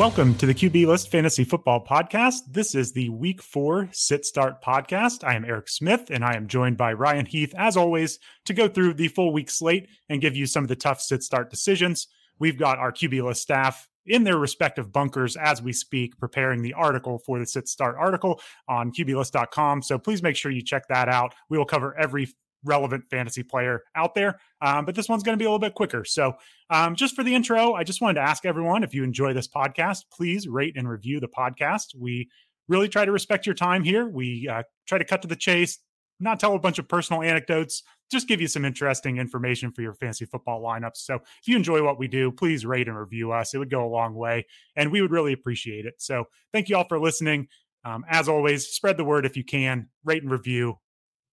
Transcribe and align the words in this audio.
Welcome 0.00 0.34
to 0.36 0.46
the 0.46 0.54
QB 0.54 0.86
List 0.86 1.10
Fantasy 1.10 1.44
Football 1.44 1.84
Podcast. 1.84 2.38
This 2.50 2.74
is 2.74 2.90
the 2.90 3.10
Week 3.10 3.42
4 3.42 3.90
Sit 3.92 4.24
Start 4.24 4.64
Podcast. 4.64 5.22
I 5.24 5.34
am 5.34 5.44
Eric 5.44 5.68
Smith, 5.68 6.08
and 6.08 6.24
I 6.24 6.36
am 6.36 6.48
joined 6.48 6.78
by 6.78 6.94
Ryan 6.94 7.26
Heath, 7.26 7.52
as 7.54 7.76
always, 7.76 8.18
to 8.46 8.54
go 8.54 8.66
through 8.66 8.94
the 8.94 9.08
full 9.08 9.30
week 9.30 9.50
slate 9.50 9.90
and 10.08 10.22
give 10.22 10.34
you 10.34 10.46
some 10.46 10.64
of 10.64 10.68
the 10.68 10.74
tough 10.74 11.02
sit 11.02 11.22
start 11.22 11.50
decisions. 11.50 12.08
We've 12.38 12.56
got 12.56 12.78
our 12.78 12.92
QB 12.92 13.22
List 13.22 13.42
staff 13.42 13.90
in 14.06 14.24
their 14.24 14.38
respective 14.38 14.90
bunkers 14.90 15.36
as 15.36 15.60
we 15.60 15.74
speak, 15.74 16.16
preparing 16.18 16.62
the 16.62 16.72
article 16.72 17.18
for 17.18 17.38
the 17.38 17.46
sit 17.46 17.68
start 17.68 17.96
article 17.98 18.40
on 18.68 18.92
QBList.com. 18.92 19.82
So 19.82 19.98
please 19.98 20.22
make 20.22 20.34
sure 20.34 20.50
you 20.50 20.62
check 20.62 20.88
that 20.88 21.10
out. 21.10 21.34
We 21.50 21.58
will 21.58 21.66
cover 21.66 21.94
every 22.00 22.28
relevant 22.64 23.04
fantasy 23.10 23.42
player 23.42 23.82
out 23.94 24.14
there. 24.14 24.38
Um, 24.60 24.84
but 24.84 24.94
this 24.94 25.08
one's 25.08 25.22
going 25.22 25.36
to 25.36 25.42
be 25.42 25.44
a 25.44 25.48
little 25.48 25.58
bit 25.58 25.74
quicker. 25.74 26.04
So, 26.04 26.34
um, 26.68 26.94
just 26.94 27.14
for 27.14 27.24
the 27.24 27.34
intro, 27.34 27.74
I 27.74 27.84
just 27.84 28.00
wanted 28.00 28.14
to 28.14 28.26
ask 28.26 28.44
everyone 28.44 28.84
if 28.84 28.94
you 28.94 29.02
enjoy 29.02 29.32
this 29.32 29.48
podcast, 29.48 30.04
please 30.12 30.46
rate 30.46 30.76
and 30.76 30.88
review 30.88 31.20
the 31.20 31.28
podcast. 31.28 31.94
We 31.96 32.28
really 32.68 32.88
try 32.88 33.04
to 33.04 33.12
respect 33.12 33.46
your 33.46 33.54
time 33.54 33.82
here. 33.82 34.08
We 34.08 34.48
uh, 34.48 34.62
try 34.86 34.98
to 34.98 35.04
cut 35.04 35.22
to 35.22 35.28
the 35.28 35.36
chase, 35.36 35.78
not 36.20 36.38
tell 36.38 36.54
a 36.54 36.58
bunch 36.58 36.78
of 36.78 36.88
personal 36.88 37.22
anecdotes, 37.22 37.82
just 38.10 38.28
give 38.28 38.40
you 38.40 38.48
some 38.48 38.64
interesting 38.64 39.18
information 39.18 39.72
for 39.72 39.82
your 39.82 39.94
fantasy 39.94 40.24
football 40.26 40.62
lineups. 40.62 40.98
So, 40.98 41.16
if 41.16 41.48
you 41.48 41.56
enjoy 41.56 41.82
what 41.82 41.98
we 41.98 42.08
do, 42.08 42.30
please 42.30 42.66
rate 42.66 42.88
and 42.88 42.98
review 42.98 43.32
us. 43.32 43.54
It 43.54 43.58
would 43.58 43.70
go 43.70 43.84
a 43.84 43.88
long 43.88 44.14
way, 44.14 44.46
and 44.76 44.92
we 44.92 45.00
would 45.00 45.10
really 45.10 45.32
appreciate 45.32 45.86
it. 45.86 45.94
So, 45.98 46.24
thank 46.52 46.68
you 46.68 46.76
all 46.76 46.86
for 46.88 47.00
listening. 47.00 47.48
Um, 47.84 48.04
as 48.10 48.28
always, 48.28 48.68
spread 48.68 48.96
the 48.96 49.04
word 49.04 49.24
if 49.24 49.36
you 49.36 49.44
can, 49.44 49.88
rate 50.04 50.22
and 50.22 50.30
review. 50.30 50.78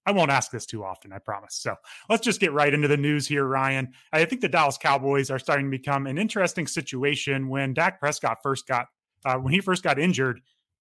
I 0.08 0.12
won't 0.12 0.32
ask 0.32 0.52
this 0.52 0.66
too 0.66 0.86
often, 0.86 1.12
I 1.12 1.20
promise. 1.20 1.56
So 1.56 1.76
let's 2.10 2.24
just 2.24 2.40
get 2.40 2.54
right 2.54 2.74
into 2.74 2.88
the 2.88 2.96
news 2.96 3.28
here, 3.28 3.46
Ryan. 3.46 3.90
I 4.14 4.24
think 4.24 4.40
the 4.40 4.48
Dallas 4.48 4.78
Cowboys 4.78 5.30
are 5.30 5.38
starting 5.38 5.66
to 5.66 5.78
become 5.78 6.08
an 6.08 6.18
interesting 6.18 6.66
situation 6.66 7.50
when 7.50 7.74
Dak 7.74 8.00
Prescott 8.00 8.38
first 8.42 8.68
got, 8.68 8.86
uh, 9.26 9.36
when 9.36 9.52
he 9.52 9.60
first 9.60 9.84
got 9.84 10.00
injured. 10.00 10.40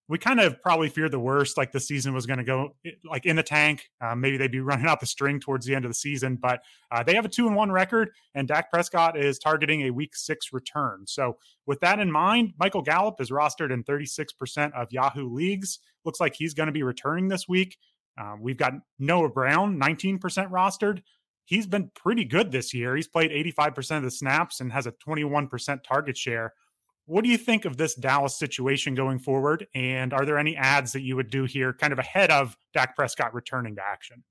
We 0.09 0.19
kind 0.19 0.39
of 0.39 0.63
probably 0.63 0.89
feared 0.89 1.11
the 1.11 1.19
worst, 1.19 1.57
like 1.57 1.73
the 1.73 1.81
season 1.81 2.15
was 2.15 2.27
going 2.27 2.39
to 2.39 2.45
go 2.45 2.77
like 3.05 3.27
in 3.27 3.35
the 3.35 3.43
tank. 3.43 3.91
Uh, 4.01 4.15
maybe 4.15 4.37
they'd 4.37 4.53
be 4.53 4.61
running 4.61 4.87
out 4.87 5.01
the 5.01 5.07
string 5.07 5.41
towards 5.41 5.67
the 5.67 5.75
end 5.75 5.85
of 5.85 5.91
the 5.91 5.97
season, 5.97 6.37
but 6.37 6.61
uh, 6.93 7.03
they 7.03 7.17
have 7.17 7.25
a 7.25 7.29
two 7.29 7.49
and 7.49 7.57
one 7.57 7.73
record, 7.73 8.11
and 8.33 8.47
Dak 8.47 8.71
Prescott 8.71 9.19
is 9.19 9.41
targeting 9.41 9.83
a 9.83 9.91
week 9.91 10.15
six 10.15 10.53
return. 10.53 11.03
So, 11.09 11.39
with 11.67 11.81
that 11.81 11.99
in 11.99 12.13
mind, 12.13 12.53
Michael 12.57 12.83
Gallup 12.83 13.21
is 13.21 13.33
rostered 13.33 13.73
in 13.73 13.83
36% 13.83 14.73
of 14.81 14.93
Yahoo 14.93 15.29
leagues. 15.29 15.81
Looks 16.05 16.21
like 16.21 16.37
he's 16.37 16.55
going 16.55 16.69
to 16.69 16.73
be 16.73 16.85
returning 16.85 17.27
this 17.27 17.49
week. 17.49 17.77
Um, 18.19 18.41
we've 18.41 18.57
got 18.57 18.73
Noah 18.99 19.29
Brown, 19.29 19.79
19% 19.79 20.19
rostered. 20.21 21.03
He's 21.45 21.67
been 21.67 21.91
pretty 21.95 22.25
good 22.25 22.51
this 22.51 22.75
year. 22.75 22.97
He's 22.97 23.09
played 23.09 23.31
85% 23.31 23.99
of 23.99 24.03
the 24.03 24.11
snaps 24.11 24.61
and 24.61 24.73
has 24.73 24.87
a 24.87 24.93
21% 24.93 25.79
target 25.85 26.17
share. 26.17 26.53
What 27.05 27.23
do 27.23 27.31
you 27.31 27.39
think 27.39 27.65
of 27.65 27.77
this 27.77 27.95
Dallas 27.95 28.37
situation 28.37 28.97
going 28.97 29.21
forward? 29.21 29.67
And 29.75 30.13
are 30.13 30.25
there 30.27 30.39
any 30.39 30.57
adds 30.57 30.93
that 30.93 31.03
you 31.03 31.15
would 31.15 31.31
do 31.31 31.45
here 31.45 31.73
kind 31.73 31.93
of 31.93 32.01
ahead 32.01 32.31
of 32.31 32.57
Dak 32.75 32.97
Prescott 32.97 33.33
returning 33.33 33.77
to 33.77 33.83
action? 33.83 34.25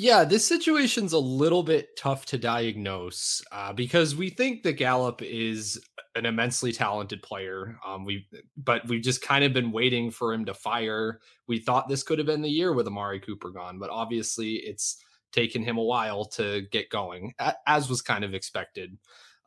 Yeah, 0.00 0.22
this 0.22 0.46
situation's 0.46 1.12
a 1.12 1.18
little 1.18 1.64
bit 1.64 1.96
tough 1.96 2.24
to 2.26 2.38
diagnose 2.38 3.42
uh, 3.50 3.72
because 3.72 4.14
we 4.14 4.30
think 4.30 4.62
that 4.62 4.74
Gallup 4.74 5.22
is 5.22 5.76
an 6.14 6.24
immensely 6.24 6.70
talented 6.70 7.20
player. 7.20 7.76
Um, 7.84 8.04
we, 8.04 8.28
but 8.56 8.86
we've 8.86 9.02
just 9.02 9.22
kind 9.22 9.42
of 9.42 9.52
been 9.52 9.72
waiting 9.72 10.12
for 10.12 10.32
him 10.32 10.44
to 10.44 10.54
fire. 10.54 11.18
We 11.48 11.58
thought 11.58 11.88
this 11.88 12.04
could 12.04 12.18
have 12.18 12.28
been 12.28 12.42
the 12.42 12.48
year 12.48 12.72
with 12.72 12.86
Amari 12.86 13.18
Cooper 13.18 13.50
gone, 13.50 13.80
but 13.80 13.90
obviously 13.90 14.52
it's 14.52 15.02
taken 15.32 15.64
him 15.64 15.78
a 15.78 15.82
while 15.82 16.26
to 16.26 16.62
get 16.70 16.90
going, 16.90 17.34
as 17.66 17.90
was 17.90 18.00
kind 18.00 18.22
of 18.22 18.34
expected. 18.34 18.96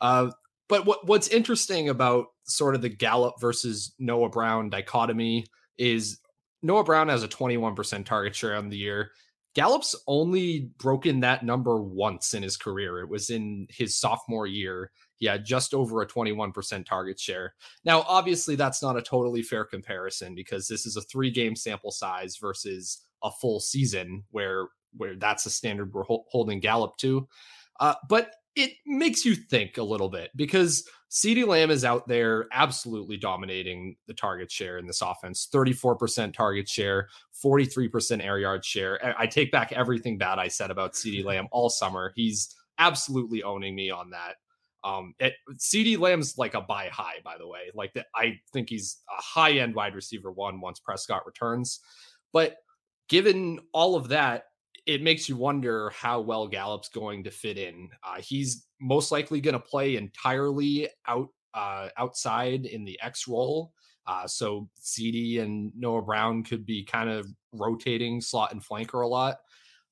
Uh, 0.02 0.32
but 0.68 0.86
what 0.86 1.08
what's 1.08 1.30
interesting 1.30 1.88
about 1.88 2.26
sort 2.44 2.76
of 2.76 2.82
the 2.82 2.90
Gallup 2.90 3.36
versus 3.40 3.96
Noah 4.00 4.28
Brown 4.28 4.70
dichotomy 4.70 5.46
is 5.78 6.20
Noah 6.62 6.84
Brown 6.84 7.08
has 7.08 7.24
a 7.24 7.30
21% 7.30 8.06
target 8.06 8.36
share 8.36 8.58
on 8.58 8.68
the 8.68 8.78
year. 8.78 9.12
Gallup's 9.54 9.96
only 10.08 10.72
broken 10.78 11.20
that 11.20 11.44
number 11.44 11.82
once 11.82 12.34
in 12.34 12.42
his 12.42 12.56
career. 12.56 13.00
It 13.00 13.10
was 13.10 13.30
in 13.30 13.68
his 13.70 13.96
sophomore 13.98 14.48
year. 14.48 14.92
He 15.18 15.26
had 15.26 15.46
just 15.46 15.74
over 15.74 16.02
a 16.02 16.08
21% 16.08 16.86
target 16.86 17.20
share. 17.20 17.54
Now, 17.84 18.04
obviously, 18.08 18.56
that's 18.56 18.82
not 18.82 18.98
a 18.98 19.02
totally 19.02 19.44
fair 19.44 19.66
comparison 19.66 20.36
because 20.36 20.68
this 20.68 20.86
is 20.86 20.96
a 20.96 21.02
three 21.02 21.32
game 21.32 21.56
sample 21.56 21.92
size 21.92 22.38
versus 22.38 23.02
a 23.24 23.30
full 23.30 23.60
season 23.60 24.24
where 24.32 24.68
where 24.98 25.16
that's 25.16 25.46
a 25.46 25.50
standard 25.50 25.94
we're 25.94 26.04
holding 26.04 26.60
Gallup 26.60 26.98
to. 26.98 27.28
Uh, 27.80 27.96
but 28.10 28.34
it 28.56 28.72
makes 28.86 29.26
you 29.26 29.36
think 29.36 29.78
a 29.78 29.84
little 29.84 30.10
bit 30.10 30.32
because 30.36 30.88
CeeDee 31.10 31.48
Lamb 31.48 31.72
is 31.72 31.84
out 31.84 32.08
there 32.08 32.48
absolutely 32.52 33.18
dominating 33.18 33.96
the 34.08 34.14
target 34.14 34.52
share 34.52 34.78
in 34.78 34.88
this 34.88 35.02
offense 35.02 35.48
34% 35.54 36.34
target 36.34 36.68
share, 36.68 37.10
43% 37.44 38.24
air 38.24 38.40
yard 38.40 38.64
share. 38.64 39.16
I 39.18 39.28
take 39.28 39.52
back 39.52 39.72
everything 39.72 40.18
bad 40.18 40.40
I 40.40 40.48
said 40.48 40.72
about 40.72 40.94
CeeDee 40.94 41.26
Lamb 41.26 41.48
all 41.52 41.70
summer. 41.70 42.14
He's 42.16 42.56
absolutely 42.78 43.44
owning 43.44 43.76
me 43.76 43.90
on 43.90 44.10
that. 44.12 44.36
Um, 44.84 45.14
it, 45.20 45.34
CeeDee 45.54 46.00
Lamb's 46.00 46.38
like 46.38 46.54
a 46.54 46.62
buy 46.62 46.88
high, 46.88 47.20
by 47.24 47.38
the 47.38 47.48
way. 47.48 47.72
Like 47.74 47.94
that, 47.94 48.08
I 48.16 48.40
think 48.52 48.70
he's 48.70 48.98
a 49.10 49.22
high 49.22 49.52
end 49.52 49.76
wide 49.76 49.96
receiver 49.96 50.32
one 50.32 50.60
once 50.60 50.80
Prescott 50.80 51.26
returns. 51.26 51.82
But 52.34 52.56
given 53.10 53.60
all 53.74 53.96
of 53.96 54.08
that, 54.10 54.46
it 54.86 55.02
makes 55.02 55.30
you 55.30 55.36
wonder 55.36 55.92
how 55.92 56.22
well 56.22 56.48
Gallup's 56.48 56.90
going 56.90 57.24
to 57.24 57.32
fit 57.32 57.58
in. 57.58 57.90
Uh, 58.04 58.22
he's 58.22 58.66
most 58.80 59.12
likely 59.12 59.40
going 59.42 59.54
to 59.54 59.60
play 59.60 59.96
entirely 59.96 60.90
out 61.08 61.30
uh, 61.54 61.90
outside 61.98 62.66
in 62.66 62.84
the 62.84 63.00
X 63.02 63.28
role. 63.28 63.74
Uh, 64.08 64.26
so 64.26 64.68
CeeDee 64.82 65.42
and 65.42 65.72
Noah 65.78 66.02
Brown 66.02 66.44
could 66.44 66.66
be 66.66 66.84
kind 66.84 67.10
of 67.10 67.28
rotating 67.54 68.20
slot 68.20 68.52
and 68.52 68.66
flanker 68.66 69.04
a 69.04 69.08
lot. 69.08 69.38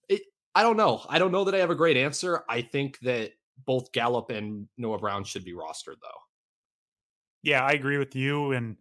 It, 0.07 0.21
I 0.55 0.63
don't 0.63 0.77
know. 0.77 1.05
I 1.07 1.19
don't 1.19 1.31
know 1.31 1.43
that 1.43 1.53
I 1.53 1.59
have 1.59 1.69
a 1.69 1.75
great 1.75 1.97
answer. 1.97 2.43
I 2.49 2.61
think 2.61 2.97
that 3.01 3.31
both 3.65 3.91
Gallup 3.91 4.31
and 4.31 4.67
Noah 4.77 4.97
Brown 4.97 5.23
should 5.23 5.45
be 5.45 5.53
rostered 5.53 5.97
though. 6.01 6.19
Yeah, 7.43 7.63
I 7.63 7.71
agree 7.71 7.97
with 7.97 8.15
you. 8.15 8.53
And 8.53 8.77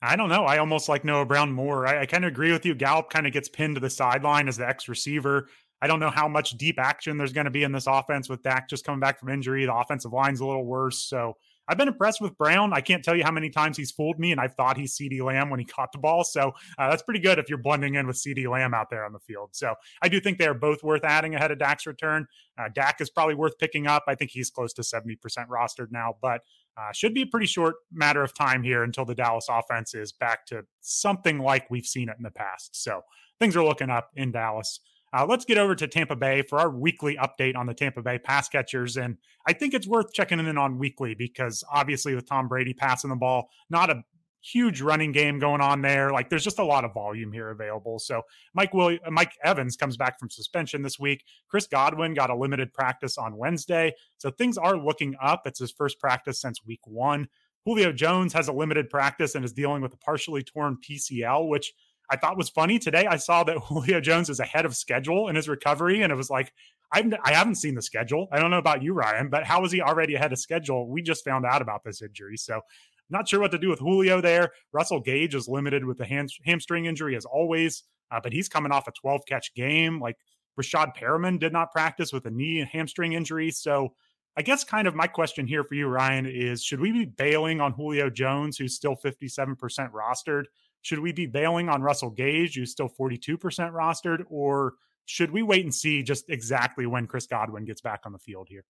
I 0.00 0.16
don't 0.16 0.28
know. 0.28 0.44
I 0.44 0.58
almost 0.58 0.88
like 0.88 1.04
Noah 1.04 1.26
Brown 1.26 1.52
more. 1.52 1.86
I, 1.86 2.02
I 2.02 2.06
kind 2.06 2.24
of 2.24 2.28
agree 2.28 2.52
with 2.52 2.64
you. 2.64 2.74
Gallup 2.74 3.10
kind 3.10 3.26
of 3.26 3.32
gets 3.32 3.48
pinned 3.48 3.74
to 3.76 3.80
the 3.80 3.90
sideline 3.90 4.48
as 4.48 4.56
the 4.56 4.68
X 4.68 4.88
receiver. 4.88 5.48
I 5.80 5.86
don't 5.86 6.00
know 6.00 6.10
how 6.10 6.28
much 6.28 6.52
deep 6.52 6.78
action 6.78 7.18
there's 7.18 7.32
going 7.32 7.44
to 7.44 7.50
be 7.50 7.62
in 7.62 7.72
this 7.72 7.86
offense 7.86 8.28
with 8.28 8.42
Dak 8.42 8.68
just 8.68 8.84
coming 8.84 9.00
back 9.00 9.18
from 9.18 9.28
injury. 9.28 9.64
The 9.64 9.74
offensive 9.74 10.12
line's 10.12 10.40
a 10.40 10.46
little 10.46 10.66
worse. 10.66 10.98
So 10.98 11.36
I've 11.68 11.76
been 11.76 11.88
impressed 11.88 12.20
with 12.20 12.36
Brown. 12.38 12.72
I 12.72 12.80
can't 12.80 13.04
tell 13.04 13.14
you 13.14 13.22
how 13.22 13.30
many 13.30 13.50
times 13.50 13.76
he's 13.76 13.90
fooled 13.90 14.18
me, 14.18 14.32
and 14.32 14.40
I've 14.40 14.54
thought 14.54 14.78
he's 14.78 14.96
CeeDee 14.96 15.22
Lamb 15.22 15.50
when 15.50 15.60
he 15.60 15.66
caught 15.66 15.92
the 15.92 15.98
ball. 15.98 16.24
So 16.24 16.52
uh, 16.78 16.88
that's 16.88 17.02
pretty 17.02 17.20
good 17.20 17.38
if 17.38 17.48
you're 17.50 17.58
blending 17.58 17.94
in 17.94 18.06
with 18.06 18.16
CeeDee 18.16 18.50
Lamb 18.50 18.72
out 18.72 18.88
there 18.90 19.04
on 19.04 19.12
the 19.12 19.18
field. 19.18 19.50
So 19.52 19.74
I 20.00 20.08
do 20.08 20.18
think 20.18 20.38
they 20.38 20.46
are 20.46 20.54
both 20.54 20.82
worth 20.82 21.04
adding 21.04 21.34
ahead 21.34 21.50
of 21.50 21.58
Dak's 21.58 21.86
return. 21.86 22.26
Uh, 22.58 22.68
Dak 22.74 23.00
is 23.00 23.10
probably 23.10 23.34
worth 23.34 23.58
picking 23.58 23.86
up. 23.86 24.04
I 24.08 24.14
think 24.14 24.30
he's 24.30 24.48
close 24.48 24.72
to 24.74 24.82
70% 24.82 25.18
rostered 25.48 25.92
now, 25.92 26.14
but 26.22 26.40
uh, 26.78 26.92
should 26.92 27.14
be 27.14 27.22
a 27.22 27.26
pretty 27.26 27.46
short 27.46 27.76
matter 27.92 28.22
of 28.22 28.34
time 28.34 28.62
here 28.62 28.82
until 28.82 29.04
the 29.04 29.14
Dallas 29.14 29.48
offense 29.50 29.94
is 29.94 30.12
back 30.12 30.46
to 30.46 30.62
something 30.80 31.38
like 31.38 31.70
we've 31.70 31.86
seen 31.86 32.08
it 32.08 32.16
in 32.16 32.22
the 32.22 32.30
past. 32.30 32.80
So 32.80 33.02
things 33.40 33.56
are 33.56 33.64
looking 33.64 33.90
up 33.90 34.10
in 34.14 34.32
Dallas. 34.32 34.80
Uh, 35.12 35.26
let's 35.26 35.44
get 35.44 35.58
over 35.58 35.74
to 35.74 35.88
Tampa 35.88 36.14
Bay 36.14 36.42
for 36.42 36.58
our 36.58 36.70
weekly 36.70 37.16
update 37.16 37.56
on 37.56 37.66
the 37.66 37.74
Tampa 37.74 38.02
Bay 38.02 38.18
pass 38.18 38.48
catchers. 38.48 38.96
And 38.96 39.16
I 39.46 39.54
think 39.54 39.72
it's 39.72 39.86
worth 39.86 40.12
checking 40.12 40.38
in 40.38 40.58
on 40.58 40.78
weekly 40.78 41.14
because 41.14 41.64
obviously, 41.72 42.14
with 42.14 42.28
Tom 42.28 42.46
Brady 42.46 42.74
passing 42.74 43.10
the 43.10 43.16
ball, 43.16 43.48
not 43.70 43.90
a 43.90 44.02
huge 44.42 44.80
running 44.80 45.12
game 45.12 45.38
going 45.38 45.60
on 45.60 45.82
there. 45.82 46.12
Like 46.12 46.30
there's 46.30 46.44
just 46.44 46.58
a 46.58 46.64
lot 46.64 46.84
of 46.84 46.94
volume 46.94 47.32
here 47.32 47.50
available. 47.50 47.98
So 47.98 48.22
Mike 48.54 48.72
Will 48.74 48.98
uh, 49.04 49.10
Mike 49.10 49.32
Evans 49.44 49.76
comes 49.76 49.96
back 49.96 50.18
from 50.18 50.30
suspension 50.30 50.82
this 50.82 50.98
week. 50.98 51.24
Chris 51.48 51.66
Godwin 51.66 52.14
got 52.14 52.30
a 52.30 52.36
limited 52.36 52.72
practice 52.72 53.18
on 53.18 53.36
Wednesday. 53.36 53.94
So 54.18 54.30
things 54.30 54.58
are 54.58 54.76
looking 54.76 55.16
up. 55.22 55.42
It's 55.46 55.60
his 55.60 55.72
first 55.72 55.98
practice 56.00 56.40
since 56.40 56.64
week 56.64 56.80
one. 56.84 57.28
Julio 57.64 57.92
Jones 57.92 58.32
has 58.32 58.48
a 58.48 58.52
limited 58.52 58.88
practice 58.88 59.34
and 59.34 59.44
is 59.44 59.52
dealing 59.52 59.82
with 59.82 59.92
a 59.92 59.98
partially 59.98 60.42
torn 60.42 60.78
PCL, 60.78 61.48
which 61.48 61.74
I 62.10 62.16
thought 62.16 62.38
was 62.38 62.48
funny 62.48 62.78
today. 62.78 63.06
I 63.06 63.16
saw 63.16 63.44
that 63.44 63.58
Julio 63.64 64.00
Jones 64.00 64.30
is 64.30 64.40
ahead 64.40 64.64
of 64.64 64.74
schedule 64.74 65.28
in 65.28 65.36
his 65.36 65.48
recovery, 65.48 66.02
and 66.02 66.12
it 66.12 66.16
was 66.16 66.30
like, 66.30 66.52
I've, 66.90 67.12
I 67.22 67.32
haven't 67.32 67.56
seen 67.56 67.74
the 67.74 67.82
schedule. 67.82 68.28
I 68.32 68.38
don't 68.38 68.50
know 68.50 68.58
about 68.58 68.82
you, 68.82 68.94
Ryan, 68.94 69.28
but 69.28 69.44
how 69.44 69.62
is 69.64 69.72
he 69.72 69.82
already 69.82 70.14
ahead 70.14 70.32
of 70.32 70.38
schedule? 70.38 70.88
We 70.88 71.02
just 71.02 71.24
found 71.24 71.44
out 71.44 71.60
about 71.60 71.84
this 71.84 72.00
injury, 72.00 72.38
so 72.38 72.62
not 73.10 73.28
sure 73.28 73.40
what 73.40 73.50
to 73.52 73.58
do 73.58 73.68
with 73.68 73.78
Julio 73.78 74.20
there. 74.20 74.52
Russell 74.72 75.00
Gage 75.00 75.34
is 75.34 75.48
limited 75.48 75.84
with 75.84 75.98
the 75.98 76.04
hand, 76.04 76.30
hamstring 76.44 76.86
injury 76.86 77.16
as 77.16 77.24
always, 77.24 77.84
uh, 78.10 78.20
but 78.22 78.32
he's 78.32 78.48
coming 78.48 78.72
off 78.72 78.88
a 78.88 78.92
12 78.92 79.22
catch 79.28 79.54
game. 79.54 80.00
Like 80.00 80.16
Rashad 80.60 80.96
Perriman 80.96 81.38
did 81.38 81.52
not 81.52 81.72
practice 81.72 82.12
with 82.12 82.26
a 82.26 82.30
knee 82.30 82.60
and 82.60 82.68
hamstring 82.68 83.12
injury, 83.12 83.50
so. 83.50 83.94
I 84.36 84.42
guess 84.42 84.62
kind 84.62 84.86
of 84.86 84.94
my 84.94 85.08
question 85.08 85.48
here 85.48 85.64
for 85.64 85.74
you, 85.74 85.88
Ryan, 85.88 86.24
is 86.24 86.62
should 86.62 86.78
we 86.78 86.92
be 86.92 87.06
bailing 87.06 87.60
on 87.60 87.72
Julio 87.72 88.08
Jones, 88.08 88.56
who's 88.56 88.72
still 88.72 88.94
57% 88.94 89.56
rostered? 89.90 90.44
Should 90.82 91.00
we 91.00 91.10
be 91.10 91.26
bailing 91.26 91.68
on 91.68 91.82
Russell 91.82 92.10
Gage, 92.10 92.54
who's 92.54 92.70
still 92.70 92.88
42% 92.88 93.38
rostered, 93.72 94.24
or 94.30 94.74
should 95.06 95.30
we 95.30 95.42
wait 95.42 95.64
and 95.64 95.74
see 95.74 96.02
just 96.02 96.28
exactly 96.28 96.86
when 96.86 97.06
Chris 97.06 97.26
Godwin 97.26 97.64
gets 97.64 97.80
back 97.80 98.02
on 98.04 98.12
the 98.12 98.18
field 98.18 98.46
here? 98.48 98.64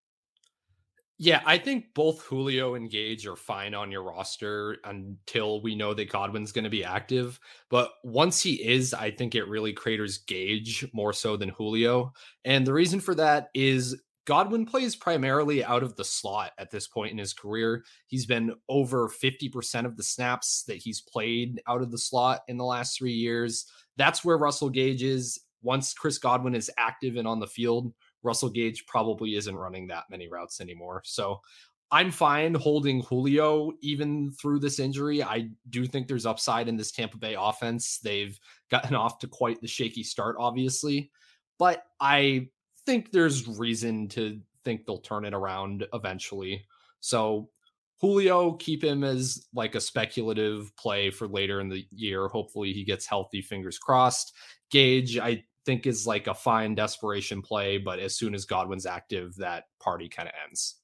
Yeah, 1.20 1.42
I 1.44 1.58
think 1.58 1.86
both 1.94 2.22
Julio 2.22 2.76
and 2.76 2.88
Gage 2.88 3.26
are 3.26 3.34
fine 3.34 3.74
on 3.74 3.90
your 3.90 4.04
roster 4.04 4.76
until 4.84 5.60
we 5.60 5.74
know 5.74 5.92
that 5.92 6.10
Godwin's 6.10 6.52
going 6.52 6.62
to 6.62 6.70
be 6.70 6.84
active. 6.84 7.40
But 7.70 7.90
once 8.04 8.40
he 8.40 8.54
is, 8.62 8.94
I 8.94 9.10
think 9.10 9.34
it 9.34 9.48
really 9.48 9.72
craters 9.72 10.18
Gage 10.18 10.86
more 10.92 11.12
so 11.12 11.36
than 11.36 11.48
Julio. 11.48 12.12
And 12.44 12.64
the 12.64 12.72
reason 12.72 13.00
for 13.00 13.16
that 13.16 13.48
is 13.52 14.00
Godwin 14.26 14.64
plays 14.64 14.94
primarily 14.94 15.64
out 15.64 15.82
of 15.82 15.96
the 15.96 16.04
slot 16.04 16.52
at 16.56 16.70
this 16.70 16.86
point 16.86 17.10
in 17.10 17.18
his 17.18 17.32
career. 17.32 17.82
He's 18.06 18.26
been 18.26 18.54
over 18.68 19.08
50% 19.08 19.86
of 19.86 19.96
the 19.96 20.04
snaps 20.04 20.62
that 20.68 20.76
he's 20.76 21.00
played 21.00 21.60
out 21.66 21.82
of 21.82 21.90
the 21.90 21.98
slot 21.98 22.42
in 22.46 22.58
the 22.58 22.64
last 22.64 22.96
three 22.96 23.14
years. 23.14 23.66
That's 23.96 24.24
where 24.24 24.38
Russell 24.38 24.70
Gage 24.70 25.02
is. 25.02 25.40
Once 25.62 25.94
Chris 25.94 26.18
Godwin 26.18 26.54
is 26.54 26.70
active 26.78 27.16
and 27.16 27.26
on 27.26 27.40
the 27.40 27.46
field, 27.46 27.92
Russell 28.22 28.50
Gage 28.50 28.86
probably 28.86 29.36
isn't 29.36 29.56
running 29.56 29.86
that 29.88 30.04
many 30.10 30.28
routes 30.28 30.60
anymore. 30.60 31.02
So 31.04 31.40
I'm 31.90 32.10
fine 32.10 32.54
holding 32.54 33.02
Julio 33.02 33.72
even 33.80 34.30
through 34.32 34.60
this 34.60 34.78
injury. 34.78 35.22
I 35.22 35.48
do 35.70 35.86
think 35.86 36.06
there's 36.06 36.26
upside 36.26 36.68
in 36.68 36.76
this 36.76 36.92
Tampa 36.92 37.16
Bay 37.16 37.34
offense. 37.38 37.98
They've 37.98 38.38
gotten 38.70 38.94
off 38.96 39.18
to 39.20 39.26
quite 39.26 39.60
the 39.60 39.68
shaky 39.68 40.02
start, 40.02 40.36
obviously, 40.38 41.10
but 41.58 41.84
I 42.00 42.48
think 42.84 43.10
there's 43.10 43.48
reason 43.48 44.08
to 44.08 44.40
think 44.64 44.84
they'll 44.84 44.98
turn 44.98 45.24
it 45.24 45.34
around 45.34 45.86
eventually. 45.94 46.66
So 47.00 47.48
Julio, 48.00 48.52
keep 48.52 48.84
him 48.84 49.02
as 49.02 49.46
like 49.54 49.74
a 49.74 49.80
speculative 49.80 50.74
play 50.76 51.10
for 51.10 51.26
later 51.26 51.60
in 51.60 51.68
the 51.68 51.84
year. 51.90 52.28
Hopefully 52.28 52.72
he 52.72 52.84
gets 52.84 53.06
healthy, 53.06 53.42
fingers 53.42 53.78
crossed. 53.78 54.34
Gage, 54.70 55.18
I 55.18 55.42
think 55.68 55.86
is 55.86 56.06
like 56.06 56.28
a 56.28 56.34
fine 56.34 56.74
desperation 56.74 57.42
play, 57.42 57.76
but 57.76 57.98
as 57.98 58.16
soon 58.16 58.34
as 58.34 58.46
Godwin's 58.46 58.86
active, 58.86 59.36
that 59.36 59.64
party 59.78 60.08
kind 60.08 60.26
of 60.26 60.34
ends. 60.48 60.76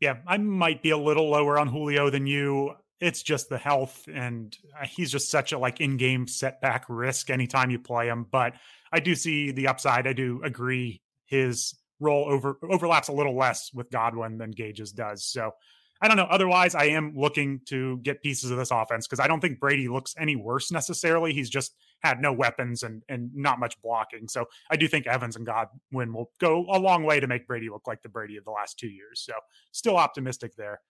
Yeah, 0.00 0.16
I 0.26 0.38
might 0.38 0.82
be 0.82 0.90
a 0.90 0.98
little 0.98 1.30
lower 1.30 1.56
on 1.56 1.68
Julio 1.68 2.10
than 2.10 2.26
you. 2.26 2.72
It's 3.00 3.22
just 3.22 3.48
the 3.48 3.58
health, 3.58 4.08
and 4.12 4.56
uh, 4.76 4.86
he's 4.86 5.12
just 5.12 5.30
such 5.30 5.52
a 5.52 5.58
like 5.58 5.80
in-game 5.80 6.26
setback 6.26 6.86
risk 6.88 7.30
anytime 7.30 7.70
you 7.70 7.78
play 7.78 8.08
him. 8.08 8.26
But 8.28 8.54
I 8.92 8.98
do 8.98 9.14
see 9.14 9.52
the 9.52 9.68
upside. 9.68 10.08
I 10.08 10.14
do 10.14 10.40
agree 10.42 11.00
his 11.26 11.78
role 12.00 12.26
over 12.28 12.58
overlaps 12.68 13.06
a 13.06 13.12
little 13.12 13.36
less 13.36 13.70
with 13.72 13.88
Godwin 13.90 14.36
than 14.36 14.50
Gage's 14.50 14.90
does. 14.90 15.24
So 15.24 15.52
I 16.02 16.08
don't 16.08 16.16
know. 16.16 16.28
Otherwise, 16.30 16.74
I 16.74 16.84
am 16.84 17.12
looking 17.14 17.60
to 17.66 17.98
get 17.98 18.22
pieces 18.22 18.50
of 18.50 18.56
this 18.56 18.70
offense 18.70 19.06
because 19.06 19.20
I 19.20 19.26
don't 19.26 19.40
think 19.40 19.60
Brady 19.60 19.86
looks 19.86 20.14
any 20.18 20.34
worse 20.34 20.72
necessarily. 20.72 21.34
He's 21.34 21.50
just 21.50 21.74
had 22.02 22.20
no 22.20 22.32
weapons 22.32 22.82
and 22.82 23.02
and 23.08 23.30
not 23.34 23.60
much 23.60 23.80
blocking. 23.82 24.26
So 24.26 24.46
I 24.70 24.76
do 24.76 24.88
think 24.88 25.06
Evans 25.06 25.36
and 25.36 25.44
Godwin 25.44 26.12
will 26.12 26.30
go 26.40 26.66
a 26.70 26.78
long 26.78 27.04
way 27.04 27.20
to 27.20 27.26
make 27.26 27.46
Brady 27.46 27.68
look 27.68 27.86
like 27.86 28.02
the 28.02 28.08
Brady 28.08 28.36
of 28.36 28.44
the 28.44 28.50
last 28.50 28.78
two 28.78 28.88
years. 28.88 29.20
So 29.20 29.34
still 29.72 29.96
optimistic 29.96 30.56
there. 30.56 30.80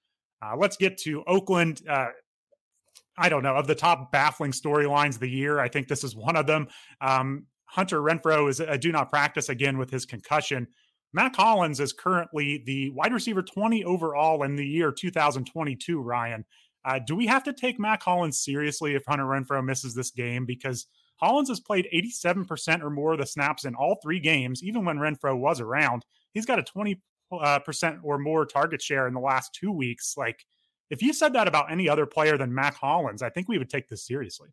Uh, 0.43 0.57
let's 0.57 0.77
get 0.77 0.97
to 0.99 1.25
Oakland. 1.27 1.83
Uh, 1.89 2.09
I 3.19 3.29
don't 3.29 3.43
know 3.43 3.57
of 3.57 3.67
the 3.67 3.75
top 3.75 4.13
baffling 4.13 4.53
storylines 4.53 5.15
of 5.15 5.21
the 5.21 5.31
year. 5.31 5.59
I 5.59 5.69
think 5.69 5.89
this 5.89 6.05
is 6.05 6.15
one 6.15 6.37
of 6.37 6.47
them. 6.47 6.69
Um, 7.01 7.47
Hunter 7.67 8.01
Renfrow 8.01 8.49
is 8.49 8.61
a 8.61 8.79
do 8.79 8.91
not 8.91 9.11
practice 9.11 9.49
again 9.49 9.79
with 9.79 9.91
his 9.91 10.05
concussion. 10.05 10.67
Mack 11.13 11.35
Hollins 11.35 11.81
is 11.81 11.93
currently 11.93 12.63
the 12.65 12.91
wide 12.91 13.13
receiver 13.13 13.43
20 13.43 13.85
overall 13.85 14.43
in 14.43 14.57
the 14.57 14.67
year 14.67 14.93
2022, 14.93 16.01
Ryan. 16.01 16.45
Uh, 16.85 16.99
do 17.05 17.15
we 17.15 17.27
have 17.27 17.45
to 17.45 17.53
take 17.53 17.79
Mack 17.79 18.03
Hollins 18.03 18.39
seriously 18.39 18.95
if 18.95 19.05
Hunter 19.07 19.25
Renfrow 19.25 19.65
misses 19.65 19.95
this 19.95 20.11
game? 20.11 20.47
Because 20.47 20.87
Hollins 21.17 21.49
has 21.49 21.61
played 21.61 21.89
87% 21.93 22.83
or 22.83 22.91
more 22.91 23.13
of 23.13 23.19
the 23.19 23.27
snaps 23.27 23.65
in 23.65 23.75
all 23.75 23.99
three 24.03 24.21
games, 24.21 24.63
even 24.63 24.85
when 24.85 24.99
Renfrow 24.99 25.39
was 25.39 25.61
around. 25.61 26.07
He's 26.33 26.47
got 26.47 26.59
a 26.59 26.63
20% 26.63 26.97
uh, 27.33 27.97
or 28.03 28.19
more 28.19 28.47
target 28.47 28.81
share 28.81 29.07
in 29.07 29.15
the 29.15 29.21
last 29.21 29.53
two 29.53 29.73
weeks. 29.73 30.15
Like, 30.17 30.47
if 30.89 31.03
you 31.03 31.13
said 31.13 31.35
that 31.35 31.49
about 31.49 31.71
any 31.71 31.89
other 31.89 32.07
player 32.07 32.39
than 32.39 32.55
Mack 32.55 32.77
Hollins, 32.77 33.23
I 33.23 33.31
think 33.31 33.49
we 33.49 33.59
would 33.59 33.71
take 33.71 33.89
this 33.89 34.07
seriously. 34.07 34.49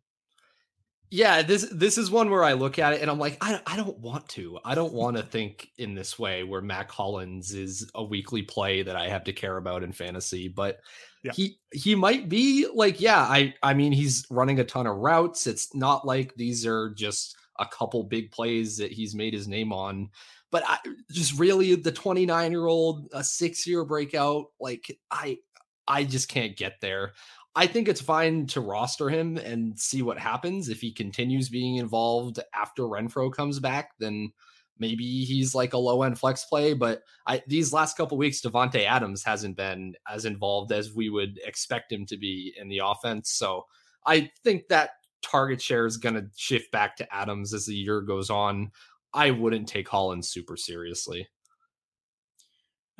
Yeah, 1.10 1.42
this 1.42 1.66
this 1.72 1.96
is 1.96 2.10
one 2.10 2.30
where 2.30 2.44
I 2.44 2.52
look 2.52 2.78
at 2.78 2.92
it 2.92 3.00
and 3.00 3.10
I'm 3.10 3.18
like, 3.18 3.38
I, 3.40 3.60
I 3.66 3.76
don't 3.76 3.98
want 3.98 4.28
to. 4.30 4.58
I 4.64 4.74
don't 4.74 4.92
want 4.92 5.16
to 5.16 5.22
think 5.22 5.70
in 5.78 5.94
this 5.94 6.18
way 6.18 6.44
where 6.44 6.60
Mack 6.60 6.90
Hollins 6.90 7.54
is 7.54 7.90
a 7.94 8.04
weekly 8.04 8.42
play 8.42 8.82
that 8.82 8.96
I 8.96 9.08
have 9.08 9.24
to 9.24 9.32
care 9.32 9.56
about 9.56 9.82
in 9.82 9.92
fantasy. 9.92 10.48
But 10.48 10.80
yeah. 11.22 11.32
he 11.32 11.58
he 11.72 11.94
might 11.94 12.28
be 12.28 12.66
like, 12.72 13.00
yeah, 13.00 13.20
I 13.20 13.54
I 13.62 13.72
mean 13.72 13.92
he's 13.92 14.26
running 14.30 14.60
a 14.60 14.64
ton 14.64 14.86
of 14.86 14.96
routes. 14.96 15.46
It's 15.46 15.74
not 15.74 16.06
like 16.06 16.34
these 16.34 16.66
are 16.66 16.90
just 16.90 17.36
a 17.58 17.66
couple 17.66 18.04
big 18.04 18.30
plays 18.30 18.76
that 18.76 18.92
he's 18.92 19.14
made 19.14 19.32
his 19.32 19.48
name 19.48 19.72
on. 19.72 20.10
But 20.50 20.62
I 20.66 20.78
just 21.10 21.38
really 21.38 21.74
the 21.74 21.92
29 21.92 22.50
year 22.50 22.66
old, 22.66 23.08
a 23.12 23.24
six 23.24 23.66
year 23.66 23.84
breakout, 23.84 24.46
like 24.60 24.98
I 25.10 25.38
I 25.86 26.04
just 26.04 26.28
can't 26.28 26.56
get 26.56 26.80
there. 26.80 27.12
I 27.58 27.66
think 27.66 27.88
it's 27.88 28.00
fine 28.00 28.46
to 28.48 28.60
roster 28.60 29.08
him 29.10 29.36
and 29.36 29.76
see 29.76 30.00
what 30.00 30.16
happens. 30.16 30.68
If 30.68 30.80
he 30.80 30.92
continues 30.92 31.48
being 31.48 31.74
involved 31.74 32.38
after 32.54 32.84
Renfrow 32.84 33.32
comes 33.32 33.58
back, 33.58 33.98
then 33.98 34.32
maybe 34.78 35.24
he's 35.24 35.56
like 35.56 35.72
a 35.72 35.78
low 35.78 36.04
end 36.04 36.20
flex 36.20 36.44
play. 36.44 36.72
But 36.72 37.02
I, 37.26 37.42
these 37.48 37.72
last 37.72 37.96
couple 37.96 38.16
weeks, 38.16 38.40
Davante 38.40 38.86
Adams 38.86 39.24
hasn't 39.24 39.56
been 39.56 39.96
as 40.08 40.24
involved 40.24 40.70
as 40.70 40.94
we 40.94 41.08
would 41.08 41.40
expect 41.44 41.90
him 41.90 42.06
to 42.06 42.16
be 42.16 42.54
in 42.56 42.68
the 42.68 42.80
offense. 42.84 43.32
So 43.32 43.66
I 44.06 44.30
think 44.44 44.68
that 44.68 44.90
target 45.20 45.60
share 45.60 45.84
is 45.84 45.96
going 45.96 46.14
to 46.14 46.28
shift 46.36 46.70
back 46.70 46.94
to 46.98 47.12
Adams 47.12 47.52
as 47.52 47.66
the 47.66 47.74
year 47.74 48.02
goes 48.02 48.30
on. 48.30 48.70
I 49.12 49.32
wouldn't 49.32 49.66
take 49.66 49.88
Hollins 49.88 50.28
super 50.28 50.56
seriously. 50.56 51.26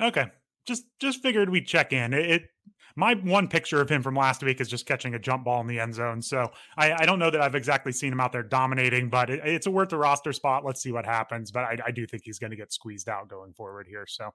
Okay, 0.02 0.26
just 0.66 0.82
just 0.98 1.22
figured 1.22 1.48
we'd 1.48 1.68
check 1.68 1.92
in. 1.92 2.12
It 2.12 2.48
my 2.96 3.14
one 3.14 3.48
picture 3.48 3.80
of 3.80 3.88
him 3.88 4.02
from 4.02 4.14
last 4.14 4.42
week 4.42 4.60
is 4.60 4.68
just 4.68 4.86
catching 4.86 5.14
a 5.14 5.18
jump 5.18 5.44
ball 5.44 5.60
in 5.60 5.66
the 5.66 5.80
end 5.80 5.94
zone. 5.94 6.22
So 6.22 6.50
I, 6.76 6.92
I 6.92 7.06
don't 7.06 7.18
know 7.18 7.30
that 7.30 7.40
I've 7.40 7.54
exactly 7.54 7.92
seen 7.92 8.12
him 8.12 8.20
out 8.20 8.32
there 8.32 8.42
dominating, 8.42 9.08
but 9.08 9.30
it, 9.30 9.40
it's 9.44 9.66
a 9.66 9.70
worth 9.70 9.90
the 9.90 9.98
roster 9.98 10.32
spot. 10.32 10.64
Let's 10.64 10.82
see 10.82 10.92
what 10.92 11.06
happens. 11.06 11.50
But 11.50 11.64
I, 11.64 11.78
I 11.86 11.90
do 11.90 12.06
think 12.06 12.22
he's 12.24 12.38
going 12.38 12.50
to 12.50 12.56
get 12.56 12.72
squeezed 12.72 13.08
out 13.08 13.28
going 13.28 13.52
forward 13.52 13.86
here. 13.88 14.06
So, 14.06 14.32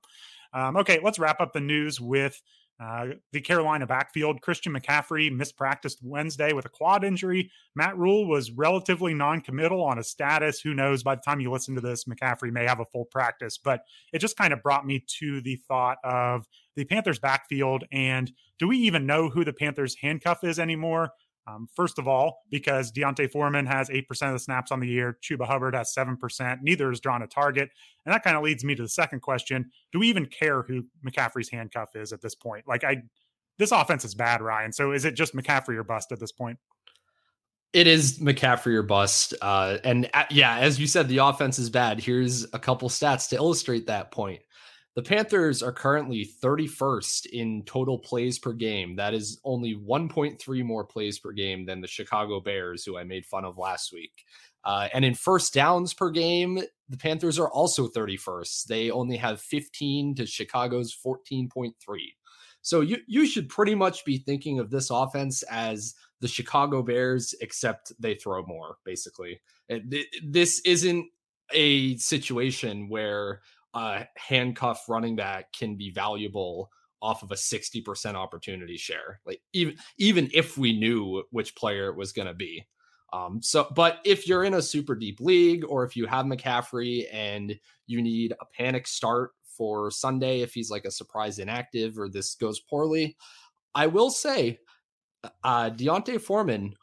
um, 0.53 0.77
okay, 0.77 0.99
let's 1.03 1.19
wrap 1.19 1.41
up 1.41 1.53
the 1.53 1.61
news 1.61 1.99
with 1.99 2.41
uh, 2.83 3.05
the 3.31 3.41
Carolina 3.41 3.87
backfield, 3.87 4.41
Christian 4.41 4.73
McCaffrey 4.73 5.31
mispracticed 5.31 5.97
Wednesday 6.01 6.53
with 6.53 6.65
a 6.65 6.69
quad 6.69 7.03
injury. 7.03 7.49
Matt 7.75 7.97
Rhule 7.97 8.27
was 8.27 8.51
relatively 8.51 9.13
non 9.13 9.41
committal 9.41 9.81
on 9.83 9.97
his 9.97 10.09
status. 10.09 10.59
Who 10.59 10.73
knows? 10.73 11.03
By 11.03 11.15
the 11.15 11.21
time 11.21 11.39
you 11.39 11.51
listen 11.51 11.75
to 11.75 11.81
this, 11.81 12.03
McCaffrey 12.05 12.51
may 12.51 12.65
have 12.65 12.79
a 12.79 12.85
full 12.85 13.05
practice. 13.05 13.57
But 13.57 13.81
it 14.11 14.19
just 14.19 14.37
kind 14.37 14.51
of 14.51 14.61
brought 14.61 14.85
me 14.85 15.05
to 15.19 15.41
the 15.41 15.59
thought 15.67 15.97
of 16.03 16.45
the 16.75 16.85
Panthers 16.85 17.19
backfield. 17.19 17.85
And 17.91 18.31
do 18.59 18.67
we 18.67 18.77
even 18.79 19.05
know 19.05 19.29
who 19.29 19.45
the 19.45 19.53
Panthers 19.53 19.95
handcuff 20.01 20.43
is 20.43 20.59
anymore? 20.59 21.11
Um, 21.47 21.67
first 21.75 21.99
of 21.99 22.07
all, 22.07 22.39
because 22.49 22.91
D'Onta 22.91 23.29
Foreman 23.29 23.65
has 23.65 23.89
8% 23.89 24.03
of 24.27 24.33
the 24.33 24.39
snaps 24.39 24.71
on 24.71 24.79
the 24.79 24.87
year, 24.87 25.17
Chuba 25.21 25.45
Hubbard 25.45 25.75
has 25.75 25.93
7%. 25.93 26.59
Neither 26.61 26.89
has 26.89 26.99
drawn 26.99 27.21
a 27.21 27.27
target. 27.27 27.69
And 28.05 28.13
that 28.13 28.23
kind 28.23 28.37
of 28.37 28.43
leads 28.43 28.63
me 28.63 28.75
to 28.75 28.81
the 28.81 28.89
second 28.89 29.21
question. 29.21 29.69
Do 29.91 29.99
we 29.99 30.07
even 30.07 30.25
care 30.25 30.63
who 30.63 30.85
McCaffrey's 31.05 31.49
handcuff 31.49 31.95
is 31.95 32.13
at 32.13 32.21
this 32.21 32.35
point? 32.35 32.65
Like, 32.67 32.83
I, 32.83 33.03
this 33.59 33.71
offense 33.71 34.05
is 34.05 34.15
bad, 34.15 34.41
Ryan. 34.41 34.71
So 34.71 34.91
is 34.93 35.05
it 35.05 35.15
just 35.15 35.35
McCaffrey 35.35 35.75
or 35.75 35.83
bust 35.83 36.11
at 36.11 36.19
this 36.19 36.31
point? 36.31 36.57
It 37.73 37.87
is 37.87 38.19
McCaffrey 38.19 38.75
or 38.75 38.83
bust. 38.83 39.33
Uh, 39.41 39.79
and 39.83 40.09
uh, 40.13 40.25
yeah, 40.29 40.59
as 40.59 40.79
you 40.79 40.87
said, 40.87 41.07
the 41.07 41.17
offense 41.17 41.57
is 41.57 41.69
bad. 41.69 41.99
Here's 41.99 42.45
a 42.53 42.59
couple 42.59 42.87
stats 42.87 43.29
to 43.29 43.35
illustrate 43.35 43.87
that 43.87 44.11
point. 44.11 44.41
The 44.95 45.01
Panthers 45.01 45.63
are 45.63 45.71
currently 45.71 46.29
31st 46.43 47.25
in 47.27 47.63
total 47.63 47.97
plays 47.97 48.37
per 48.37 48.53
game. 48.53 48.95
That 48.95 49.15
is 49.15 49.39
only 49.43 49.75
1.3 49.75 50.63
more 50.63 50.83
plays 50.83 51.17
per 51.17 51.31
game 51.31 51.65
than 51.65 51.81
the 51.81 51.87
Chicago 51.87 52.39
Bears, 52.39 52.85
who 52.85 52.97
I 52.97 53.03
made 53.03 53.25
fun 53.25 53.43
of 53.43 53.57
last 53.57 53.91
week. 53.91 54.23
Uh, 54.63 54.87
and 54.93 55.03
in 55.03 55.15
first 55.15 55.53
downs 55.53 55.93
per 55.95 56.11
game, 56.11 56.61
the 56.89 56.97
Panthers 56.97 57.39
are 57.39 57.49
also 57.49 57.87
31st. 57.87 58.65
They 58.65 58.91
only 58.91 59.17
have 59.17 59.41
15 59.41 60.15
to 60.15 60.27
Chicago's 60.27 60.95
14.3. 60.95 61.71
So 62.61 62.79
you 62.79 62.97
you 63.07 63.25
should 63.25 63.49
pretty 63.49 63.75
much 63.75 64.05
be 64.05 64.19
thinking 64.19 64.57
of 64.57 64.69
this 64.69 64.89
offense 64.89 65.43
as 65.43 65.95
the 66.21 66.29
Chicago 66.29 66.81
Bears, 66.81 67.35
except 67.41 67.91
they 67.99 68.15
throw 68.15 68.45
more. 68.45 68.77
Basically, 68.85 69.41
this 70.23 70.61
isn't 70.63 71.07
a 71.51 71.97
situation 71.97 72.87
where 72.87 73.41
a 73.73 74.05
handcuff 74.17 74.87
running 74.87 75.15
back 75.15 75.51
can 75.53 75.75
be 75.75 75.89
valuable 75.89 76.71
off 77.01 77.21
of 77.21 77.31
a 77.31 77.35
60% 77.35 78.15
opportunity 78.15 78.77
share. 78.77 79.19
Like 79.25 79.41
even 79.51 79.75
even 79.97 80.29
if 80.33 80.57
we 80.57 80.77
knew 80.77 81.23
which 81.31 81.55
player 81.55 81.89
it 81.89 81.97
was 81.97 82.13
going 82.13 82.27
to 82.27 82.33
be. 82.33 82.65
Um, 83.11 83.41
so, 83.43 83.67
but 83.75 83.99
if 84.05 84.27
you're 84.27 84.43
in 84.43 84.55
a 84.55 84.61
super 84.61 84.95
deep 84.95 85.19
league 85.19 85.63
or 85.67 85.83
if 85.83 85.95
you 85.95 86.07
have 86.07 86.25
McCaffrey 86.25 87.05
and 87.13 87.59
you 87.85 88.01
need 88.01 88.33
a 88.41 88.45
panic 88.57 88.87
start 88.87 89.31
for 89.45 89.91
Sunday, 89.91 90.41
if 90.41 90.53
he's 90.53 90.71
like 90.71 90.85
a 90.85 90.91
surprise 90.91 91.37
inactive 91.37 91.99
or 91.99 92.09
this 92.09 92.33
goes 92.33 92.59
poorly, 92.59 93.15
I 93.75 93.85
will 93.85 94.09
say, 94.09 94.59
uh, 95.43 95.69
D'Onta 95.69 96.19
Foreman 96.19 96.73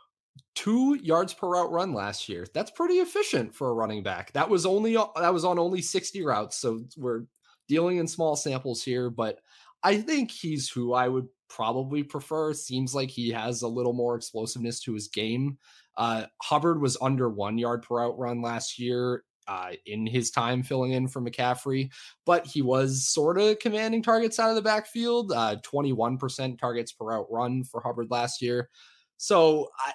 two 0.55 0.99
yards 1.03 1.33
per 1.35 1.49
route 1.49 1.71
run 1.71 1.93
last 1.93 2.29
year. 2.29 2.47
That's 2.53 2.71
pretty 2.71 2.95
efficient 2.95 3.55
for 3.55 3.71
a 3.71 3.75
running 3.75 4.03
back. 4.03 4.33
That 4.33 4.49
was 4.49 4.67
only 4.67 4.95
that 4.95 5.33
was 5.33 5.45
on 5.45 5.59
only 5.59 5.83
60 5.83 6.25
routes. 6.25 6.57
So 6.57 6.85
we're 6.97 7.25
dealing 7.69 7.99
in 7.99 8.09
small 8.09 8.37
samples 8.37 8.83
here, 8.83 9.11
but 9.11 9.41
I 9.83 9.99
think 10.01 10.31
he's 10.31 10.69
who 10.69 10.93
I 10.93 11.09
would 11.09 11.29
probably 11.49 12.03
prefer. 12.03 12.53
Seems 12.53 12.95
like 12.95 13.11
he 13.11 13.31
has 13.31 13.63
a 13.63 13.69
little 13.69 13.93
more 13.93 14.17
explosiveness 14.17 14.81
to 14.81 14.95
his 14.95 15.09
game. 15.09 15.59
Uh, 15.97 16.27
Hubbard 16.43 16.81
was 16.81 16.97
under 17.01 17.29
one 17.29 17.59
yard 17.59 17.83
per 17.83 17.97
route 17.97 18.19
run 18.19 18.43
last 18.43 18.79
year 18.79 19.25
uh, 19.49 19.73
in 19.87 20.07
his 20.07 20.31
time 20.31 20.63
filling 20.63 20.93
in 20.93 21.09
for 21.09 21.21
McCaffrey, 21.21 21.91
but 22.25 22.47
he 22.47 22.63
was 22.63 23.09
sort 23.09 23.39
of 23.39 23.59
commanding 23.59 24.03
targets 24.03 24.39
out 24.39 24.51
of 24.51 24.57
the 24.57 24.63
backfield. 24.63 25.33
Uh, 25.33 25.57
21% 25.63 26.59
targets 26.59 26.93
per 26.93 27.07
route 27.07 27.27
run 27.31 27.65
for 27.65 27.81
Hubbard 27.81 28.11
last 28.11 28.41
year. 28.41 28.69
So 29.17 29.69
I, 29.79 29.93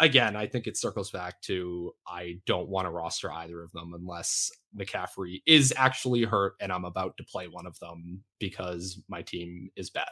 again, 0.00 0.36
I 0.36 0.46
think 0.46 0.66
it 0.66 0.76
circles 0.76 1.10
back 1.10 1.40
to 1.42 1.92
I 2.06 2.40
don't 2.46 2.68
want 2.68 2.86
to 2.86 2.90
roster 2.90 3.32
either 3.32 3.62
of 3.62 3.72
them 3.72 3.92
unless 3.94 4.50
McCaffrey 4.78 5.42
is 5.46 5.72
actually 5.76 6.24
hurt 6.24 6.54
and 6.60 6.72
I'm 6.72 6.84
about 6.84 7.16
to 7.18 7.24
play 7.24 7.46
one 7.46 7.66
of 7.66 7.78
them 7.78 8.24
because 8.38 9.00
my 9.08 9.22
team 9.22 9.70
is 9.76 9.90
bad. 9.90 10.10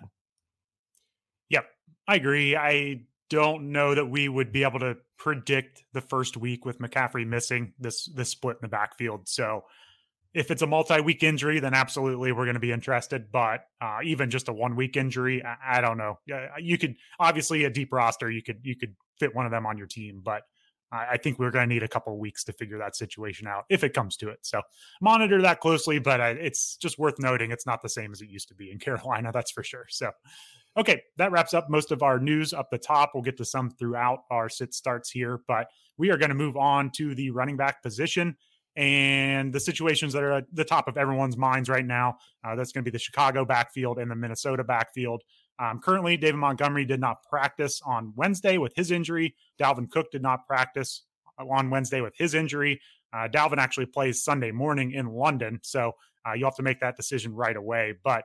Yep, 1.51 1.67
I 2.09 2.17
agree. 2.17 2.57
I 2.57 3.03
don't 3.29 3.73
know 3.73 3.95
that 3.95 4.07
we 4.07 4.29
would 4.29 4.53
be 4.53 4.63
able 4.63 4.81
to 4.81 4.97
predict 5.19 5.83
the 5.93 6.01
first 6.01 6.37
week 6.37 6.65
with 6.65 6.79
McCaffrey 6.79 7.27
missing 7.27 7.73
this 7.79 8.07
this 8.15 8.31
split 8.31 8.57
in 8.57 8.63
the 8.63 8.69
backfield. 8.69 9.29
So 9.29 9.65
if 10.35 10.51
it's 10.51 10.63
a 10.63 10.67
multi-week 10.67 11.23
injury, 11.23 11.61
then 11.61 11.75
absolutely 11.75 12.33
we're 12.33 12.45
going 12.45 12.55
to 12.55 12.61
be 12.61 12.73
interested. 12.73 13.31
But 13.31 13.67
uh, 13.81 13.99
even 14.05 14.31
just 14.31 14.49
a 14.49 14.53
one-week 14.53 14.97
injury, 14.97 15.43
I, 15.45 15.79
I, 15.79 15.81
don't 15.83 15.99
know. 15.99 16.19
You 16.59 16.79
could 16.79 16.97
obviously 17.21 17.65
a 17.65 17.71
deep 17.71 17.93
roster, 17.93 18.31
you 18.31 18.43
could 18.43 18.61
you 18.63 18.77
could 18.77 18.95
fit 19.19 19.35
one 19.35 19.47
of 19.47 19.53
them 19.53 19.67
on 19.67 19.77
your 19.79 19.87
team, 19.87 20.21
but 20.25 20.43
I, 20.93 21.17
think 21.17 21.39
we're 21.39 21.51
going 21.51 21.69
to 21.69 21.75
need 21.75 21.83
a 21.83 21.89
couple 21.89 22.17
weeks 22.19 22.45
to 22.45 22.53
figure 22.53 22.77
that 22.79 22.95
situation 22.97 23.47
out 23.47 23.65
if 23.71 23.83
it 23.83 23.95
comes 23.95 24.17
to 24.19 24.29
it. 24.29 24.41
So 24.43 24.61
monitor 25.01 25.41
that 25.41 25.61
closely. 25.61 25.99
But 25.99 26.21
I, 26.21 26.31
it's 26.31 26.77
just 26.77 26.99
worth 26.99 27.19
noting 27.19 27.51
it's 27.51 27.67
not 27.67 27.81
the 27.81 27.89
same 27.89 28.13
as 28.13 28.21
it 28.21 28.29
used 28.29 28.49
to 28.49 28.55
be 28.55 28.71
in 28.71 28.79
Carolina, 28.81 29.31
that's 29.33 29.51
for 29.51 29.63
sure. 29.63 29.87
So. 29.89 30.11
Okay, 30.75 31.03
that 31.19 31.31
wraps 31.33 31.53
up 31.53 31.69
most 31.69 31.93
of 31.93 32.03
our 32.03 32.19
news 32.19 32.55
up 32.55 32.71
the 32.71 32.79
top. 32.79 33.11
We'll 33.13 33.23
get 33.23 33.37
to 33.37 33.45
some 33.45 33.69
throughout 33.69 34.21
our 34.31 34.49
sit 34.49 34.73
starts 34.73 35.11
here, 35.11 35.41
but 35.47 35.67
we 35.99 36.11
are 36.11 36.17
going 36.17 36.31
to 36.31 36.35
move 36.35 36.57
on 36.57 36.91
to 36.93 37.15
the 37.15 37.31
running 37.31 37.59
back 37.59 37.83
position 37.83 38.39
and 38.75 39.53
the 39.53 39.61
situations 39.61 40.15
that 40.15 40.23
are 40.23 40.33
at 40.33 40.45
the 40.51 40.65
top 40.65 40.89
of 40.89 40.97
everyone's 40.97 41.37
minds 41.37 41.69
right 41.69 41.85
now. 41.85 42.17
Uh, 42.43 42.55
that's 42.55 42.73
going 42.73 42.83
to 42.83 42.91
be 42.91 42.95
the 42.95 42.99
Chicago 42.99 43.45
backfield 43.45 43.99
and 43.99 44.11
the 44.11 44.17
Minnesota 44.17 44.65
backfield. 44.65 45.23
Um, 45.59 45.81
currently, 45.81 46.17
David 46.17 46.37
Montgomery 46.37 46.85
did 46.85 47.01
not 47.01 47.23
practice 47.23 47.81
on 47.85 48.13
Wednesday 48.17 48.59
with 48.59 48.75
his 48.75 48.91
injury. 48.91 49.35
Dalvin 49.61 49.91
Cook 49.91 50.11
did 50.11 50.23
not 50.23 50.47
practice 50.47 51.03
on 51.39 51.71
Wednesday 51.71 52.01
with 52.01 52.15
his 52.17 52.35
injury. 52.35 52.81
Uh, 53.13 53.29
Dalvin 53.29 53.59
actually 53.59 53.87
plays 53.87 54.23
Sunday 54.23 54.51
morning 54.51 54.93
in 54.93 55.07
London, 55.07 55.61
so 55.63 55.93
uh, 56.27 56.33
you'll 56.33 56.49
have 56.49 56.57
to 56.57 56.63
make 56.63 56.81
that 56.81 56.97
decision 56.97 57.35
right 57.35 57.57
away. 57.57 57.95
But 58.03 58.25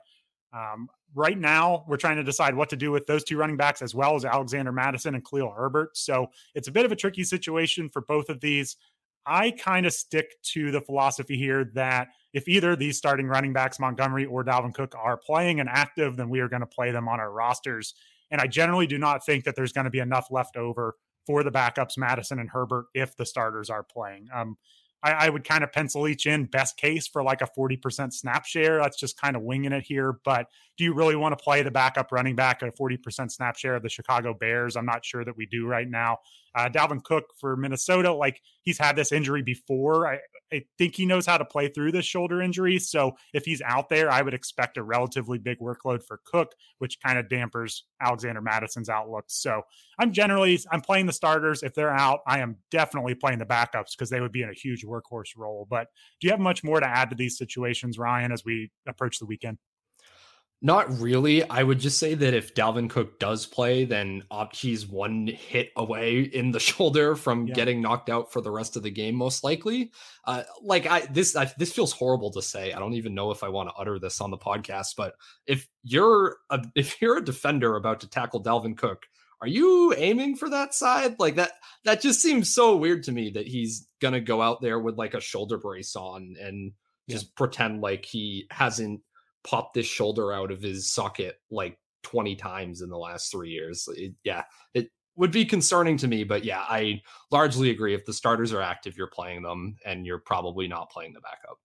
um, 0.54 0.88
right 1.14 1.38
now, 1.38 1.84
we're 1.88 1.98
trying 1.98 2.18
to 2.18 2.24
decide 2.24 2.56
what 2.56 2.70
to 2.70 2.76
do 2.76 2.92
with 2.92 3.06
those 3.06 3.24
two 3.24 3.38
running 3.38 3.58
backs 3.58 3.82
as 3.82 3.94
well 3.94 4.16
as 4.16 4.24
Alexander 4.24 4.72
Mattison 4.72 5.16
and 5.16 5.26
Khalil 5.26 5.52
Herbert. 5.52 5.98
So 5.98 6.28
it's 6.56 6.68
a 6.68 6.72
bit 6.72 6.86
of 6.86 6.92
a 6.92 6.96
tricky 6.96 7.24
situation 7.24 7.90
for 7.90 8.02
both 8.02 8.30
of 8.30 8.40
these. 8.40 8.78
I 9.28 9.52
kind 9.52 9.86
of 9.86 9.94
stick 9.94 10.42
to 10.54 10.72
the 10.72 10.82
philosophy 10.82 11.38
here 11.38 11.70
that 11.76 12.08
if 12.34 12.48
either 12.48 12.76
these 12.76 12.98
starting 12.98 13.28
running 13.28 13.52
backs, 13.52 13.80
Montgomery 13.80 14.26
or 14.26 14.44
Dalvin 14.44 14.74
Cook, 14.74 14.96
are 14.98 15.18
playing 15.18 15.60
and 15.60 15.68
active, 15.68 16.16
then 16.16 16.30
we 16.30 16.40
are 16.40 16.48
going 16.48 16.62
to 16.62 16.68
play 16.68 16.92
them 16.92 17.10
on 17.10 17.20
our 17.20 17.32
rosters. 17.32 17.94
And 18.32 18.40
I 18.40 18.48
generally 18.48 18.88
do 18.88 18.98
not 18.98 19.26
think 19.26 19.44
that 19.44 19.56
there's 19.56 19.74
going 19.74 19.86
to 19.86 19.92
be 19.92 20.00
enough 20.00 20.28
left 20.32 20.56
over 20.56 20.96
for 21.26 21.44
the 21.44 21.52
backups, 21.52 21.98
Mattison 21.98 22.40
and 22.40 22.50
Herbert, 22.50 22.86
if 22.94 23.16
the 23.18 23.26
starters 23.26 23.70
are 23.70 23.84
playing. 23.84 24.28
Um, 24.34 24.58
I, 25.04 25.12
I, 25.12 25.30
would 25.30 25.44
kind 25.44 25.64
of 25.64 25.72
pencil 25.72 26.08
each 26.08 26.26
in 26.26 26.46
best 26.46 26.78
case 26.78 27.08
for 27.08 27.22
like 27.22 27.42
a 27.42 27.48
40% 27.58 28.12
snap 28.14 28.46
share. 28.46 28.80
That's 28.80 29.00
just 29.00 29.20
kind 29.20 29.36
of 29.36 29.44
winging 29.44 29.72
it 29.72 29.84
here. 29.84 30.20
But 30.26 30.48
do 30.78 30.84
you 30.84 30.94
really 30.94 31.16
want 31.16 31.38
to 31.38 31.44
play 31.44 31.62
the 31.62 31.72
backup 31.72 32.12
running 32.12 32.36
back 32.36 32.64
at 32.64 32.70
a 32.70 32.72
40% 32.72 33.32
snap 33.32 33.58
share 33.58 33.76
of 33.76 33.84
the 33.84 33.90
Chicago 33.90 34.34
Bears? 34.34 34.76
I'm 34.76 34.86
not 34.86 35.06
sure 35.06 35.24
that 35.24 35.38
we 35.38 35.46
do 35.46 35.68
right 35.68 35.88
now. 35.88 36.18
Uh, 36.58 36.68
Dalvin 36.70 37.04
Cook 37.04 37.26
for 37.40 37.56
Minnesota, 37.56 38.12
like 38.12 38.42
he's 38.64 38.80
had 38.80 38.96
this 38.96 39.12
injury 39.12 39.44
before. 39.44 40.08
I, 40.08 40.18
I 40.52 40.64
think 40.80 40.96
he 40.96 41.06
knows 41.06 41.28
how 41.28 41.38
to 41.38 41.46
play 41.46 41.68
through 41.68 41.92
this 41.92 42.06
shoulder 42.06 42.42
injury. 42.42 42.80
So 42.80 43.12
if 43.32 43.46
he's 43.46 43.62
out 43.62 43.90
there, 43.90 44.10
I 44.10 44.24
would 44.24 44.34
expect 44.34 44.78
a 44.78 44.84
relatively 44.84 45.38
big 45.38 45.60
workload 45.60 46.02
for 46.02 46.20
Cook, 46.26 46.54
which 46.80 47.00
kind 47.00 47.20
of 47.20 47.30
dampers 47.30 47.84
Alexander 48.02 48.42
Mattison's 48.42 48.90
outlook. 48.90 49.26
So 49.28 49.62
I'm 50.00 50.12
generally 50.12 50.60
I'm 50.72 50.82
playing 50.82 51.06
the 51.06 51.14
starters. 51.14 51.62
If 51.62 51.76
they're 51.76 51.94
out, 51.94 52.22
I 52.26 52.40
am 52.40 52.58
definitely 52.72 53.14
playing 53.14 53.38
the 53.38 53.46
backups 53.46 53.92
because 53.96 54.10
they 54.10 54.20
would 54.20 54.32
be 54.32 54.42
in 54.42 54.50
a 54.50 54.54
huge 54.54 54.84
workhorse 54.84 55.38
role. 55.38 55.68
But 55.70 55.90
do 56.20 56.28
you 56.28 56.32
have 56.32 56.40
much 56.40 56.64
more 56.64 56.80
to 56.80 56.88
add 56.88 57.12
to 57.12 57.16
these 57.16 57.38
situations, 57.38 58.00
Ryan, 58.00 58.32
as 58.32 58.44
we 58.44 58.72
approach 58.88 59.20
the 59.20 59.28
weekend? 59.28 59.60
Not 60.60 61.00
really. 61.00 61.48
I 61.48 61.62
would 61.62 61.78
just 61.78 62.00
say 62.00 62.16
that 62.16 62.34
if 62.34 62.56
Dalvin 62.56 62.90
Cook 62.90 63.20
does 63.20 63.46
play, 63.46 63.86
then 63.86 64.24
he's 64.54 64.88
one 64.88 65.28
hit 65.28 65.70
away 65.76 66.22
in 66.22 66.50
the 66.52 66.60
shoulder 66.60 67.16
from 67.16 67.48
yeah. 67.48 67.54
getting 67.54 67.80
knocked 67.80 68.10
out 68.10 68.34
for 68.34 68.42
the 68.42 68.50
rest 68.50 68.76
of 68.76 68.82
the 68.82 68.90
game, 68.90 69.14
most 69.14 69.44
likely. 69.44 69.92
Uh, 70.26 70.44
like 70.64 70.88
I 70.88 71.02
this 71.02 71.36
I, 71.36 71.52
this 71.60 71.72
feels 71.72 71.94
horrible 71.94 72.32
to 72.32 72.42
say. 72.42 72.74
I 72.74 72.80
don't 72.80 72.96
even 72.96 73.14
know 73.14 73.30
if 73.30 73.44
I 73.44 73.50
want 73.50 73.70
to 73.70 73.76
utter 73.76 74.00
this 74.00 74.20
on 74.20 74.32
the 74.32 74.38
podcast. 74.38 74.96
But 74.98 75.14
if 75.46 75.68
you're 75.84 76.38
a, 76.50 76.64
if 76.76 77.00
you're 77.02 77.18
a 77.18 77.26
defender 77.26 77.76
about 77.76 78.00
to 78.00 78.10
tackle 78.10 78.42
Dalvin 78.42 78.76
Cook, 78.76 79.06
are 79.42 79.48
you 79.48 79.94
aiming 79.96 80.38
for 80.38 80.50
that 80.50 80.74
side? 80.74 81.20
Like 81.20 81.36
that 81.36 81.52
that 81.86 82.02
just 82.02 82.20
seems 82.20 82.52
so 82.52 82.76
weird 82.76 83.04
to 83.04 83.12
me 83.12 83.30
that 83.32 83.48
he's 83.48 83.88
gonna 84.02 84.22
go 84.22 84.42
out 84.42 84.62
there 84.62 84.80
with 84.80 84.98
like 84.98 85.14
a 85.14 85.22
shoulder 85.22 85.60
brace 85.60 85.96
on 85.96 86.36
and 86.42 86.72
just 87.10 87.26
yeah. 87.26 87.32
pretend 87.36 87.82
like 87.82 88.06
he 88.06 88.48
hasn't 88.50 89.02
popped 89.48 89.74
this 89.74 89.86
shoulder 89.86 90.34
out 90.34 90.52
of 90.52 90.62
his 90.62 90.90
socket 90.90 91.40
like 91.50 91.78
20 92.04 92.36
times 92.36 92.82
in 92.82 92.90
the 92.90 92.98
last 92.98 93.32
three 93.32 93.50
years. 93.50 93.88
It, 93.96 94.14
yeah, 94.24 94.44
it 94.74 94.90
would 95.16 95.32
be 95.32 95.46
concerning 95.46 95.98
to 95.98 96.08
me, 96.08 96.24
but 96.24 96.44
yeah, 96.44 96.62
I 96.62 97.02
largely 97.32 97.70
agree. 97.70 97.94
If 97.94 98.06
the 98.06 98.14
starters 98.14 98.54
are 98.54 98.62
active, 98.62 98.98
you're 98.98 99.08
playing 99.08 99.42
them, 99.42 99.76
and 99.86 100.06
you're 100.06 100.20
probably 100.20 100.68
not 100.68 100.92
playing 100.92 101.14
the 101.14 101.22
backup. 101.22 101.58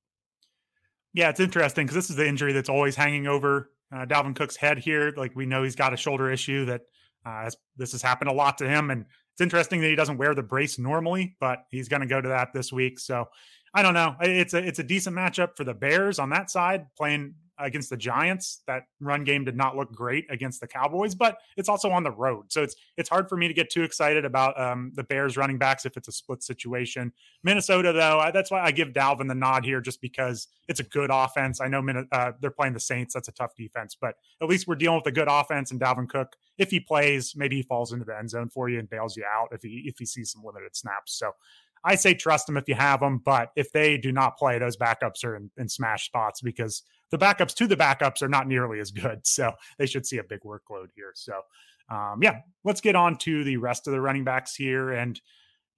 Yeah, 1.14 1.28
it's 1.28 1.40
interesting 1.40 1.86
because 1.86 1.94
this 1.94 2.10
is 2.10 2.16
the 2.16 2.26
injury 2.26 2.52
that's 2.52 2.70
always 2.70 2.96
hanging 2.96 3.26
over 3.26 3.70
uh, 3.94 4.06
Dalvin 4.06 4.34
Cook's 4.34 4.56
head 4.56 4.78
here. 4.78 5.12
Like 5.16 5.36
we 5.36 5.44
know 5.44 5.62
he's 5.62 5.76
got 5.76 5.92
a 5.92 5.96
shoulder 5.96 6.30
issue 6.30 6.64
that 6.66 6.82
uh, 7.26 7.50
this 7.76 7.92
has 7.92 8.02
happened 8.02 8.30
a 8.30 8.34
lot 8.34 8.58
to 8.58 8.68
him, 8.68 8.90
and 8.90 9.04
it's 9.32 9.40
interesting 9.40 9.80
that 9.82 9.88
he 9.88 9.96
doesn't 9.96 10.18
wear 10.18 10.34
the 10.34 10.42
brace 10.42 10.78
normally, 10.78 11.36
but 11.40 11.64
he's 11.70 11.88
going 11.88 12.00
to 12.00 12.08
go 12.08 12.20
to 12.20 12.28
that 12.28 12.52
this 12.54 12.72
week. 12.72 12.98
So 12.98 13.26
I 13.74 13.82
don't 13.82 13.94
know. 13.94 14.16
It's 14.20 14.54
a 14.54 14.58
it's 14.58 14.78
a 14.78 14.84
decent 14.84 15.16
matchup 15.16 15.56
for 15.56 15.64
the 15.64 15.74
Bears 15.74 16.18
on 16.18 16.30
that 16.30 16.50
side, 16.50 16.86
playing 16.96 17.34
against 17.62 17.90
the 17.90 17.97
Giants. 17.97 18.62
That 18.66 18.85
run 19.00 19.25
game 19.25 19.45
did 19.45 19.57
not 19.57 19.76
look 19.76 19.92
great 19.92 20.26
against 20.31 20.61
the 20.61 20.66
Cowboys, 20.66 21.14
but 21.14 21.38
it's 21.57 21.69
also 21.69 21.90
on 21.90 22.02
the 22.02 22.11
road, 22.11 22.47
so 22.52 22.62
it's 22.62 22.76
it's 22.97 23.09
hard 23.09 23.28
for 23.28 23.37
me 23.37 23.49
to 23.49 23.54
get 23.54 23.71
too 23.71 23.83
excited 23.83 24.25
about 24.25 24.59
um, 24.61 24.92
the 24.95 25.04
Bears 25.04 25.37
running 25.37 25.59
backs 25.59 25.87
if 25.87 25.97
it's 25.97 26.09
a 26.09 26.12
split 26.12 26.42
situation. 26.42 27.12
Minnesota, 27.42 27.92
though, 27.92 28.19
I, 28.19 28.31
that's 28.31 28.50
why 28.50 28.62
I 28.62 28.71
give 28.71 28.88
Dalvin 28.88 29.28
the 29.28 29.35
nod 29.35 29.64
here, 29.64 29.81
just 29.81 30.00
because 30.00 30.49
it's 30.69 30.81
a 30.81 30.85
good 30.85 31.11
offense. 31.12 31.61
I 31.61 31.69
know 31.69 31.83
uh, 32.12 32.33
they're 32.40 32.50
playing 32.50 32.75
the 32.75 32.81
Saints; 32.81 33.14
that's 33.14 33.28
a 33.28 33.33
tough 33.33 33.54
defense, 33.57 33.97
but 34.00 34.14
at 34.40 34.49
least 34.49 34.66
we're 34.66 34.75
dealing 34.75 34.99
with 34.99 35.07
a 35.07 35.12
good 35.12 35.28
offense. 35.28 35.71
And 35.71 35.81
Dalvin 35.81 36.09
Cook, 36.09 36.37
if 36.59 36.71
he 36.71 36.81
plays, 36.81 37.35
maybe 37.37 37.57
he 37.57 37.62
falls 37.62 37.92
into 37.92 38.04
the 38.04 38.16
end 38.16 38.31
zone 38.31 38.49
for 38.49 38.69
you 38.69 38.78
and 38.78 38.88
bails 38.88 39.16
you 39.16 39.25
out 39.25 39.49
if 39.52 39.62
he 39.62 39.85
if 39.87 39.99
he 39.99 40.07
sees 40.07 40.31
some 40.31 40.42
limited 40.45 40.76
snaps. 40.76 41.19
So 41.19 41.33
I 41.85 41.97
say 41.97 42.14
trust 42.14 42.47
them 42.47 42.57
if 42.57 42.69
you 42.69 42.75
have 42.75 43.00
them, 43.00 43.19
but 43.19 43.50
if 43.57 43.73
they 43.73 43.97
do 43.97 44.12
not 44.12 44.37
play, 44.37 44.59
those 44.59 44.76
backups 44.76 45.25
are 45.25 45.37
in, 45.37 45.50
in, 45.57 45.69
smash 45.69 46.07
spots 46.07 46.40
because 46.40 46.83
the 47.12 47.19
backups 47.19 47.54
to 47.54 47.69
the 47.69 47.76
backups 47.76 48.23
are 48.23 48.28
not 48.28 48.49
nearly 48.49 48.81
as 48.81 48.90
good. 48.90 49.21
So 49.33 49.52
they 49.78 49.87
should 49.87 50.07
see 50.07 50.19
a 50.19 50.25
big 50.25 50.40
workload 50.40 50.88
here. 50.97 51.12
So, 51.14 51.33
um, 51.88 52.21
yeah, 52.23 52.40
let's 52.64 52.81
get 52.81 52.97
on 52.97 53.16
to 53.19 53.45
the 53.45 53.57
rest 53.57 53.87
of 53.87 53.92
the 53.92 54.00
running 54.00 54.25
backs 54.25 54.54
here. 54.54 54.90
And, 54.90 55.21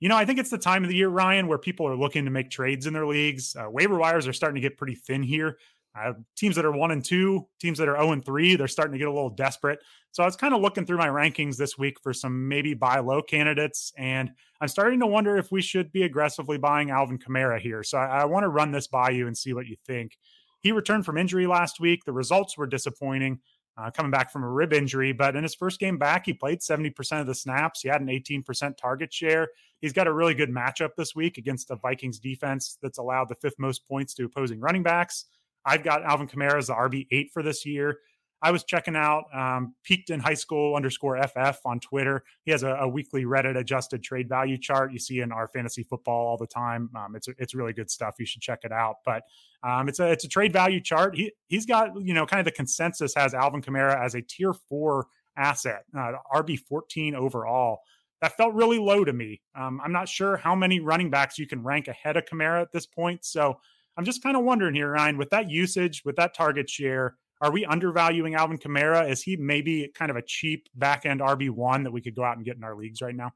you 0.00 0.08
know, 0.08 0.16
I 0.16 0.24
think 0.24 0.38
it's 0.38 0.50
the 0.50 0.58
time 0.58 0.82
of 0.82 0.88
the 0.88 0.96
year, 0.96 1.08
Ryan, 1.08 1.46
where 1.46 1.58
people 1.58 1.86
are 1.86 1.96
looking 1.96 2.24
to 2.24 2.30
make 2.30 2.50
trades 2.50 2.86
in 2.86 2.92
their 2.92 3.06
leagues. 3.06 3.54
Uh, 3.54 3.70
waiver 3.70 3.96
wires 3.96 4.26
are 4.26 4.32
starting 4.32 4.56
to 4.56 4.68
get 4.68 4.78
pretty 4.78 4.94
thin 4.94 5.22
here. 5.22 5.58
Uh, 5.96 6.12
teams 6.36 6.56
that 6.56 6.64
are 6.64 6.72
one 6.72 6.90
and 6.90 7.04
two, 7.04 7.46
teams 7.60 7.78
that 7.78 7.88
are 7.88 7.96
0 7.96 8.12
and 8.12 8.24
three, 8.24 8.56
they're 8.56 8.66
starting 8.66 8.92
to 8.92 8.98
get 8.98 9.06
a 9.06 9.12
little 9.12 9.30
desperate. 9.30 9.78
So 10.10 10.24
I 10.24 10.26
was 10.26 10.34
kind 10.34 10.52
of 10.52 10.60
looking 10.60 10.84
through 10.86 10.98
my 10.98 11.08
rankings 11.08 11.56
this 11.56 11.78
week 11.78 12.00
for 12.00 12.12
some 12.12 12.48
maybe 12.48 12.74
buy 12.74 12.98
low 12.98 13.22
candidates, 13.22 13.92
and 13.96 14.32
I'm 14.60 14.68
starting 14.68 14.98
to 15.00 15.06
wonder 15.06 15.36
if 15.36 15.52
we 15.52 15.62
should 15.62 15.92
be 15.92 16.02
aggressively 16.02 16.58
buying 16.58 16.90
Alvin 16.90 17.18
Kamara 17.18 17.60
here. 17.60 17.84
So 17.84 17.98
I, 17.98 18.22
I 18.22 18.24
want 18.24 18.42
to 18.42 18.48
run 18.48 18.72
this 18.72 18.88
by 18.88 19.10
you 19.10 19.28
and 19.28 19.38
see 19.38 19.52
what 19.52 19.66
you 19.66 19.76
think. 19.86 20.18
He 20.64 20.72
returned 20.72 21.04
from 21.04 21.18
injury 21.18 21.46
last 21.46 21.78
week. 21.78 22.06
The 22.06 22.12
results 22.12 22.56
were 22.56 22.66
disappointing, 22.66 23.38
uh, 23.76 23.90
coming 23.90 24.10
back 24.10 24.32
from 24.32 24.42
a 24.42 24.48
rib 24.48 24.72
injury. 24.72 25.12
But 25.12 25.36
in 25.36 25.42
his 25.42 25.54
first 25.54 25.78
game 25.78 25.98
back, 25.98 26.24
he 26.24 26.32
played 26.32 26.60
70% 26.60 27.20
of 27.20 27.26
the 27.26 27.34
snaps. 27.34 27.82
He 27.82 27.88
had 27.88 28.00
an 28.00 28.08
18% 28.08 28.78
target 28.78 29.12
share. 29.12 29.48
He's 29.82 29.92
got 29.92 30.06
a 30.06 30.12
really 30.12 30.32
good 30.32 30.48
matchup 30.48 30.96
this 30.96 31.14
week 31.14 31.36
against 31.36 31.68
the 31.68 31.76
Vikings 31.76 32.18
defense 32.18 32.78
that's 32.80 32.96
allowed 32.96 33.28
the 33.28 33.34
fifth 33.34 33.58
most 33.58 33.86
points 33.86 34.14
to 34.14 34.24
opposing 34.24 34.58
running 34.58 34.82
backs. 34.82 35.26
I've 35.66 35.84
got 35.84 36.02
Alvin 36.02 36.28
Kamara 36.28 36.56
as 36.56 36.68
the 36.68 36.74
RB8 36.74 37.30
for 37.30 37.42
this 37.42 37.66
year. 37.66 37.98
I 38.44 38.50
was 38.50 38.62
checking 38.62 38.94
out 38.94 39.24
um, 39.34 39.74
peaked 39.84 40.10
in 40.10 40.20
high 40.20 40.34
school 40.34 40.76
underscore 40.76 41.18
FF 41.26 41.60
on 41.64 41.80
Twitter. 41.80 42.22
He 42.44 42.50
has 42.50 42.62
a, 42.62 42.74
a, 42.74 42.86
weekly 42.86 43.24
Reddit 43.24 43.56
adjusted 43.56 44.02
trade 44.02 44.28
value 44.28 44.58
chart 44.58 44.92
you 44.92 44.98
see 44.98 45.20
in 45.20 45.32
our 45.32 45.48
fantasy 45.48 45.82
football 45.82 46.26
all 46.26 46.36
the 46.36 46.46
time. 46.46 46.90
Um, 46.94 47.16
it's 47.16 47.26
it's 47.38 47.54
really 47.54 47.72
good 47.72 47.90
stuff. 47.90 48.16
You 48.18 48.26
should 48.26 48.42
check 48.42 48.60
it 48.64 48.70
out. 48.70 48.96
But 49.02 49.22
um, 49.62 49.88
it's 49.88 49.98
a 49.98 50.10
it's 50.10 50.26
a 50.26 50.28
trade 50.28 50.52
value 50.52 50.82
chart. 50.82 51.16
He 51.16 51.32
he's 51.48 51.64
got 51.64 51.98
you 51.98 52.12
know 52.12 52.26
kind 52.26 52.38
of 52.38 52.44
the 52.44 52.52
consensus 52.52 53.14
has 53.14 53.32
Alvin 53.32 53.62
Kamara 53.62 53.98
as 53.98 54.14
a 54.14 54.20
tier 54.20 54.52
four 54.52 55.06
asset, 55.38 55.84
uh, 55.96 56.12
RB 56.34 56.58
fourteen 56.58 57.14
overall. 57.14 57.78
That 58.20 58.36
felt 58.36 58.52
really 58.52 58.78
low 58.78 59.04
to 59.04 59.12
me. 59.14 59.40
Um, 59.58 59.80
I'm 59.82 59.92
not 59.92 60.06
sure 60.06 60.36
how 60.36 60.54
many 60.54 60.80
running 60.80 61.08
backs 61.08 61.38
you 61.38 61.46
can 61.46 61.62
rank 61.62 61.88
ahead 61.88 62.18
of 62.18 62.26
Kamara 62.26 62.60
at 62.60 62.72
this 62.72 62.84
point. 62.84 63.24
So 63.24 63.58
I'm 63.96 64.04
just 64.04 64.22
kind 64.22 64.36
of 64.36 64.44
wondering 64.44 64.74
here, 64.74 64.90
Ryan, 64.90 65.16
with 65.16 65.30
that 65.30 65.50
usage, 65.50 66.02
with 66.04 66.16
that 66.16 66.34
target 66.34 66.68
share 66.68 67.16
are 67.44 67.52
we 67.52 67.66
undervaluing 67.66 68.34
Alvin 68.34 68.56
Kamara? 68.56 69.10
Is 69.10 69.22
he 69.22 69.36
maybe 69.36 69.92
kind 69.94 70.10
of 70.10 70.16
a 70.16 70.22
cheap 70.22 70.66
back 70.74 71.04
end 71.04 71.20
RB1 71.20 71.84
that 71.84 71.90
we 71.90 72.00
could 72.00 72.14
go 72.14 72.24
out 72.24 72.38
and 72.38 72.44
get 72.44 72.56
in 72.56 72.64
our 72.64 72.74
leagues 72.74 73.02
right 73.02 73.14
now? 73.14 73.32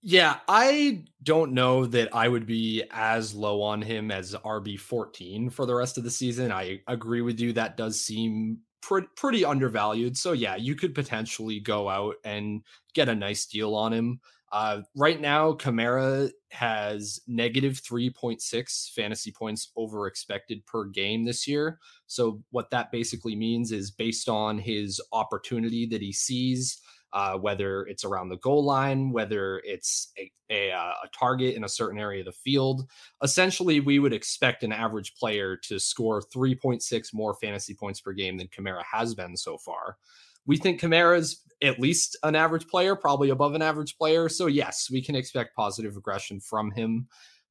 Yeah, 0.00 0.38
I 0.48 1.04
don't 1.22 1.52
know 1.52 1.84
that 1.84 2.14
I 2.14 2.28
would 2.28 2.46
be 2.46 2.82
as 2.90 3.34
low 3.34 3.60
on 3.60 3.82
him 3.82 4.10
as 4.10 4.34
RB14 4.34 5.52
for 5.52 5.66
the 5.66 5.74
rest 5.74 5.98
of 5.98 6.04
the 6.04 6.10
season. 6.10 6.50
I 6.50 6.80
agree 6.88 7.20
with 7.20 7.38
you. 7.38 7.52
That 7.52 7.76
does 7.76 8.00
seem 8.00 8.60
pre- 8.80 9.06
pretty 9.16 9.44
undervalued. 9.44 10.16
So, 10.16 10.32
yeah, 10.32 10.56
you 10.56 10.74
could 10.74 10.94
potentially 10.94 11.60
go 11.60 11.90
out 11.90 12.14
and 12.24 12.62
get 12.94 13.10
a 13.10 13.14
nice 13.14 13.44
deal 13.44 13.74
on 13.74 13.92
him. 13.92 14.18
Uh, 14.52 14.82
right 14.94 15.18
now, 15.18 15.54
Kamara 15.54 16.30
has 16.50 17.20
negative 17.26 17.80
3.6 17.80 18.90
fantasy 18.90 19.32
points 19.32 19.72
over 19.76 20.06
expected 20.06 20.64
per 20.66 20.84
game 20.84 21.24
this 21.24 21.48
year. 21.48 21.78
So, 22.06 22.42
what 22.50 22.68
that 22.70 22.92
basically 22.92 23.34
means 23.34 23.72
is 23.72 23.90
based 23.90 24.28
on 24.28 24.58
his 24.58 25.00
opportunity 25.10 25.86
that 25.86 26.02
he 26.02 26.12
sees, 26.12 26.82
uh, 27.14 27.38
whether 27.38 27.84
it's 27.84 28.04
around 28.04 28.28
the 28.28 28.36
goal 28.38 28.62
line, 28.62 29.10
whether 29.10 29.62
it's 29.64 30.12
a, 30.18 30.30
a, 30.50 30.70
uh, 30.70 30.94
a, 31.04 31.08
target 31.18 31.54
in 31.54 31.64
a 31.64 31.68
certain 31.68 31.98
area 31.98 32.20
of 32.20 32.26
the 32.26 32.32
field. 32.32 32.86
Essentially, 33.22 33.80
we 33.80 33.98
would 33.98 34.12
expect 34.12 34.64
an 34.64 34.72
average 34.72 35.14
player 35.14 35.56
to 35.56 35.78
score 35.78 36.20
3.6 36.20 37.14
more 37.14 37.34
fantasy 37.34 37.74
points 37.74 38.02
per 38.02 38.12
game 38.12 38.36
than 38.36 38.48
Kamara 38.48 38.82
has 38.84 39.14
been 39.14 39.34
so 39.34 39.56
far. 39.56 39.96
We 40.46 40.56
think 40.56 40.80
Kamara's 40.80 41.40
at 41.62 41.78
least 41.78 42.16
an 42.22 42.34
average 42.34 42.66
player, 42.66 42.96
probably 42.96 43.30
above 43.30 43.54
an 43.54 43.62
average 43.62 43.96
player. 43.96 44.28
So, 44.28 44.46
yes, 44.46 44.88
we 44.90 45.02
can 45.02 45.14
expect 45.14 45.54
positive 45.56 45.94
regression 45.96 46.40
from 46.40 46.72
him. 46.72 47.06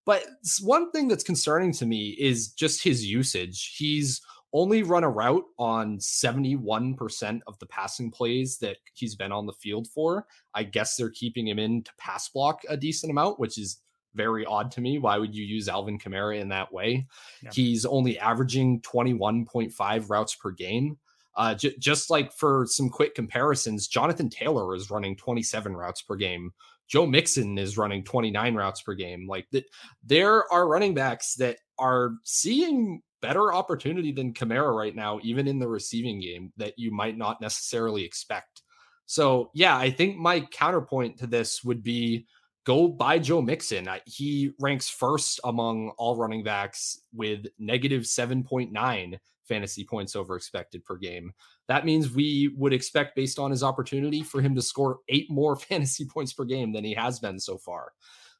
But 0.05 0.25
one 0.61 0.91
thing 0.91 1.07
that's 1.07 1.23
concerning 1.23 1.71
to 1.73 1.85
me 1.85 2.09
is 2.19 2.51
just 2.51 2.83
his 2.83 3.05
usage. 3.05 3.75
He's 3.77 4.21
only 4.53 4.83
run 4.83 5.05
a 5.05 5.09
route 5.09 5.45
on 5.57 5.97
71% 5.99 7.39
of 7.47 7.57
the 7.59 7.65
passing 7.67 8.11
plays 8.11 8.57
that 8.57 8.77
he's 8.93 9.15
been 9.15 9.31
on 9.31 9.45
the 9.45 9.53
field 9.53 9.87
for. 9.87 10.25
I 10.53 10.63
guess 10.63 10.95
they're 10.95 11.09
keeping 11.09 11.47
him 11.47 11.59
in 11.59 11.83
to 11.83 11.91
pass 11.97 12.27
block 12.27 12.61
a 12.67 12.75
decent 12.75 13.11
amount, 13.11 13.39
which 13.39 13.57
is 13.57 13.79
very 14.13 14.45
odd 14.45 14.71
to 14.71 14.81
me. 14.81 14.99
Why 14.99 15.17
would 15.17 15.33
you 15.33 15.45
use 15.45 15.69
Alvin 15.69 15.97
Kamara 15.97 16.37
in 16.39 16.49
that 16.49 16.73
way? 16.73 17.07
Yeah. 17.41 17.51
He's 17.53 17.85
only 17.85 18.19
averaging 18.19 18.81
21.5 18.81 20.09
routes 20.09 20.35
per 20.35 20.51
game. 20.51 20.97
Uh, 21.35 21.55
j- 21.55 21.75
just 21.79 22.09
like 22.09 22.33
for 22.33 22.65
some 22.67 22.89
quick 22.89 23.15
comparisons, 23.15 23.87
Jonathan 23.87 24.29
Taylor 24.29 24.75
is 24.75 24.91
running 24.91 25.15
27 25.15 25.75
routes 25.75 26.01
per 26.01 26.15
game. 26.15 26.51
Joe 26.87 27.07
Mixon 27.07 27.57
is 27.57 27.77
running 27.77 28.03
29 28.03 28.53
routes 28.55 28.81
per 28.81 28.93
game. 28.93 29.27
Like 29.27 29.47
that, 29.51 29.63
there 30.05 30.51
are 30.51 30.67
running 30.67 30.93
backs 30.93 31.35
that 31.35 31.57
are 31.79 32.15
seeing 32.23 33.01
better 33.21 33.53
opportunity 33.53 34.11
than 34.11 34.33
Kamara 34.33 34.75
right 34.75 34.95
now, 34.95 35.19
even 35.23 35.47
in 35.47 35.59
the 35.59 35.67
receiving 35.67 36.19
game 36.19 36.51
that 36.57 36.73
you 36.77 36.91
might 36.91 37.17
not 37.17 37.39
necessarily 37.39 38.03
expect. 38.03 38.61
So, 39.05 39.51
yeah, 39.53 39.77
I 39.77 39.89
think 39.89 40.17
my 40.17 40.41
counterpoint 40.41 41.19
to 41.19 41.27
this 41.27 41.63
would 41.63 41.83
be 41.83 42.27
go 42.65 42.87
buy 42.87 43.19
Joe 43.19 43.41
Mixon. 43.41 43.87
He 44.05 44.51
ranks 44.59 44.89
first 44.89 45.39
among 45.43 45.89
all 45.97 46.15
running 46.15 46.43
backs 46.43 47.01
with 47.13 47.47
negative 47.57 48.03
7.9 48.03 49.17
fantasy 49.51 49.83
points 49.83 50.15
over 50.15 50.37
expected 50.37 50.85
per 50.85 50.95
game. 50.95 51.33
That 51.67 51.83
means 51.83 52.13
we 52.13 52.53
would 52.57 52.71
expect, 52.71 53.17
based 53.17 53.37
on 53.37 53.51
his 53.51 53.63
opportunity, 53.63 54.23
for 54.23 54.39
him 54.39 54.55
to 54.55 54.61
score 54.61 54.99
eight 55.09 55.29
more 55.29 55.55
fantasy 55.69 56.05
points 56.05 56.31
per 56.31 56.45
game 56.45 56.71
than 56.71 56.85
he 56.85 56.93
has 56.93 57.19
been 57.19 57.37
so 57.37 57.57
far. 57.57 57.91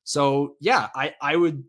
So 0.04 0.56
yeah, 0.62 0.88
I 0.96 1.14
I 1.22 1.36
would 1.36 1.64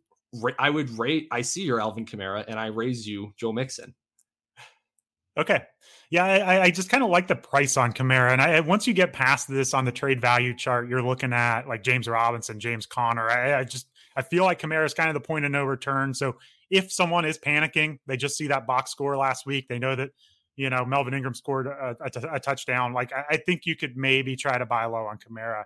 I 0.59 0.71
would 0.71 0.97
rate. 0.97 1.27
I 1.33 1.43
see 1.43 1.63
your 1.63 1.81
Alvin 1.81 2.07
Kamara, 2.07 2.45
and 2.47 2.59
I 2.59 2.67
raise 2.67 3.07
you 3.07 3.33
Joe 3.37 3.53
Mixon. 3.53 3.95
Okay. 5.37 5.63
Yeah, 6.11 6.25
I, 6.25 6.63
I 6.65 6.71
just 6.71 6.91
kind 6.91 7.03
of 7.03 7.09
like 7.09 7.27
the 7.27 7.37
price 7.37 7.79
on 7.79 7.95
Kamara. 7.95 8.33
And 8.33 8.43
I, 8.43 8.61
once 8.61 8.87
you 8.87 8.93
get 8.93 9.15
past 9.15 9.49
this 9.49 9.73
on 9.73 9.87
the 9.87 9.93
trade 9.93 10.21
value 10.21 10.55
chart, 10.55 10.87
you're 10.87 11.03
looking 11.03 11.33
at 11.33 11.67
like 11.67 11.83
James 11.83 12.07
Robinson, 12.07 12.61
James 12.61 12.85
Conner. 12.85 13.31
I, 13.31 13.61
I 13.61 13.65
just 13.65 13.87
I 14.15 14.23
feel 14.23 14.45
like 14.45 14.61
Kamara 14.61 14.85
is 14.85 14.93
kind 14.95 15.09
of 15.09 15.15
the 15.15 15.27
point 15.27 15.47
of 15.47 15.51
no 15.51 15.65
return. 15.65 16.13
So 16.13 16.37
if 16.73 16.91
someone 16.91 17.27
is 17.27 17.39
panicking, 17.39 17.99
they 18.07 18.17
just 18.17 18.37
see 18.37 18.49
that 18.49 18.67
box 18.67 18.91
score 18.91 19.17
last 19.17 19.45
week. 19.45 19.69
They 19.69 19.79
know 19.79 19.95
that, 19.95 20.09
you 20.57 20.71
know, 20.71 20.87
Melvin 20.87 21.13
Ingram 21.13 21.35
scored 21.35 21.67
a, 21.67 22.41
touchdown. 22.41 22.95
Like, 22.95 23.13
I, 23.13 23.25
I, 23.33 23.37
think 23.37 23.67
you 23.67 23.77
could 23.77 23.95
maybe 23.95 24.37
try 24.37 24.57
to 24.57 24.65
buy 24.65 24.87
low 24.87 25.05
on 25.05 25.19
Kamara. 25.19 25.65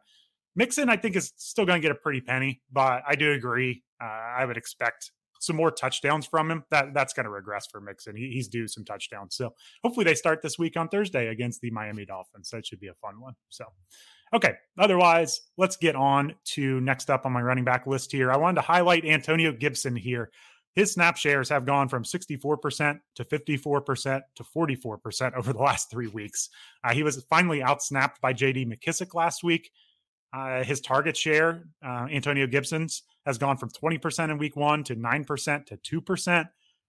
Mixon, 0.57 0.90
I 0.90 0.97
think, 0.97 1.14
is 1.14 1.33
still 1.37 1.64
going 1.64 1.81
to 1.81 1.83
get 1.83 1.92
a 1.92 1.99
pretty 1.99 2.21
penny, 2.21 2.61
but 2.73 3.03
I 3.07 3.14
do 3.14 3.33
agree. 3.33 3.85
Uh, 4.03 4.07
I 4.07 4.45
would 4.45 4.57
expect 4.57 5.12
some 5.38 5.55
more 5.55 5.71
touchdowns 5.71 6.27
from 6.27 6.51
him. 6.51 6.64
That 6.71 6.92
that's 6.92 7.12
going 7.12 7.25
to 7.25 7.31
regress 7.31 7.69
for 7.71 7.81
Mixon. 7.81 8.16
He, 8.16 8.33
he's 8.33 8.49
due 8.49 8.66
some 8.66 8.85
touchdowns. 8.85 9.37
So 9.37 9.55
hopefully 9.85 10.05
they 10.05 10.14
start 10.14 10.42
this 10.42 10.59
week 10.59 10.77
on 10.77 10.88
Thursday 10.88 11.29
against 11.29 11.61
the 11.61 11.71
Miami 11.71 12.05
Dolphins. 12.05 12.51
That 12.51 12.66
should 12.66 12.81
be 12.81 12.88
a 12.88 12.95
fun 12.95 13.21
one. 13.21 13.35
So, 13.49 13.64
okay. 14.35 14.55
Otherwise, 14.77 15.42
let's 15.57 15.77
get 15.77 15.95
on 15.95 16.35
to 16.55 16.81
next 16.81 17.11
up 17.11 17.27
on 17.27 17.33
my 17.33 17.42
running 17.42 17.64
back 17.64 17.87
list 17.87 18.11
here. 18.11 18.33
I 18.33 18.37
wanted 18.38 18.57
to 18.57 18.66
highlight 18.66 19.05
Antonio 19.05 19.53
Gibson 19.53 19.95
here. 19.95 20.31
His 20.77 20.93
snap 20.93 21.17
shares 21.17 21.49
have 21.49 21.65
gone 21.65 21.89
from 21.89 22.05
64% 22.05 23.01
to 23.15 23.25
54% 23.25 24.23
to 24.37 24.45
44% 24.45 25.35
over 25.35 25.53
the 25.55 25.59
last 25.59 25.91
three 25.91 26.07
weeks. 26.07 26.51
Uh, 26.85 26.93
he 26.93 27.03
was 27.03 27.25
finally 27.31 27.61
outsnapped 27.61 28.21
by 28.21 28.35
JD 28.35 28.71
McKissic 28.71 29.15
last 29.15 29.43
week. 29.43 29.73
Uh, 30.35 30.62
his 30.62 30.83
target 30.83 31.17
share, 31.17 31.65
uh, 31.83 32.07
Antonio 32.12 32.47
Gibson's, 32.47 33.05
has 33.25 33.39
gone 33.39 33.57
from 33.57 33.71
20% 33.71 34.31
in 34.31 34.37
week 34.37 34.55
one 34.55 34.85
to 34.85 34.95
9% 34.95 35.67
to 35.67 36.03
2%. 36.03 36.49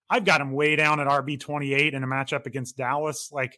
I've 0.10 0.26
got 0.26 0.41
him 0.41 0.52
way 0.52 0.76
down 0.76 1.00
at 1.00 1.08
RB 1.08 1.39
28 1.39 1.93
in 1.93 2.04
a 2.04 2.08
matchup 2.08 2.45
against 2.45 2.76
Dallas. 2.76 3.30
Like, 3.32 3.58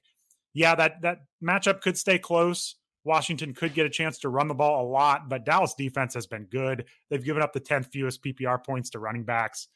yeah, 0.54 0.76
that 0.76 1.02
that 1.02 1.20
matchup 1.44 1.82
could 1.82 1.98
stay 1.98 2.20
close. 2.20 2.76
Washington 3.04 3.54
could 3.54 3.74
get 3.74 3.86
a 3.86 3.90
chance 3.90 4.20
to 4.20 4.30
run 4.30 4.48
the 4.48 4.54
ball 4.54 4.86
a 4.86 4.88
lot, 4.88 5.30
but 5.30 5.46
Dallas 5.46 5.74
defense 5.76 6.14
has 6.14 6.28
been 6.28 6.46
good. 6.46 6.86
They've 7.10 7.24
given 7.24 7.42
up 7.42 7.54
the 7.54 7.62
10th 7.62 7.92
fewest 7.92 8.24
PPR 8.24 8.64
points 8.64 8.90
to 8.92 9.00
running 9.00 9.24
backs. 9.24 9.68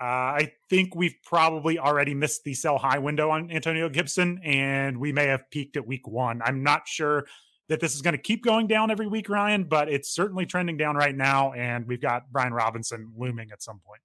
Uh, 0.00 0.04
I 0.04 0.52
think 0.68 0.94
we've 0.94 1.14
probably 1.24 1.78
already 1.78 2.12
missed 2.12 2.44
the 2.44 2.52
sell 2.52 2.76
high 2.76 2.98
window 2.98 3.30
on 3.30 3.50
Antonio 3.50 3.88
Gibson, 3.88 4.40
and 4.44 4.98
we 4.98 5.12
may 5.12 5.26
have 5.26 5.50
peaked 5.50 5.76
at 5.76 5.86
week 5.86 6.06
one. 6.06 6.42
I'm 6.44 6.62
not 6.62 6.86
sure 6.86 7.26
that 7.68 7.80
this 7.80 7.94
is 7.94 8.02
going 8.02 8.12
to 8.12 8.20
keep 8.20 8.44
going 8.44 8.66
down 8.66 8.90
every 8.90 9.06
week, 9.06 9.28
Ryan, 9.28 9.64
but 9.64 9.88
it's 9.88 10.14
certainly 10.14 10.44
trending 10.44 10.76
down 10.76 10.96
right 10.96 11.16
now, 11.16 11.52
and 11.52 11.86
we've 11.86 12.00
got 12.00 12.30
Brian 12.30 12.52
Robinson 12.52 13.12
looming 13.16 13.50
at 13.50 13.62
some 13.62 13.80
point. 13.86 14.00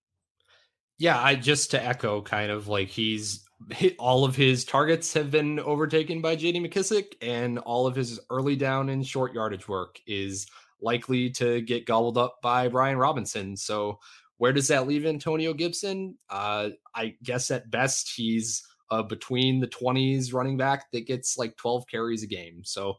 Yeah, 0.97 1.21
I 1.21 1.35
just 1.35 1.71
to 1.71 1.83
echo 1.83 2.21
kind 2.21 2.51
of 2.51 2.67
like 2.67 2.87
he's 2.87 3.43
hit 3.71 3.95
all 3.99 4.23
of 4.23 4.35
his 4.35 4.65
targets 4.65 5.13
have 5.13 5.29
been 5.29 5.59
overtaken 5.59 6.21
by 6.21 6.35
JD 6.35 6.65
McKissic, 6.65 7.15
and 7.21 7.59
all 7.59 7.85
of 7.85 7.95
his 7.95 8.19
early 8.29 8.55
down 8.55 8.89
and 8.89 9.05
short 9.05 9.33
yardage 9.33 9.67
work 9.67 9.99
is 10.07 10.47
likely 10.81 11.29
to 11.31 11.61
get 11.61 11.85
gobbled 11.85 12.17
up 12.17 12.37
by 12.41 12.67
Brian 12.67 12.97
Robinson. 12.97 13.55
So 13.55 13.99
where 14.41 14.51
does 14.51 14.69
that 14.69 14.87
leave 14.87 15.05
Antonio 15.05 15.53
Gibson? 15.53 16.17
Uh, 16.27 16.69
I 16.95 17.13
guess 17.21 17.51
at 17.51 17.69
best 17.69 18.11
he's 18.15 18.63
uh, 18.89 19.03
between 19.03 19.59
the 19.59 19.67
20s 19.67 20.33
running 20.33 20.57
back 20.57 20.91
that 20.91 21.05
gets 21.05 21.37
like 21.37 21.55
12 21.57 21.85
carries 21.85 22.23
a 22.23 22.27
game. 22.27 22.63
So 22.63 22.95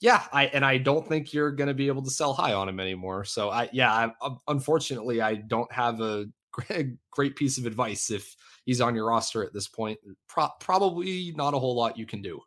yeah, 0.00 0.24
I 0.32 0.46
and 0.46 0.64
I 0.64 0.78
don't 0.78 1.06
think 1.08 1.32
you're 1.32 1.52
going 1.52 1.68
to 1.68 1.74
be 1.74 1.86
able 1.86 2.02
to 2.02 2.10
sell 2.10 2.34
high 2.34 2.54
on 2.54 2.68
him 2.68 2.80
anymore. 2.80 3.24
So 3.24 3.50
I 3.50 3.68
yeah, 3.72 4.10
I, 4.20 4.30
unfortunately 4.48 5.22
I 5.22 5.36
don't 5.36 5.70
have 5.72 6.00
a 6.00 6.26
great 7.12 7.36
piece 7.36 7.56
of 7.56 7.66
advice 7.66 8.10
if 8.10 8.34
he's 8.64 8.80
on 8.80 8.96
your 8.96 9.06
roster 9.06 9.44
at 9.44 9.52
this 9.52 9.68
point. 9.68 10.00
Pro- 10.28 10.50
probably 10.58 11.32
not 11.36 11.54
a 11.54 11.58
whole 11.60 11.76
lot 11.76 11.98
you 11.98 12.06
can 12.06 12.20
do. 12.20 12.40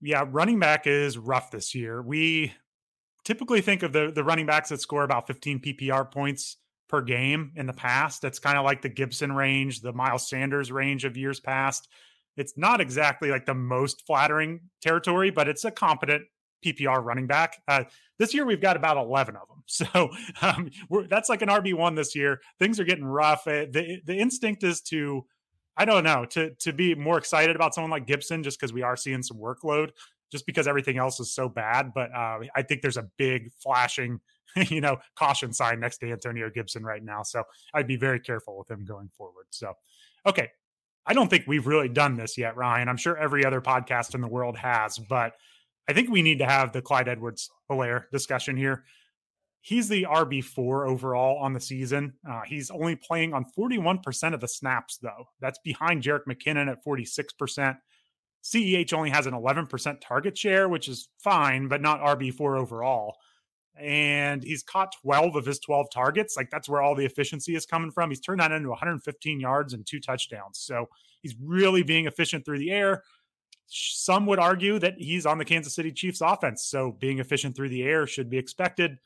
Yeah, 0.00 0.24
running 0.30 0.58
back 0.60 0.86
is 0.86 1.18
rough 1.18 1.50
this 1.50 1.74
year. 1.74 2.00
We 2.00 2.54
typically 3.24 3.60
think 3.60 3.82
of 3.82 3.92
the 3.92 4.12
the 4.14 4.24
running 4.24 4.46
backs 4.46 4.68
that 4.68 4.80
score 4.80 5.04
about 5.04 5.26
15 5.26 5.60
PPR 5.60 6.10
points 6.10 6.56
per 6.88 7.00
game 7.00 7.52
in 7.56 7.66
the 7.66 7.72
past. 7.72 8.22
That's 8.22 8.38
kind 8.38 8.58
of 8.58 8.64
like 8.64 8.82
the 8.82 8.88
Gibson 8.88 9.32
range, 9.32 9.80
the 9.80 9.92
Miles 9.92 10.28
Sanders 10.28 10.70
range 10.70 11.04
of 11.04 11.16
years 11.16 11.40
past. 11.40 11.88
It's 12.36 12.56
not 12.56 12.80
exactly 12.80 13.30
like 13.30 13.46
the 13.46 13.54
most 13.54 14.06
flattering 14.06 14.60
territory, 14.82 15.30
but 15.30 15.48
it's 15.48 15.64
a 15.64 15.70
competent 15.70 16.24
PPR 16.64 17.02
running 17.02 17.26
back. 17.26 17.62
Uh, 17.68 17.84
this 18.18 18.34
year 18.34 18.44
we've 18.44 18.60
got 18.60 18.76
about 18.76 18.96
11 18.96 19.36
of 19.36 19.48
them. 19.48 19.50
So 19.66 20.10
um, 20.42 20.70
that's 21.08 21.30
like 21.30 21.40
an 21.40 21.48
RB1 21.48 21.96
this 21.96 22.14
year. 22.14 22.42
Things 22.58 22.78
are 22.78 22.84
getting 22.84 23.06
rough. 23.06 23.46
Uh, 23.46 23.64
the, 23.70 24.02
the 24.04 24.14
instinct 24.14 24.62
is 24.62 24.82
to 24.82 25.24
I 25.76 25.84
don't 25.84 26.04
know 26.04 26.24
to 26.26 26.50
to 26.60 26.72
be 26.72 26.94
more 26.94 27.18
excited 27.18 27.56
about 27.56 27.74
someone 27.74 27.90
like 27.90 28.06
Gibson 28.06 28.42
just 28.42 28.60
because 28.60 28.72
we 28.72 28.82
are 28.82 28.96
seeing 28.96 29.22
some 29.22 29.38
workload, 29.38 29.90
just 30.34 30.46
because 30.46 30.66
everything 30.66 30.98
else 30.98 31.20
is 31.20 31.32
so 31.32 31.48
bad. 31.48 31.92
But 31.94 32.12
uh, 32.12 32.40
I 32.56 32.62
think 32.62 32.82
there's 32.82 32.96
a 32.96 33.06
big 33.18 33.52
flashing, 33.62 34.18
you 34.56 34.80
know, 34.80 34.96
caution 35.14 35.52
sign 35.52 35.78
next 35.78 35.98
to 35.98 36.10
Antonio 36.10 36.50
Gibson 36.50 36.82
right 36.82 37.04
now. 37.04 37.22
So 37.22 37.44
I'd 37.72 37.86
be 37.86 37.94
very 37.94 38.18
careful 38.18 38.58
with 38.58 38.68
him 38.68 38.84
going 38.84 39.10
forward. 39.16 39.46
So, 39.50 39.74
okay, 40.26 40.50
I 41.06 41.14
don't 41.14 41.30
think 41.30 41.44
we've 41.46 41.68
really 41.68 41.88
done 41.88 42.16
this 42.16 42.36
yet, 42.36 42.56
Ryan. 42.56 42.88
I'm 42.88 42.96
sure 42.96 43.16
every 43.16 43.44
other 43.44 43.60
podcast 43.60 44.16
in 44.16 44.22
the 44.22 44.26
world 44.26 44.56
has, 44.56 44.98
but 44.98 45.34
I 45.88 45.92
think 45.92 46.10
we 46.10 46.22
need 46.22 46.40
to 46.40 46.46
have 46.46 46.72
the 46.72 46.82
Clyde 46.82 47.06
Edwards 47.06 47.48
Helaire 47.70 48.06
discussion 48.10 48.56
here. 48.56 48.82
He's 49.60 49.88
the 49.88 50.02
RB4 50.10 50.88
overall 50.88 51.38
on 51.38 51.52
the 51.52 51.60
season. 51.60 52.14
Uh, 52.28 52.40
he's 52.44 52.72
only 52.72 52.96
playing 52.96 53.34
on 53.34 53.46
41% 53.56 54.34
of 54.34 54.40
the 54.40 54.48
snaps, 54.48 54.98
though. 54.98 55.28
That's 55.40 55.60
behind 55.60 56.02
Jerick 56.02 56.24
McKinnon 56.28 56.68
at 56.68 56.84
46%. 56.84 57.76
CEH 58.44 58.92
only 58.92 59.10
has 59.10 59.26
an 59.26 59.32
11% 59.32 59.96
target 60.00 60.36
share, 60.36 60.68
which 60.68 60.86
is 60.86 61.08
fine, 61.18 61.66
but 61.66 61.80
not 61.80 62.00
RB4 62.00 62.58
overall. 62.58 63.16
And 63.80 64.44
he's 64.44 64.62
caught 64.62 64.94
12 65.02 65.34
of 65.34 65.46
his 65.46 65.58
12 65.58 65.86
targets. 65.92 66.36
Like 66.36 66.50
that's 66.50 66.68
where 66.68 66.82
all 66.82 66.94
the 66.94 67.06
efficiency 67.06 67.56
is 67.56 67.66
coming 67.66 67.90
from. 67.90 68.10
He's 68.10 68.20
turned 68.20 68.40
that 68.40 68.52
into 68.52 68.68
115 68.68 69.40
yards 69.40 69.72
and 69.72 69.84
two 69.84 69.98
touchdowns. 69.98 70.58
So 70.60 70.88
he's 71.22 71.34
really 71.42 71.82
being 71.82 72.06
efficient 72.06 72.44
through 72.44 72.58
the 72.58 72.70
air 72.70 73.02
some 73.66 74.26
would 74.26 74.38
argue 74.38 74.78
that 74.78 74.94
he's 74.98 75.26
on 75.26 75.38
the 75.38 75.44
Kansas 75.44 75.74
City 75.74 75.92
Chiefs 75.92 76.20
offense. 76.20 76.64
So 76.64 76.96
being 76.98 77.18
efficient 77.18 77.56
through 77.56 77.70
the 77.70 77.82
air 77.82 78.06
should 78.06 78.30
be 78.30 78.38
expected. 78.38 78.98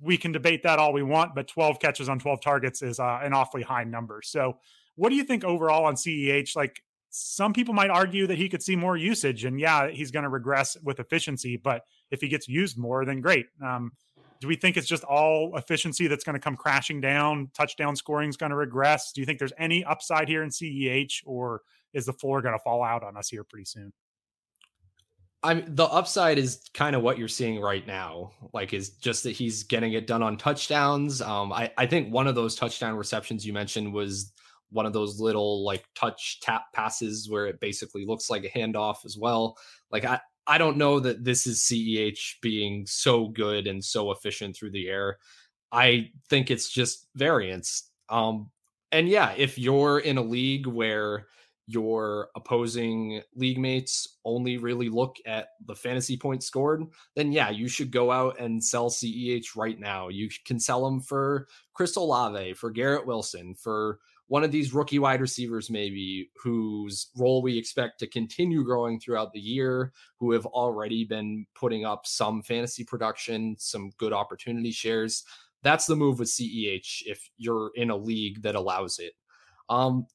We 0.00 0.16
can 0.16 0.32
debate 0.32 0.62
that 0.62 0.78
all 0.78 0.92
we 0.92 1.02
want, 1.02 1.34
but 1.34 1.48
12 1.48 1.78
catches 1.78 2.08
on 2.08 2.18
12 2.18 2.40
targets 2.40 2.82
is 2.82 2.98
uh, 2.98 3.20
an 3.22 3.32
awfully 3.32 3.62
high 3.62 3.84
number. 3.84 4.22
So, 4.22 4.58
what 4.96 5.10
do 5.10 5.14
you 5.14 5.24
think 5.24 5.44
overall 5.44 5.84
on 5.84 5.94
CEH? 5.94 6.56
Like, 6.56 6.82
some 7.10 7.52
people 7.52 7.74
might 7.74 7.90
argue 7.90 8.26
that 8.28 8.38
he 8.38 8.48
could 8.48 8.62
see 8.62 8.76
more 8.76 8.96
usage, 8.96 9.44
and 9.44 9.58
yeah, 9.58 9.88
he's 9.88 10.10
going 10.10 10.22
to 10.22 10.28
regress 10.28 10.76
with 10.82 11.00
efficiency. 11.00 11.56
But 11.56 11.82
if 12.10 12.20
he 12.20 12.28
gets 12.28 12.48
used 12.48 12.78
more, 12.78 13.04
then 13.04 13.20
great. 13.20 13.46
Um, 13.62 13.92
do 14.40 14.48
we 14.48 14.56
think 14.56 14.76
it's 14.76 14.86
just 14.86 15.04
all 15.04 15.56
efficiency 15.56 16.06
that's 16.06 16.24
going 16.24 16.34
to 16.34 16.40
come 16.40 16.56
crashing 16.56 17.00
down? 17.00 17.50
Touchdown 17.52 17.94
scoring 17.94 18.30
is 18.30 18.36
going 18.36 18.50
to 18.50 18.56
regress. 18.56 19.12
Do 19.12 19.20
you 19.20 19.26
think 19.26 19.38
there's 19.38 19.52
any 19.58 19.84
upside 19.84 20.28
here 20.28 20.42
in 20.42 20.50
CEH, 20.50 21.22
or 21.26 21.62
is 21.92 22.06
the 22.06 22.12
floor 22.12 22.40
going 22.40 22.54
to 22.54 22.62
fall 22.62 22.82
out 22.82 23.02
on 23.02 23.16
us 23.16 23.28
here 23.28 23.44
pretty 23.44 23.66
soon? 23.66 23.92
I'm 25.42 25.74
the 25.74 25.84
upside 25.84 26.38
is 26.38 26.68
kind 26.74 26.94
of 26.94 27.02
what 27.02 27.18
you're 27.18 27.28
seeing 27.28 27.60
right 27.60 27.86
now. 27.86 28.32
Like 28.52 28.74
is 28.74 28.90
just 28.90 29.24
that 29.24 29.30
he's 29.30 29.62
getting 29.62 29.94
it 29.94 30.06
done 30.06 30.22
on 30.22 30.36
touchdowns. 30.36 31.22
Um, 31.22 31.52
I, 31.52 31.72
I 31.78 31.86
think 31.86 32.12
one 32.12 32.26
of 32.26 32.34
those 32.34 32.54
touchdown 32.54 32.94
receptions 32.94 33.46
you 33.46 33.54
mentioned 33.54 33.92
was 33.92 34.32
one 34.70 34.86
of 34.86 34.92
those 34.92 35.20
little 35.20 35.64
like 35.64 35.84
touch 35.94 36.40
tap 36.40 36.64
passes 36.74 37.28
where 37.28 37.46
it 37.46 37.60
basically 37.60 38.04
looks 38.04 38.30
like 38.30 38.44
a 38.44 38.58
handoff 38.58 39.04
as 39.04 39.16
well. 39.18 39.56
Like 39.90 40.04
I, 40.04 40.20
I 40.46 40.58
don't 40.58 40.76
know 40.76 41.00
that 41.00 41.24
this 41.24 41.46
is 41.46 41.60
CEH 41.62 42.40
being 42.40 42.86
so 42.86 43.28
good 43.28 43.66
and 43.66 43.84
so 43.84 44.10
efficient 44.10 44.56
through 44.56 44.72
the 44.72 44.88
air. 44.88 45.18
I 45.72 46.10
think 46.28 46.50
it's 46.50 46.70
just 46.70 47.06
variance. 47.14 47.90
Um, 48.08 48.50
and 48.92 49.08
yeah, 49.08 49.32
if 49.36 49.58
you're 49.58 50.00
in 50.00 50.18
a 50.18 50.22
league 50.22 50.66
where 50.66 51.26
your 51.66 52.30
opposing 52.34 53.22
league 53.36 53.58
mates 53.58 54.18
only 54.24 54.56
really 54.56 54.88
look 54.88 55.16
at 55.24 55.50
the 55.66 55.74
fantasy 55.76 56.16
points 56.16 56.46
scored, 56.46 56.82
then 57.14 57.30
yeah, 57.30 57.50
you 57.50 57.68
should 57.68 57.92
go 57.92 58.10
out 58.10 58.40
and 58.40 58.62
sell 58.62 58.90
CEH 58.90 59.54
right 59.56 59.78
now. 59.78 60.08
You 60.08 60.28
can 60.44 60.58
sell 60.58 60.84
them 60.84 61.00
for 61.00 61.46
Chris 61.72 61.94
Olave, 61.94 62.54
for 62.54 62.70
Garrett 62.70 63.06
Wilson, 63.06 63.54
for 63.54 64.00
one 64.30 64.44
of 64.44 64.52
these 64.52 64.72
rookie 64.72 65.00
wide 65.00 65.20
receivers, 65.20 65.70
maybe 65.70 66.30
whose 66.40 67.08
role 67.16 67.42
we 67.42 67.58
expect 67.58 67.98
to 67.98 68.06
continue 68.06 68.62
growing 68.62 69.00
throughout 69.00 69.32
the 69.32 69.40
year, 69.40 69.92
who 70.20 70.30
have 70.30 70.46
already 70.46 71.04
been 71.04 71.44
putting 71.56 71.84
up 71.84 72.06
some 72.06 72.40
fantasy 72.40 72.84
production, 72.84 73.56
some 73.58 73.90
good 73.98 74.12
opportunity 74.12 74.70
shares. 74.70 75.24
That's 75.64 75.86
the 75.86 75.96
move 75.96 76.20
with 76.20 76.28
CEH 76.28 77.02
if 77.06 77.28
you're 77.38 77.72
in 77.74 77.90
a 77.90 77.96
league 77.96 78.40
that 78.42 78.54
allows 78.54 79.00
it. 79.00 79.14
Um, 79.68 80.06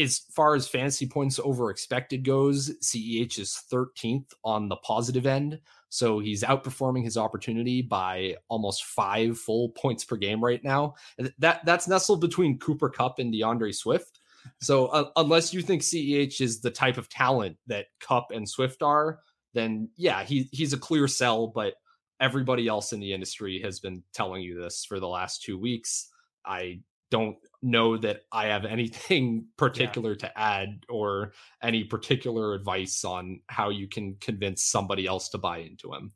as 0.00 0.20
far 0.30 0.54
as 0.54 0.68
fantasy 0.68 1.08
points 1.08 1.40
over 1.42 1.70
expected 1.70 2.24
goes, 2.24 2.70
CEH 2.80 3.40
is 3.40 3.60
13th 3.72 4.30
on 4.44 4.68
the 4.68 4.76
positive 4.76 5.26
end. 5.26 5.58
So 5.90 6.18
he's 6.18 6.42
outperforming 6.42 7.04
his 7.04 7.16
opportunity 7.16 7.82
by 7.82 8.36
almost 8.48 8.84
five 8.84 9.38
full 9.38 9.70
points 9.70 10.04
per 10.04 10.16
game 10.16 10.44
right 10.44 10.62
now. 10.62 10.94
That 11.38 11.64
that's 11.64 11.88
nestled 11.88 12.20
between 12.20 12.58
Cooper 12.58 12.90
Kupp 12.90 13.18
and 13.18 13.32
D'Andre 13.32 13.72
Swift. 13.72 14.20
So 14.60 14.86
uh, 14.88 15.10
unless 15.16 15.54
you 15.54 15.62
think 15.62 15.82
CEH 15.82 16.40
is 16.40 16.60
the 16.60 16.70
type 16.70 16.98
of 16.98 17.08
talent 17.08 17.56
that 17.66 17.86
Kupp 18.00 18.30
and 18.32 18.48
Swift 18.48 18.82
are, 18.82 19.20
then 19.54 19.88
yeah, 19.96 20.22
he 20.24 20.48
he's 20.52 20.72
a 20.72 20.78
clear 20.78 21.08
sell. 21.08 21.46
But 21.46 21.74
everybody 22.20 22.68
else 22.68 22.92
in 22.92 23.00
the 23.00 23.12
industry 23.12 23.60
has 23.62 23.80
been 23.80 24.02
telling 24.12 24.42
you 24.42 24.60
this 24.60 24.84
for 24.84 25.00
the 25.00 25.08
last 25.08 25.42
two 25.42 25.58
weeks. 25.58 26.08
I 26.44 26.80
don't 27.10 27.36
know 27.62 27.96
that 27.98 28.22
I 28.32 28.46
have 28.46 28.64
anything 28.64 29.46
particular 29.56 30.12
yeah. 30.12 30.28
to 30.28 30.38
add 30.38 30.84
or 30.88 31.32
any 31.62 31.84
particular 31.84 32.54
advice 32.54 33.04
on 33.04 33.40
how 33.48 33.70
you 33.70 33.88
can 33.88 34.16
convince 34.20 34.62
somebody 34.62 35.06
else 35.06 35.30
to 35.30 35.38
buy 35.38 35.58
into 35.58 35.92
him. 35.92 36.12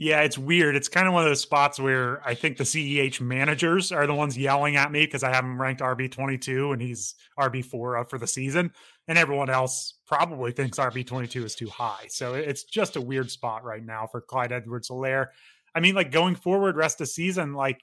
Yeah, 0.00 0.20
it's 0.20 0.38
weird. 0.38 0.76
It's 0.76 0.86
kind 0.86 1.08
of 1.08 1.12
one 1.12 1.24
of 1.24 1.28
those 1.28 1.40
spots 1.40 1.80
where 1.80 2.24
I 2.24 2.34
think 2.34 2.56
the 2.56 2.62
CEH 2.62 3.20
managers 3.20 3.90
are 3.90 4.06
the 4.06 4.14
ones 4.14 4.38
yelling 4.38 4.76
at 4.76 4.92
me 4.92 5.04
because 5.04 5.24
I 5.24 5.34
have 5.34 5.44
him 5.44 5.60
ranked 5.60 5.80
RB 5.80 6.08
twenty 6.08 6.38
two 6.38 6.70
and 6.70 6.80
he's 6.80 7.16
RB 7.36 7.64
four 7.64 7.96
up 7.96 8.08
for 8.08 8.16
the 8.16 8.28
season, 8.28 8.70
and 9.08 9.18
everyone 9.18 9.50
else 9.50 9.98
probably 10.06 10.52
thinks 10.52 10.78
RB 10.78 11.04
twenty 11.04 11.26
two 11.26 11.44
is 11.44 11.56
too 11.56 11.68
high. 11.68 12.06
So 12.10 12.34
it's 12.34 12.62
just 12.62 12.94
a 12.94 13.00
weird 13.00 13.28
spot 13.28 13.64
right 13.64 13.84
now 13.84 14.06
for 14.06 14.20
Clyde 14.20 14.52
Edwards 14.52 14.88
Helaire. 14.88 15.26
I 15.74 15.80
mean, 15.80 15.96
like 15.96 16.12
going 16.12 16.36
forward, 16.36 16.76
rest 16.76 17.00
of 17.00 17.08
season, 17.08 17.54
like, 17.54 17.80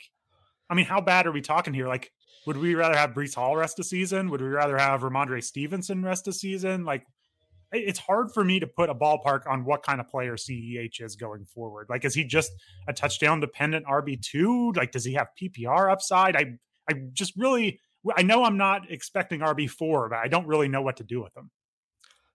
I 0.70 0.74
mean, 0.74 0.86
how 0.86 1.02
bad 1.02 1.28
are 1.28 1.32
we 1.32 1.42
talking 1.42 1.74
here? 1.74 1.88
Like, 1.88 2.12
would 2.46 2.58
we 2.58 2.76
rather 2.76 2.96
have 2.96 3.12
Breece 3.12 3.36
Hall 3.36 3.56
rest 3.56 3.80
of 3.80 3.86
season? 3.86 4.30
Would 4.30 4.42
we 4.42 4.48
rather 4.48 4.78
have 4.78 5.02
Rhamondre 5.02 5.44
Stevenson 5.44 6.04
rest 6.04 6.28
of 6.28 6.36
season? 6.36 6.86
Like, 6.86 7.06
it's 7.72 8.00
hard 8.00 8.32
for 8.32 8.44
me 8.44 8.60
to 8.60 8.68
put 8.68 8.90
a 8.90 8.96
ballpark 8.96 9.48
on 9.48 9.66
what 9.66 9.84
kind 9.84 10.00
of 10.00 10.08
player 10.08 10.36
CEH 10.36 11.02
is 11.02 11.16
going 11.16 11.46
forward. 11.46 11.88
Like, 11.90 12.06
is 12.06 12.14
he 12.14 12.24
just 12.24 12.52
a 12.88 12.94
touchdown 12.94 13.40
dependent 13.40 13.86
RB 13.86 14.22
two? 14.22 14.72
Like, 14.76 14.92
does 14.92 15.04
he 15.04 15.14
have 15.14 15.28
PPR 15.40 15.92
upside? 15.92 16.36
I, 16.36 16.58
I 16.90 16.94
just 17.14 17.34
really, 17.36 17.80
I 18.16 18.22
know 18.22 18.44
I'm 18.44 18.58
not 18.58 18.92
expecting 18.92 19.40
RB 19.42 19.70
four, 19.70 20.10
but 20.10 20.20
I 20.20 20.28
don't 20.28 20.48
really 20.48 20.68
know 20.68 20.82
what 20.82 20.98
to 20.98 21.04
do 21.04 21.22
with 21.22 21.36
him. 21.36 21.50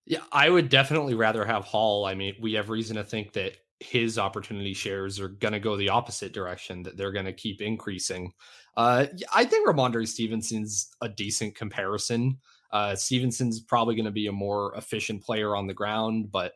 Yeah, 0.06 0.20
I 0.32 0.50
would 0.50 0.68
definitely 0.68 1.14
rather 1.14 1.44
have 1.44 1.64
Hall. 1.64 2.04
I 2.04 2.14
mean, 2.14 2.34
we 2.40 2.54
have 2.54 2.68
reason 2.68 2.96
to 2.96 3.04
think 3.04 3.32
that 3.34 3.56
his 3.80 4.18
opportunity 4.18 4.74
shares 4.74 5.18
are 5.18 5.28
going 5.28 5.52
to 5.52 5.60
go 5.60 5.76
the 5.76 5.88
opposite 5.88 6.32
direction, 6.32 6.82
that 6.82 6.96
they're 6.96 7.12
going 7.12 7.24
to 7.24 7.32
keep 7.32 7.60
increasing. 7.62 8.32
Uh, 8.76 9.06
I 9.34 9.44
think 9.44 9.66
Rhamondre 9.66 10.06
Stevenson's 10.06 10.90
a 11.00 11.08
decent 11.08 11.56
comparison. 11.56 12.38
Uh, 12.70 12.94
Stevenson's 12.94 13.60
probably 13.60 13.96
going 13.96 14.04
to 14.04 14.10
be 14.10 14.28
a 14.28 14.32
more 14.32 14.74
efficient 14.76 15.22
player 15.22 15.56
on 15.56 15.66
the 15.66 15.74
ground, 15.74 16.30
but 16.30 16.52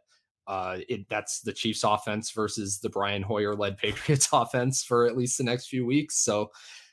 uh, 0.46 0.78
it, 0.88 1.08
that's 1.08 1.40
the 1.40 1.52
Chiefs' 1.52 1.84
offense 1.84 2.30
versus 2.30 2.78
the 2.78 2.90
Brian 2.90 3.22
Hoyer-led 3.22 3.78
Patriots 3.78 4.28
offense 4.32 4.84
for 4.84 5.06
at 5.06 5.16
least 5.16 5.38
the 5.38 5.44
next 5.44 5.68
few 5.68 5.86
weeks. 5.86 6.18
So, 6.18 6.50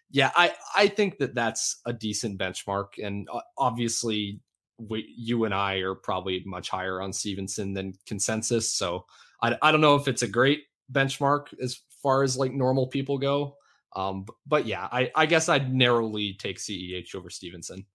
yeah, 0.10 0.32
I 0.36 0.54
I 0.76 0.88
think 0.88 1.20
that 1.20 1.36
that's 1.36 1.80
a 1.86 1.94
decent 1.94 2.38
benchmark, 2.38 2.98
and 3.02 3.28
uh, 3.32 3.42
obviously, 3.58 4.42
we, 4.78 5.14
you 5.16 5.46
and 5.46 5.54
I 5.54 5.76
are 5.76 5.96
probably 5.96 6.44
much 6.46 6.70
higher 6.70 7.02
on 7.02 7.14
Stevenson 7.14 7.74
than 7.74 7.94
consensus. 8.06 8.74
So, 8.74 9.06
I 9.42 9.58
I 9.62 9.72
don't 9.72 9.82
know 9.82 9.96
if 9.96 10.08
it's 10.08 10.22
a 10.22 10.28
great 10.28 10.64
benchmark 10.92 11.48
as 11.62 11.80
far 12.02 12.24
as 12.24 12.38
like 12.38 12.52
normal 12.52 12.88
people 12.88 13.18
go. 13.18 13.58
Um, 13.96 14.24
but, 14.24 14.36
but 14.48 14.66
yeah, 14.66 14.88
I, 14.92 15.12
I 15.16 15.26
guess 15.26 15.50
I'd 15.50 15.74
narrowly 15.74 16.34
take 16.40 16.60
CEH 16.60 17.14
over 17.16 17.30
Stevenson. 17.30 17.86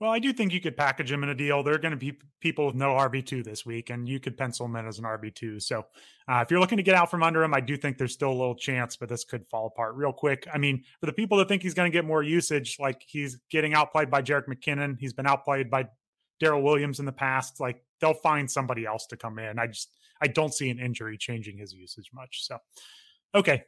Well, 0.00 0.10
I 0.10 0.18
do 0.18 0.32
think 0.32 0.54
you 0.54 0.62
could 0.62 0.78
package 0.78 1.12
him 1.12 1.22
in 1.22 1.28
a 1.28 1.34
deal. 1.34 1.62
There 1.62 1.74
are 1.74 1.78
going 1.78 1.90
to 1.90 1.96
be 1.96 2.18
people 2.40 2.64
with 2.64 2.74
no 2.74 2.92
RB2 2.92 3.44
this 3.44 3.66
week, 3.66 3.90
and 3.90 4.08
you 4.08 4.18
could 4.18 4.38
pencil 4.38 4.64
him 4.64 4.74
in 4.76 4.86
as 4.86 4.98
an 4.98 5.04
RB2. 5.04 5.60
So 5.60 5.84
uh, 6.26 6.40
if 6.42 6.50
you're 6.50 6.58
looking 6.58 6.78
to 6.78 6.82
get 6.82 6.94
out 6.94 7.10
from 7.10 7.22
under 7.22 7.42
him, 7.42 7.52
I 7.52 7.60
do 7.60 7.76
think 7.76 7.98
there's 7.98 8.14
still 8.14 8.30
a 8.30 8.32
little 8.32 8.54
chance, 8.54 8.96
but 8.96 9.10
this 9.10 9.24
could 9.24 9.46
fall 9.46 9.66
apart 9.66 9.96
real 9.96 10.12
quick. 10.14 10.46
I 10.52 10.56
mean, 10.56 10.84
for 11.00 11.06
the 11.06 11.12
people 11.12 11.36
that 11.36 11.48
think 11.48 11.62
he's 11.62 11.74
going 11.74 11.90
to 11.90 11.94
get 11.94 12.06
more 12.06 12.22
usage, 12.22 12.78
like 12.80 13.04
he's 13.06 13.38
getting 13.50 13.74
outplayed 13.74 14.10
by 14.10 14.22
Jerick 14.22 14.46
McKinnon, 14.48 14.96
he's 14.98 15.12
been 15.12 15.26
outplayed 15.26 15.70
by 15.70 15.86
Darrel 16.40 16.62
Williams 16.62 16.98
in 16.98 17.04
the 17.04 17.12
past, 17.12 17.60
like 17.60 17.84
they'll 18.00 18.14
find 18.14 18.50
somebody 18.50 18.86
else 18.86 19.06
to 19.08 19.18
come 19.18 19.38
in. 19.38 19.58
I 19.58 19.66
just, 19.66 19.94
I 20.20 20.28
don't 20.28 20.54
see 20.54 20.70
an 20.70 20.78
injury 20.78 21.16
changing 21.16 21.58
his 21.58 21.72
usage 21.72 22.10
much. 22.12 22.44
So, 22.44 22.58
okay, 23.34 23.64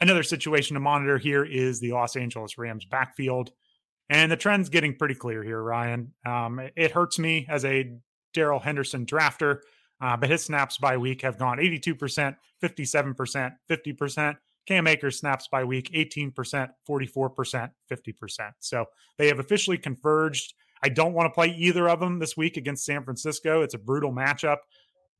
Another 0.00 0.22
situation 0.22 0.74
to 0.74 0.80
monitor 0.80 1.18
here 1.18 1.44
is 1.44 1.78
the 1.78 1.92
Los 1.92 2.16
Angeles 2.16 2.56
Rams 2.56 2.86
backfield. 2.86 3.52
And 4.08 4.32
the 4.32 4.36
trend's 4.36 4.70
getting 4.70 4.96
pretty 4.96 5.14
clear 5.14 5.44
here, 5.44 5.62
Ryan. 5.62 6.12
Um, 6.24 6.60
it 6.74 6.90
hurts 6.90 7.18
me 7.18 7.46
as 7.48 7.64
a 7.64 7.92
Darrell 8.32 8.58
Henderson 8.58 9.04
drafter, 9.04 9.58
uh, 10.00 10.16
but 10.16 10.30
his 10.30 10.42
snaps 10.42 10.78
by 10.78 10.96
week 10.96 11.20
have 11.22 11.38
gone 11.38 11.58
82%, 11.58 12.34
57%, 12.62 13.52
50%. 13.70 14.36
Cam 14.66 14.86
Akers 14.86 15.20
snaps 15.20 15.48
by 15.48 15.64
week 15.64 15.90
18%, 15.92 16.32
44%, 16.88 17.70
50%. 17.90 18.50
So 18.60 18.86
they 19.18 19.28
have 19.28 19.38
officially 19.38 19.78
converged. 19.78 20.54
I 20.82 20.88
don't 20.88 21.12
want 21.12 21.26
to 21.26 21.34
play 21.34 21.48
either 21.48 21.88
of 21.90 22.00
them 22.00 22.18
this 22.18 22.36
week 22.36 22.56
against 22.56 22.86
San 22.86 23.04
Francisco. 23.04 23.62
It's 23.62 23.74
a 23.74 23.78
brutal 23.78 24.12
matchup, 24.12 24.58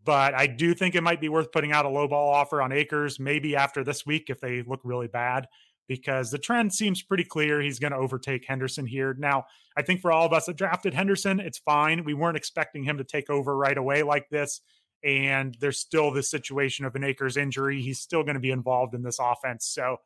but 0.04 0.34
I 0.34 0.46
do 0.46 0.74
think 0.74 0.94
it 0.94 1.02
might 1.02 1.20
be 1.20 1.28
worth 1.28 1.52
putting 1.52 1.72
out 1.72 1.84
a 1.84 1.90
low 1.90 2.08
ball 2.08 2.32
offer 2.32 2.62
on 2.62 2.72
Akers 2.72 3.20
maybe 3.20 3.54
after 3.56 3.84
this 3.84 4.06
week 4.06 4.30
if 4.30 4.40
they 4.40 4.62
look 4.62 4.80
really 4.82 5.08
bad 5.08 5.46
because 5.90 6.30
the 6.30 6.38
trend 6.38 6.72
seems 6.72 7.02
pretty 7.02 7.24
clear. 7.24 7.60
He's 7.60 7.80
going 7.80 7.90
to 7.90 7.98
overtake 7.98 8.44
Henderson 8.46 8.86
here. 8.86 9.12
Now, 9.18 9.46
I 9.76 9.82
think 9.82 10.00
for 10.00 10.12
all 10.12 10.24
of 10.24 10.32
us 10.32 10.46
that 10.46 10.56
drafted 10.56 10.94
Henderson, 10.94 11.40
it's 11.40 11.58
fine. 11.58 12.04
We 12.04 12.14
weren't 12.14 12.36
expecting 12.36 12.84
him 12.84 12.96
to 12.98 13.04
take 13.04 13.28
over 13.28 13.56
right 13.56 13.76
away 13.76 14.04
like 14.04 14.28
this. 14.30 14.60
And 15.02 15.56
there's 15.60 15.80
still 15.80 16.12
this 16.12 16.30
situation 16.30 16.84
of 16.84 16.94
an 16.94 17.02
Akers 17.02 17.36
injury. 17.36 17.82
He's 17.82 17.98
still 17.98 18.22
going 18.22 18.34
to 18.34 18.40
be 18.40 18.52
involved 18.52 18.94
in 18.94 19.02
this 19.02 19.18
offense. 19.18 19.66
So 19.66 19.96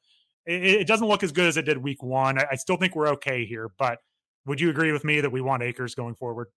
it, 0.46 0.64
it, 0.64 0.86
doesn't 0.86 1.06
look 1.06 1.22
as 1.22 1.32
good 1.32 1.48
as 1.48 1.58
it 1.58 1.66
did 1.66 1.76
week 1.76 2.02
one. 2.02 2.38
I, 2.38 2.46
I 2.52 2.54
still 2.56 2.76
think 2.76 2.96
we're 2.96 3.08
okay 3.08 3.44
here. 3.44 3.70
But 3.78 3.98
would 4.46 4.62
you 4.62 4.70
agree 4.70 4.92
with 4.92 5.04
me 5.04 5.20
that 5.20 5.32
we 5.32 5.42
want 5.42 5.62
Akers 5.62 5.94
going 5.94 6.14
forward? 6.14 6.48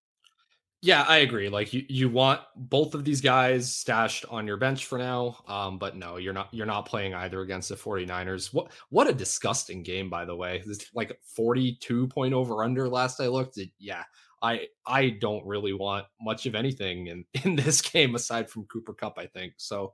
Yeah, 0.82 1.04
I 1.08 1.18
agree. 1.18 1.50
Like 1.50 1.74
you, 1.74 1.84
you 1.90 2.08
want 2.08 2.42
both 2.56 2.94
of 2.94 3.04
these 3.04 3.20
guys 3.20 3.74
stashed 3.76 4.26
on 4.30 4.46
your 4.46 4.58
bench 4.58 4.86
for 4.86 5.00
now. 5.00 5.38
Um, 5.48 5.80
but 5.80 5.96
no, 5.98 6.18
you're 6.18 6.34
not 6.34 6.50
you're 6.54 6.68
not 6.68 6.86
playing 6.86 7.16
either 7.16 7.42
against 7.42 7.70
the 7.70 7.76
49ers. 7.76 8.54
What 8.54 8.72
what 8.90 9.08
a 9.08 9.14
disgusting 9.14 9.82
game, 9.82 10.10
by 10.10 10.24
the 10.24 10.36
way. 10.36 10.62
This 10.66 10.88
like 10.94 11.20
42 11.36 12.08
point 12.10 12.34
over 12.34 12.64
under 12.64 12.88
last 12.88 13.20
I 13.20 13.28
looked. 13.28 13.58
It, 13.58 13.70
yeah. 13.80 14.04
I 14.44 14.68
I 14.86 15.10
don't 15.20 15.44
really 15.48 15.74
want 15.74 16.06
much 16.22 16.46
of 16.46 16.54
anything 16.54 17.08
in, 17.08 17.26
in 17.44 17.56
this 17.56 17.82
game 17.82 18.14
aside 18.14 18.48
from 18.50 18.66
Cooper 18.66 18.94
Kupp, 18.94 19.18
I 19.18 19.26
think. 19.26 19.54
So 19.58 19.94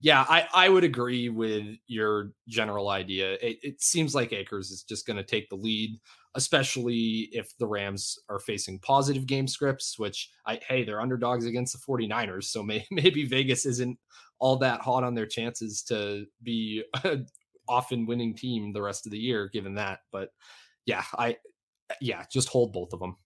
yeah, 0.00 0.24
I, 0.28 0.46
I 0.54 0.68
would 0.68 0.84
agree 0.84 1.28
with 1.28 1.76
your 1.86 2.32
general 2.48 2.88
idea. 2.88 3.32
It, 3.34 3.58
it 3.62 3.82
seems 3.82 4.14
like 4.14 4.32
Akers 4.32 4.70
is 4.70 4.82
just 4.82 5.06
going 5.06 5.18
to 5.18 5.22
take 5.22 5.50
the 5.50 5.56
lead 5.56 6.00
especially 6.34 7.28
if 7.32 7.56
the 7.58 7.66
Rams 7.66 8.18
are 8.28 8.38
facing 8.38 8.78
positive 8.80 9.26
game 9.26 9.48
scripts, 9.48 9.98
which 9.98 10.30
I 10.46 10.60
hey, 10.68 10.84
they're 10.84 11.00
underdogs 11.00 11.46
against 11.46 11.72
the 11.72 11.78
49ers, 11.78 12.44
so 12.44 12.62
may, 12.62 12.86
maybe 12.90 13.26
Vegas 13.26 13.66
isn't 13.66 13.98
all 14.38 14.56
that 14.58 14.80
hot 14.80 15.04
on 15.04 15.14
their 15.14 15.26
chances 15.26 15.82
to 15.84 16.24
be 16.42 16.82
a 17.04 17.18
often 17.68 18.06
winning 18.06 18.34
team 18.34 18.72
the 18.72 18.82
rest 18.82 19.06
of 19.06 19.12
the 19.12 19.18
year 19.18 19.48
given 19.52 19.74
that. 19.74 20.00
But 20.12 20.30
yeah, 20.86 21.04
I 21.16 21.36
yeah, 22.00 22.24
just 22.30 22.48
hold 22.48 22.72
both 22.72 22.92
of 22.92 23.00
them. 23.00 23.16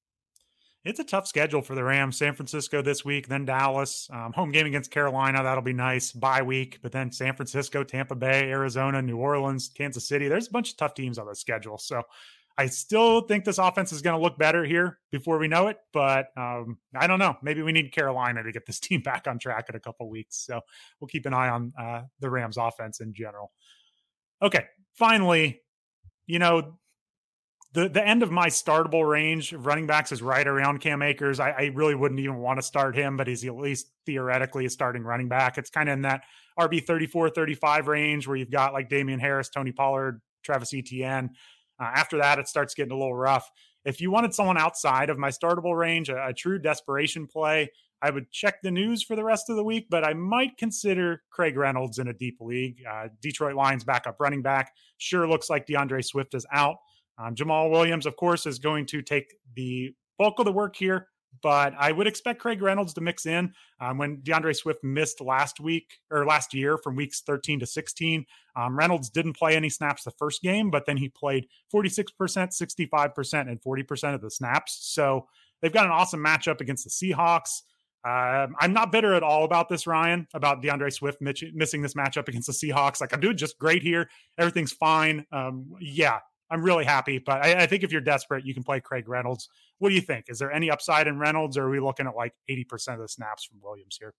It's 0.85 1.01
a 1.01 1.05
tough 1.05 1.27
schedule 1.27 1.63
for 1.63 1.75
the 1.75 1.83
Rams. 1.83 2.19
San 2.19 2.35
Francisco 2.35 2.83
this 2.83 3.07
week, 3.07 3.27
then 3.27 3.47
Dallas. 3.47 4.07
Um, 4.13 4.35
home 4.35 4.53
game 4.53 4.67
against 4.67 4.91
Carolina. 4.91 5.43
That'll 5.43 5.63
be 5.63 5.73
nice. 5.73 6.13
Bye 6.13 6.43
week, 6.43 6.79
but 6.83 6.93
then 6.93 7.11
San 7.11 7.35
Francisco, 7.35 7.85
Tampa 7.85 8.15
Bay, 8.15 8.51
Arizona, 8.51 9.01
New 9.01 9.17
Orleans, 9.17 9.71
Kansas 9.75 10.07
City. 10.07 10.29
There's 10.29 10.49
a 10.49 10.51
bunch 10.51 10.73
of 10.73 10.77
tough 10.77 10.93
teams 10.93 11.19
on 11.19 11.27
the 11.27 11.35
schedule. 11.35 11.79
So 11.79 12.03
I 12.57 12.67
still 12.67 13.23
think 13.23 13.45
this 13.45 13.59
offense 13.59 13.91
is 13.93 14.01
going 14.01 14.17
to 14.17 14.23
look 14.23 14.39
better 14.39 14.65
here 14.65 14.99
before 15.11 15.39
we 15.39 15.49
know 15.49 15.67
it, 15.67 15.79
but 15.93 16.27
um, 16.37 16.79
I 16.95 17.07
don't 17.09 17.19
know. 17.19 17.37
Maybe 17.43 17.63
we 17.63 17.73
need 17.73 17.93
Carolina 17.93 18.45
to 18.45 18.53
get 18.53 18.65
this 18.67 18.79
team 18.81 19.03
back 19.03 19.27
on 19.27 19.39
track 19.39 19.67
in 19.69 19.75
a 19.75 19.81
couple 19.81 20.09
weeks. 20.09 20.45
So 20.45 20.61
we'll 21.01 21.09
keep 21.09 21.27
an 21.27 21.35
eye 21.35 21.49
on 21.49 21.73
uh, 21.79 22.03
the 22.21 22.31
Rams 22.31 22.57
offense 22.57 23.01
in 23.01 23.13
general. 23.13 23.51
Okay, 24.43 24.67
finally, 24.95 25.63
you 26.27 26.39
know, 26.39 26.79
the 27.73 27.89
the 27.89 28.07
end 28.07 28.23
of 28.23 28.31
my 28.31 28.47
startable 28.47 29.09
range 29.09 29.53
of 29.53 29.67
running 29.67 29.87
backs 29.87 30.13
is 30.13 30.23
right 30.23 30.47
around 30.47 30.81
Cam 30.81 31.03
Akers. 31.03 31.41
I, 31.41 31.51
I 31.51 31.73
really 31.75 31.97
wouldn't 31.97 32.21
even 32.21 32.37
want 32.37 32.59
to 32.59 32.63
start 32.63 32.97
him, 32.97 33.17
but 33.17 33.27
he's 33.27 33.45
at 33.45 33.57
least 33.57 33.89
theoretically 34.07 34.65
a 34.65 34.71
starting 34.71 35.03
running 35.03 35.29
back. 35.29 35.59
It's 35.59 35.71
kind 35.71 35.89
of 35.89 35.95
in 35.95 36.03
that 36.03 36.23
RB 36.59 36.85
34, 36.87 37.31
35 37.31 37.89
range 37.89 38.29
where 38.29 38.37
you've 38.37 38.51
got 38.51 38.73
like 38.73 38.89
Damien 38.89 39.19
Harris, 39.19 39.49
Tony 39.49 39.73
Pollard, 39.73 40.21
Travis 40.45 40.73
Etienne. 40.73 41.31
Uh, 41.81 41.91
after 41.95 42.19
that, 42.19 42.39
it 42.39 42.49
starts 42.49 42.75
getting 42.75 42.93
a 42.93 42.97
little 42.97 43.15
rough. 43.15 43.51
If 43.85 44.01
you 44.01 44.11
wanted 44.11 44.35
someone 44.35 44.57
outside 44.57 45.11
of 45.11 45.19
my 45.19 45.31
startable 45.31 45.77
range, 45.77 46.09
a, 46.09 46.29
a 46.29 46.33
true 46.33 46.59
desperation 46.59 47.27
play, 47.27 47.71
I 48.01 48.11
would 48.11 48.31
check 48.31 48.61
the 48.63 48.71
news 48.71 49.03
for 49.03 49.17
the 49.17 49.25
rest 49.25 49.49
of 49.49 49.57
the 49.57 49.65
week, 49.65 49.87
but 49.91 50.05
I 50.05 50.13
might 50.13 50.59
consider 50.59 51.23
Craig 51.31 51.57
Reynolds 51.57 51.99
in 51.99 52.09
a 52.09 52.13
deep 52.13 52.37
league. 52.41 52.83
Uh, 52.89 53.09
Detroit 53.23 53.55
Lions 53.55 53.85
backup 53.85 54.17
running 54.21 54.43
back. 54.43 54.73
Sure 54.99 55.27
looks 55.27 55.49
like 55.49 55.67
D'Andre 55.67 56.03
Swift 56.03 56.35
is 56.35 56.47
out. 56.53 56.77
Um, 57.19 57.35
Jamaal 57.35 57.71
Williams, 57.71 58.07
of 58.07 58.17
course, 58.17 58.45
is 58.45 58.59
going 58.59 58.87
to 58.87 59.01
take 59.01 59.35
the 59.55 59.95
bulk 60.19 60.39
of 60.39 60.45
the 60.45 60.53
work 60.53 60.77
here 60.77 61.09
but 61.45 61.75
I 61.79 61.93
would 61.93 62.07
expect 62.07 62.41
Craig 62.41 62.63
Reynolds 62.63 62.95
to 62.95 63.03
mix 63.03 63.27
in. 63.27 63.53
Um, 63.79 63.99
when 63.99 64.23
D'Andre 64.23 64.55
Swift 64.55 64.83
missed 64.83 65.21
last 65.21 65.61
week 65.61 65.99
or 66.11 66.25
last 66.25 66.55
year 66.55 66.79
from 66.79 66.97
weeks 66.97 67.21
13 67.21 67.61
to 67.61 67.67
16, 67.67 68.25
um, 68.57 68.79
Reynolds 68.79 69.11
didn't 69.11 69.37
play 69.37 69.55
any 69.55 69.69
snaps 69.69 70.05
the 70.05 70.11
first 70.13 70.41
game, 70.41 70.71
but 70.71 70.87
then 70.87 70.97
he 70.97 71.11
played 71.11 71.47
46%, 71.73 72.09
65%, 72.19 73.41
and 73.51 73.61
40% 73.61 74.15
of 74.15 74.23
the 74.23 74.31
snaps. 74.31 74.79
So 74.81 75.27
they've 75.61 75.71
got 75.71 75.85
an 75.85 75.93
awesome 75.93 76.25
matchup 76.25 76.63
against 76.63 76.85
the 76.85 76.91
Seahawks. 76.91 77.61
Um, 78.07 78.57
I'm 78.59 78.73
not 78.73 78.91
bitter 78.91 79.13
at 79.13 79.23
all 79.23 79.45
about 79.45 79.69
this, 79.69 79.87
Ryan, 79.87 80.27
about 80.33 80.63
D'Andre 80.63 80.89
Swift 80.89 81.21
missing 81.21 81.83
this 81.83 81.95
matchup 81.95 82.27
against 82.27 82.47
the 82.47 82.55
Seahawks. 82.55 83.03
Like, 83.03 83.13
I'm 83.13 83.21
doing 83.21 83.37
just 83.37 83.59
great 83.59 83.83
here. 83.83 84.09
Everything's 84.39 84.73
fine. 84.73 85.27
Um, 85.31 85.73
yeah, 85.79 86.21
I'm 86.51 86.63
really 86.63 86.85
happy. 86.85 87.19
But 87.19 87.45
I, 87.45 87.63
I, 87.63 87.67
think 87.67 87.83
if 87.83 87.93
you're 87.93 88.01
desperate, 88.01 88.45
you 88.45 88.55
can 88.55 88.63
play 88.63 88.81
Craig 88.81 89.09
Reynolds. 89.09 89.49
What 89.79 89.89
do 89.89 89.95
you 89.95 90.01
think? 90.01 90.27
Is 90.29 90.39
there 90.39 90.53
any 90.53 90.71
upside 90.71 91.07
in 91.07 91.19
Reynolds, 91.19 91.57
or 91.57 91.65
are 91.65 91.71
we 91.71 91.81
looking 91.81 92.07
at 92.07 92.15
like 92.15 92.35
80% 92.51 92.95
of 92.95 93.01
the 93.01 93.09
snaps 93.09 93.45
from 93.45 93.61
Williams 93.63 93.97
here? 93.99 94.15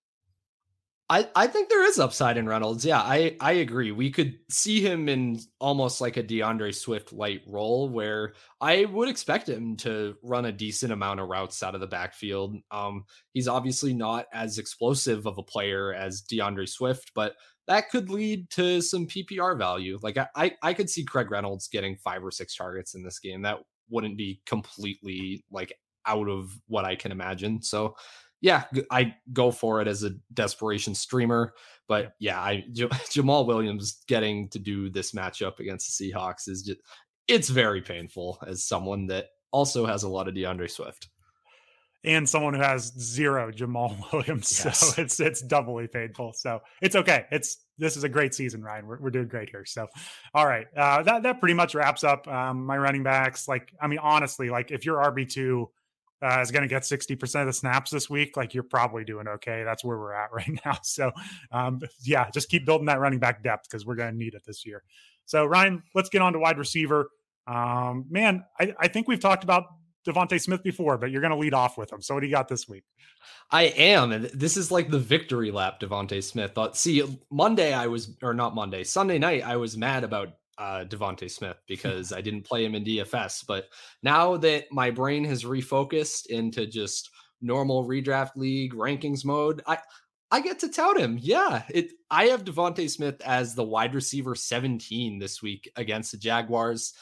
I, 1.08 1.30
I 1.36 1.46
think 1.46 1.70
there 1.70 1.86
is 1.88 2.00
upside 2.00 2.36
in 2.36 2.48
Reynolds. 2.48 2.84
Yeah, 2.84 3.00
I, 3.00 3.38
I 3.40 3.54
agree. 3.54 3.92
We 3.92 4.10
could 4.10 4.40
see 4.50 4.82
him 4.82 5.08
in 5.08 5.40
almost 5.60 6.02
like 6.02 6.18
a 6.18 6.24
D'Andre 6.24 6.72
Swift 6.72 7.14
light 7.14 7.42
role 7.46 7.90
where 7.90 8.34
I 8.60 8.86
would 8.86 9.08
expect 9.08 9.48
him 9.48 9.78
to 9.78 10.16
run 10.24 10.46
a 10.46 10.52
decent 10.52 10.92
amount 10.92 11.20
of 11.20 11.28
routes 11.28 11.62
out 11.62 11.76
of 11.76 11.82
the 11.82 11.86
backfield. 11.86 12.58
Um, 12.72 13.04
he's 13.34 13.48
obviously 13.48 13.94
not 13.94 14.26
as 14.34 14.58
explosive 14.58 15.28
of 15.28 15.38
a 15.38 15.44
player 15.44 15.94
as 15.94 16.22
D'Andre 16.22 16.66
Swift, 16.66 17.12
but 17.14 17.36
that 17.68 17.90
could 17.90 18.10
lead 18.10 18.50
to 18.52 18.82
some 18.82 19.08
PPR 19.08 19.58
value. 19.58 20.00
Like 20.02 20.18
I, 20.18 20.28
I, 20.36 20.52
I 20.62 20.74
could 20.74 20.90
see 20.90 21.04
Craig 21.04 21.32
Reynolds 21.32 21.68
getting 21.68 21.98
five 21.98 22.24
or 22.24 22.32
six 22.32 22.56
targets 22.56 22.94
in 22.94 23.04
this 23.04 23.20
game. 23.20 23.42
That 23.42 23.60
wouldn't 23.90 24.18
be 24.18 24.42
completely 24.46 25.44
like 25.52 25.74
out 26.06 26.30
of 26.30 26.52
what 26.68 26.86
I 26.86 26.96
can 26.96 27.12
imagine. 27.12 27.62
So 27.62 27.96
yeah, 28.42 28.66
I 28.92 29.16
go 29.34 29.50
for 29.52 29.82
it 29.82 29.88
as 29.88 30.04
a 30.04 30.12
desperation 30.34 30.94
streamer. 30.94 31.54
But 31.88 32.14
yeah, 32.20 32.40
I 32.40 32.66
J- 32.72 32.88
Jamaal 32.90 33.48
Williams 33.48 34.04
getting 34.08 34.50
to 34.50 34.60
do 34.60 34.90
this 34.90 35.14
matchup 35.14 35.60
against 35.60 35.98
the 35.98 36.12
Seahawks 36.12 36.48
is 36.48 36.62
just 36.62 36.80
it's 37.28 37.50
very 37.50 37.82
painful 37.82 38.38
as 38.46 38.64
someone 38.64 39.08
that 39.08 39.30
also 39.52 39.86
has 39.86 40.04
a 40.04 40.10
lot 40.10 40.28
of 40.28 40.36
D'Andre 40.36 40.68
Swift 40.68 41.10
and 42.06 42.28
someone 42.28 42.54
who 42.54 42.62
has 42.62 42.94
zero 43.00 43.52
Jamaal 43.52 43.96
Williams. 44.14 44.62
Yes. 44.64 44.96
So 44.96 45.02
it's 45.02 45.20
it's 45.20 45.42
doubly 45.42 45.88
painful. 45.88 46.34
So 46.34 46.62
it's 46.82 46.96
okay. 46.96 47.26
It's 47.32 47.58
this 47.78 47.98
is 47.98 48.04
a 48.04 48.10
great 48.10 48.34
season, 48.34 48.64
Ryan. 48.64 48.88
We're, 48.88 49.00
we're 49.00 49.10
doing 49.10 49.28
great 49.28 49.50
here. 49.50 49.66
So 49.66 49.88
all 50.34 50.46
right. 50.46 50.68
Uh, 50.76 51.04
that 51.04 51.24
that 51.24 51.40
pretty 51.40 51.56
much 51.56 51.76
wraps 51.76 52.04
up 52.04 52.28
um, 52.28 52.66
my 52.66 52.78
running 52.78 53.04
backs. 53.04 53.48
Like, 53.48 53.74
I 53.82 53.88
mean, 53.88 54.00
honestly, 54.00 54.50
like 54.50 54.72
if 54.72 54.86
your 54.86 54.98
RB 54.98 55.30
two 55.30 55.70
uh, 56.22 56.40
is 56.42 56.52
going 56.52 56.64
to 56.64 56.68
get 56.68 56.84
60% 56.84 57.42
of 57.42 57.48
the 57.48 57.54
snaps 57.54 57.92
this 57.92 58.10
week, 58.10 58.38
like 58.38 58.54
you're 58.54 58.64
probably 58.64 59.04
doing 59.04 59.28
okay. 59.28 59.64
That's 59.64 59.84
where 59.84 59.98
we're 59.98 60.14
at 60.14 60.32
right 60.34 60.60
now. 60.66 60.78
So, 60.84 61.12
um, 61.52 61.82
yeah, 62.02 62.30
just 62.32 62.50
keep 62.50 62.66
building 62.66 62.88
that 62.88 63.00
running 63.00 63.20
back 63.20 63.44
depth 63.44 63.70
because 63.70 63.86
we're 63.86 63.96
going 63.96 64.12
to 64.12 64.18
need 64.18 64.34
it 64.34 64.44
this 64.46 64.66
year. 64.66 64.84
So, 65.26 65.46
Ryan, 65.46 65.84
let's 65.94 66.10
get 66.10 66.22
on 66.22 66.34
to 66.34 66.40
wide 66.40 66.58
receiver. 66.58 67.10
Um, 67.48 68.06
man, 68.10 68.44
I, 68.60 68.74
I 68.80 68.88
think 68.88 69.08
we've 69.08 69.20
talked 69.20 69.44
about 69.44 69.66
DeVonta 70.08 70.40
Smith 70.40 70.64
before, 70.64 70.98
but 70.98 71.12
you're 71.12 71.22
going 71.22 71.32
to 71.32 71.38
lead 71.38 71.54
off 71.54 71.78
with 71.78 71.92
him. 71.92 72.02
So 72.02 72.14
what 72.14 72.22
do 72.22 72.28
you 72.28 72.34
got 72.34 72.48
this 72.48 72.68
week? 72.68 72.84
I 73.52 73.64
am, 73.64 74.12
and 74.12 74.26
this 74.26 74.58
is 74.58 74.72
like 74.72 74.90
the 74.90 75.00
victory 75.00 75.52
lap. 75.52 75.80
DeVonta 75.80 76.24
Smith 76.24 76.54
thought. 76.54 76.78
See, 76.78 77.04
Monday 77.32 77.74
I 77.74 77.88
was, 77.88 78.16
or 78.22 78.34
not 78.34 78.56
Monday, 78.56 78.84
Sunday 78.84 79.18
night 79.18 79.44
I 79.44 79.56
was 79.58 79.78
mad 79.78 80.04
about 80.04 80.30
uh, 80.58 80.86
DeVonta 80.86 81.30
Smith 81.30 81.58
because 81.68 82.14
I 82.14 82.22
didn't 82.22 82.46
play 82.46 82.66
him 82.66 82.76
in 82.76 82.84
DFS. 82.84 83.46
But 83.48 83.68
now 84.04 84.38
that 84.38 84.66
my 84.72 84.92
brain 84.92 85.26
has 85.26 85.44
refocused 85.44 86.28
into 86.28 86.66
just 86.66 87.10
normal 87.42 87.86
redraft 87.86 88.36
league 88.36 88.74
rankings 88.74 89.26
mode, 89.26 89.62
I 89.68 89.80
I 90.32 90.42
get 90.42 90.60
to 90.60 90.70
tout 90.70 91.00
him. 91.00 91.18
Yeah, 91.22 91.64
it. 91.70 91.92
I 92.10 92.26
have 92.26 92.44
DeVonta 92.44 92.90
Smith 92.90 93.22
as 93.22 93.54
the 93.54 93.64
wide 93.64 93.94
receiver 93.94 94.36
17 94.36 95.20
this 95.20 95.42
week 95.42 95.72
against 95.76 96.12
the 96.12 96.18
Jaguars. 96.18 96.94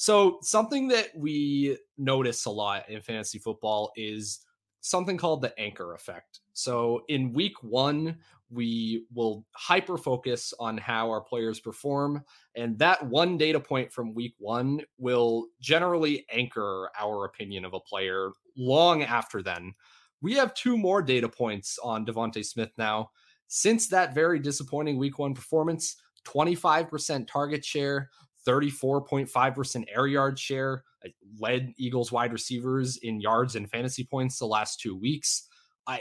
So, 0.00 0.38
something 0.42 0.86
that 0.88 1.08
we 1.16 1.76
notice 1.96 2.44
a 2.44 2.50
lot 2.50 2.88
in 2.88 3.00
fantasy 3.00 3.40
football 3.40 3.90
is 3.96 4.38
something 4.80 5.16
called 5.16 5.42
the 5.42 5.58
anchor 5.58 5.92
effect. 5.94 6.38
So, 6.52 7.02
in 7.08 7.32
week 7.32 7.64
one, 7.64 8.18
we 8.48 9.06
will 9.12 9.44
hyper 9.56 9.98
focus 9.98 10.54
on 10.60 10.78
how 10.78 11.10
our 11.10 11.20
players 11.20 11.58
perform. 11.58 12.22
And 12.54 12.78
that 12.78 13.04
one 13.04 13.36
data 13.36 13.58
point 13.58 13.92
from 13.92 14.14
week 14.14 14.36
one 14.38 14.82
will 14.98 15.48
generally 15.60 16.24
anchor 16.30 16.90
our 16.96 17.24
opinion 17.24 17.64
of 17.64 17.74
a 17.74 17.80
player 17.80 18.30
long 18.56 19.02
after 19.02 19.42
then. 19.42 19.74
We 20.20 20.34
have 20.34 20.54
two 20.54 20.78
more 20.78 21.02
data 21.02 21.28
points 21.28 21.76
on 21.82 22.06
DeVonta 22.06 22.44
Smith 22.44 22.70
now. 22.78 23.10
Since 23.48 23.88
that 23.88 24.14
very 24.14 24.38
disappointing 24.38 24.96
week 24.96 25.18
one 25.18 25.34
performance, 25.34 25.96
25% 26.24 27.26
target 27.26 27.64
share, 27.64 28.10
34.5% 28.48 29.84
air 29.94 30.06
yard 30.06 30.38
share, 30.38 30.82
led 31.38 31.72
Eagles 31.76 32.10
wide 32.10 32.32
receivers 32.32 32.96
in 32.96 33.20
yards 33.20 33.54
and 33.54 33.70
fantasy 33.70 34.04
points 34.04 34.38
the 34.38 34.46
last 34.46 34.80
two 34.80 34.96
weeks. 34.96 35.46
I 35.86 36.00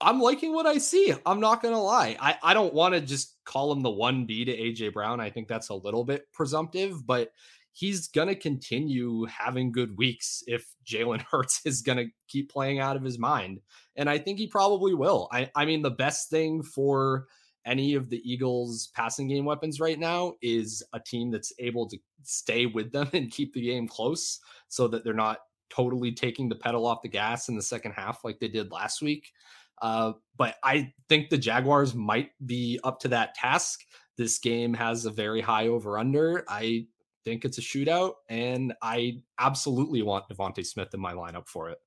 I'm 0.00 0.20
liking 0.20 0.52
what 0.52 0.66
I 0.66 0.78
see. 0.78 1.14
I'm 1.26 1.40
not 1.40 1.62
gonna 1.62 1.80
lie. 1.80 2.16
I, 2.20 2.36
I 2.42 2.54
don't 2.54 2.74
want 2.74 2.94
to 2.94 3.00
just 3.00 3.36
call 3.44 3.70
him 3.72 3.82
the 3.82 3.90
one 3.90 4.26
B 4.26 4.44
to 4.44 4.56
AJ 4.56 4.92
Brown. 4.92 5.20
I 5.20 5.30
think 5.30 5.48
that's 5.48 5.68
a 5.68 5.74
little 5.74 6.04
bit 6.04 6.24
presumptive, 6.32 7.06
but 7.06 7.30
he's 7.72 8.08
gonna 8.08 8.34
continue 8.34 9.24
having 9.26 9.70
good 9.72 9.96
weeks 9.96 10.42
if 10.46 10.66
Jalen 10.84 11.22
Hurts 11.30 11.60
is 11.64 11.82
gonna 11.82 12.06
keep 12.28 12.50
playing 12.50 12.80
out 12.80 12.96
of 12.96 13.04
his 13.04 13.18
mind. 13.18 13.60
And 13.96 14.10
I 14.10 14.18
think 14.18 14.38
he 14.38 14.46
probably 14.46 14.94
will. 14.94 15.28
I, 15.32 15.50
I 15.54 15.64
mean, 15.64 15.82
the 15.82 15.90
best 15.90 16.30
thing 16.30 16.62
for 16.62 17.26
any 17.64 17.94
of 17.94 18.10
the 18.10 18.20
Eagles 18.30 18.88
passing 18.94 19.28
game 19.28 19.44
weapons 19.44 19.80
right 19.80 19.98
now 19.98 20.34
is 20.42 20.82
a 20.92 21.00
team 21.00 21.30
that's 21.30 21.52
able 21.58 21.88
to 21.88 21.98
stay 22.22 22.66
with 22.66 22.92
them 22.92 23.08
and 23.12 23.30
keep 23.30 23.54
the 23.54 23.62
game 23.62 23.86
close 23.86 24.40
so 24.68 24.88
that 24.88 25.04
they're 25.04 25.14
not 25.14 25.38
totally 25.70 26.12
taking 26.12 26.48
the 26.48 26.54
pedal 26.54 26.86
off 26.86 27.02
the 27.02 27.08
gas 27.08 27.48
in 27.48 27.56
the 27.56 27.62
second 27.62 27.92
half 27.92 28.24
like 28.24 28.38
they 28.38 28.48
did 28.48 28.70
last 28.70 29.00
week. 29.00 29.32
Uh, 29.80 30.12
but 30.36 30.56
I 30.62 30.92
think 31.08 31.28
the 31.28 31.38
Jaguars 31.38 31.94
might 31.94 32.30
be 32.46 32.78
up 32.84 33.00
to 33.00 33.08
that 33.08 33.34
task. 33.34 33.80
This 34.16 34.38
game 34.38 34.74
has 34.74 35.06
a 35.06 35.10
very 35.10 35.40
high 35.40 35.68
over 35.68 35.98
under. 35.98 36.44
I 36.48 36.86
think 37.24 37.44
it's 37.44 37.58
a 37.58 37.62
shootout, 37.62 38.14
and 38.28 38.74
I 38.82 39.22
absolutely 39.38 40.02
want 40.02 40.28
DeVonta 40.28 40.64
Smith 40.64 40.92
in 40.92 41.00
my 41.00 41.14
lineup 41.14 41.48
for 41.48 41.70
it. 41.70 41.78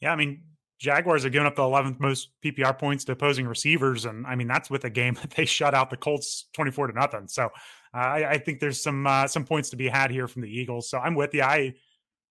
Yeah, 0.00 0.12
I 0.12 0.16
mean, 0.16 0.42
Jaguars 0.80 1.26
are 1.26 1.30
giving 1.30 1.46
up 1.46 1.56
the 1.56 1.62
11th 1.62 2.00
most 2.00 2.30
PPR 2.42 2.76
points 2.76 3.04
to 3.04 3.12
opposing 3.12 3.46
receivers, 3.46 4.06
and 4.06 4.26
I 4.26 4.34
mean 4.34 4.48
that's 4.48 4.70
with 4.70 4.84
a 4.84 4.90
game 4.90 5.14
that 5.20 5.30
they 5.30 5.44
shut 5.44 5.74
out 5.74 5.90
the 5.90 5.96
Colts 5.96 6.46
24 6.54 6.88
to 6.88 6.92
nothing. 6.94 7.28
So 7.28 7.46
uh, 7.94 7.98
I, 7.98 8.30
I, 8.30 8.38
think 8.38 8.60
there's 8.60 8.82
some 8.82 9.06
uh, 9.06 9.28
some 9.28 9.44
points 9.44 9.70
to 9.70 9.76
be 9.76 9.88
had 9.88 10.10
here 10.10 10.26
from 10.26 10.42
the 10.42 10.48
Eagles. 10.48 10.88
So 10.88 10.98
I'm 10.98 11.14
with 11.14 11.34
you. 11.34 11.42
I 11.42 11.74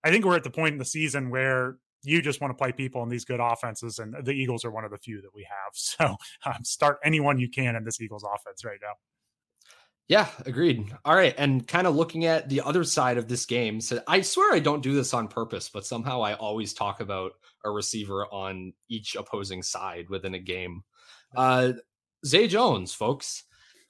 I 0.04 0.10
think 0.10 0.26
we're 0.26 0.36
at 0.36 0.44
the 0.44 0.50
point 0.50 0.74
in 0.74 0.80
the 0.80 0.86
season 0.86 1.30
where 1.30 1.78
you 2.04 2.22
just 2.22 2.42
want 2.42 2.52
to 2.52 2.56
play 2.56 2.72
people 2.72 3.04
in 3.04 3.10
these 3.10 3.26
good 3.26 3.40
offenses, 3.40 4.00
and 4.00 4.16
the 4.24 4.32
Eagles 4.32 4.66
are 4.66 4.72
one 4.72 4.84
of 4.86 4.92
the 4.92 4.98
few 4.98 5.22
that 5.22 5.34
we 5.34 5.44
have. 5.44 5.74
So 5.74 6.16
um, 6.46 6.64
start 6.64 6.98
anyone 7.04 7.40
you 7.40 7.50
can 7.50 7.76
in 7.76 7.84
this 7.84 8.02
Eagles 8.02 8.24
offense 8.24 8.66
right 8.66 8.80
now. 8.82 8.94
Yeah, 10.10 10.28
agreed. 10.48 10.91
All 11.06 11.15
right, 11.15 11.36
and 11.38 11.67
kind 11.67 11.86
of 11.86 11.95
looking 11.95 12.26
at 12.26 12.50
the 12.50 12.62
other 12.62 12.84
side 12.84 13.19
of 13.19 13.28
this 13.28 13.45
game. 13.45 13.80
So 13.80 14.02
I 14.08 14.22
swear 14.22 14.56
I 14.56 14.60
don't 14.60 14.82
do 14.82 14.95
this 14.95 15.13
on 15.13 15.28
purpose, 15.28 15.69
but 15.69 15.86
somehow 15.86 16.22
I 16.24 16.34
always 16.34 16.74
talk 16.74 17.00
about 17.00 17.34
a 17.63 17.69
receiver 17.69 18.26
on 18.34 18.74
each 18.89 19.15
opposing 19.15 19.62
side 19.62 20.10
within 20.10 20.34
a 20.34 20.39
game. 20.39 20.84
Uh, 21.36 21.74
Zay 22.26 22.48
Jones, 22.48 22.91
folks, 22.91 23.43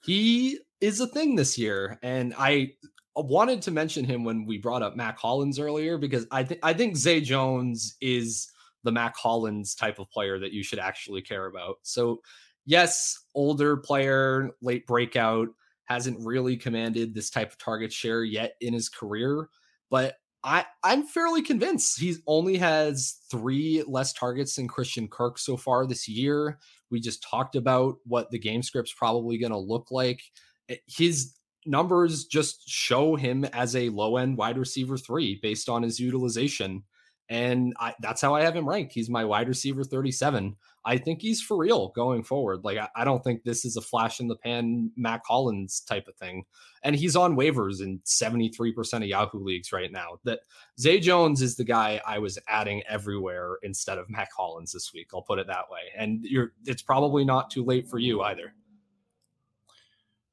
he 0.04 0.58
is 0.82 1.00
a 1.00 1.06
thing 1.06 1.36
this 1.36 1.56
year, 1.56 1.98
and 2.02 2.34
I 2.36 2.74
wanted 3.16 3.62
to 3.62 3.70
mention 3.70 4.04
him 4.04 4.22
when 4.22 4.44
we 4.44 4.58
brought 4.58 4.82
up 4.82 4.96
Mack 4.96 5.18
Hollins 5.18 5.58
earlier 5.58 5.96
because 5.96 6.26
I 6.30 6.44
think 6.44 6.60
I 6.62 6.74
think 6.74 6.98
Zay 6.98 7.22
Jones 7.22 7.96
is 8.02 8.46
the 8.84 8.92
Mack 8.92 9.16
Hollins 9.16 9.74
type 9.74 9.98
of 9.98 10.10
player 10.10 10.38
that 10.38 10.52
you 10.52 10.62
should 10.62 10.78
actually 10.80 11.22
care 11.22 11.46
about. 11.46 11.76
So, 11.82 12.20
yes, 12.66 13.18
older 13.34 13.78
player, 13.78 14.50
late 14.60 14.86
breakout, 14.86 15.48
hasn't 15.90 16.24
really 16.24 16.56
commanded 16.56 17.12
this 17.12 17.30
type 17.30 17.50
of 17.50 17.58
target 17.58 17.92
share 17.92 18.22
yet 18.22 18.54
in 18.60 18.72
his 18.72 18.88
career, 18.88 19.48
but 19.90 20.14
I 20.44 20.64
I'm 20.84 21.02
fairly 21.02 21.42
convinced 21.42 22.00
he 22.00 22.14
only 22.28 22.56
has 22.58 23.18
three 23.28 23.82
less 23.86 24.12
targets 24.12 24.54
than 24.54 24.68
Christian 24.68 25.08
Kirk 25.08 25.36
so 25.36 25.56
far 25.56 25.86
this 25.86 26.08
year. 26.08 26.58
We 26.92 27.00
just 27.00 27.22
talked 27.28 27.56
about 27.56 27.96
what 28.04 28.30
the 28.30 28.38
game 28.38 28.62
script's 28.62 28.94
probably 28.94 29.36
going 29.36 29.52
to 29.52 29.58
look 29.58 29.90
like. 29.90 30.22
Eh, 30.68 30.76
his 30.86 31.34
numbers 31.66 32.24
just 32.24 32.68
show 32.68 33.16
him 33.16 33.44
as 33.46 33.74
a 33.74 33.88
low 33.90 34.16
end 34.16 34.38
wide 34.38 34.58
receiver 34.58 34.96
three 34.96 35.40
based 35.42 35.68
on 35.68 35.82
his 35.82 35.98
utilization. 35.98 36.84
And 37.30 37.74
I, 37.78 37.94
that's 38.00 38.20
how 38.20 38.34
I 38.34 38.42
have 38.42 38.56
him 38.56 38.68
ranked. 38.68 38.92
He's 38.92 39.08
my 39.08 39.24
wide 39.24 39.46
receiver 39.46 39.84
37. 39.84 40.56
I 40.84 40.98
think 40.98 41.22
he's 41.22 41.40
for 41.40 41.56
real 41.56 41.90
going 41.90 42.24
forward. 42.24 42.64
Like, 42.64 42.76
I, 42.76 42.88
I 42.96 43.04
don't 43.04 43.22
think 43.22 43.44
this 43.44 43.64
is 43.64 43.76
a 43.76 43.80
flash 43.80 44.18
in 44.18 44.26
the 44.26 44.34
pan 44.34 44.90
Mack 44.96 45.22
Hollins 45.24 45.80
type 45.80 46.08
of 46.08 46.16
thing. 46.16 46.44
And 46.82 46.96
he's 46.96 47.14
on 47.14 47.36
waivers 47.36 47.80
in 47.82 48.00
73% 48.04 48.94
of 48.94 49.02
Yahoo 49.04 49.38
leagues 49.38 49.70
right 49.70 49.92
now. 49.92 50.18
That 50.24 50.40
Zay 50.80 50.98
Jones 50.98 51.40
is 51.40 51.54
the 51.54 51.62
guy 51.62 52.00
I 52.04 52.18
was 52.18 52.36
adding 52.48 52.82
everywhere 52.88 53.58
instead 53.62 53.98
of 53.98 54.10
Mack 54.10 54.32
Hollins 54.36 54.72
this 54.72 54.92
week. 54.92 55.10
I'll 55.14 55.22
put 55.22 55.38
it 55.38 55.46
that 55.46 55.70
way. 55.70 55.82
And 55.96 56.24
you're 56.24 56.52
it's 56.66 56.82
probably 56.82 57.24
not 57.24 57.50
too 57.50 57.64
late 57.64 57.88
for 57.88 58.00
you 58.00 58.22
either. 58.22 58.54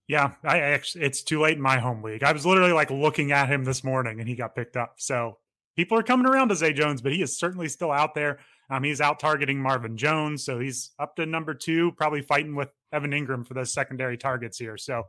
Yeah, 0.07 0.31
I 0.43 0.60
actually 0.62 1.03
it's 1.03 1.21
too 1.21 1.41
late 1.41 1.57
in 1.57 1.62
my 1.62 1.77
home 1.77 2.01
league. 2.01 2.23
I 2.23 2.31
was 2.31 2.45
literally 2.45 2.71
like 2.71 2.89
looking 2.89 3.33
at 3.33 3.49
him 3.49 3.65
this 3.65 3.83
morning 3.83 4.19
and 4.19 4.27
he 4.27 4.36
got 4.36 4.55
picked 4.55 4.77
up. 4.77 4.95
So 4.97 5.38
people 5.78 5.98
are 5.98 6.04
coming 6.04 6.26
around 6.26 6.50
to 6.50 6.56
Zay 6.56 6.74
Jones, 6.74 7.02
but 7.02 7.13
he 7.13 7.22
is 7.22 7.38
certainly 7.38 7.70
still 7.70 7.92
out 7.92 8.13
there. 8.16 8.40
Um, 8.70 8.84
he's 8.84 9.00
out 9.00 9.20
targeting 9.20 9.62
Marvin 9.62 9.96
Jones, 9.96 10.44
so 10.44 10.60
he's 10.60 10.92
up 11.00 11.16
to 11.16 11.26
number 11.26 11.54
two, 11.54 11.94
probably 11.94 12.22
fighting 12.22 12.56
with 12.56 12.70
Evan 12.92 13.12
Engram 13.12 13.48
for 13.48 13.54
those 13.54 13.72
secondary 13.72 14.18
targets 14.18 14.58
here. 14.58 14.76
So, 14.76 15.04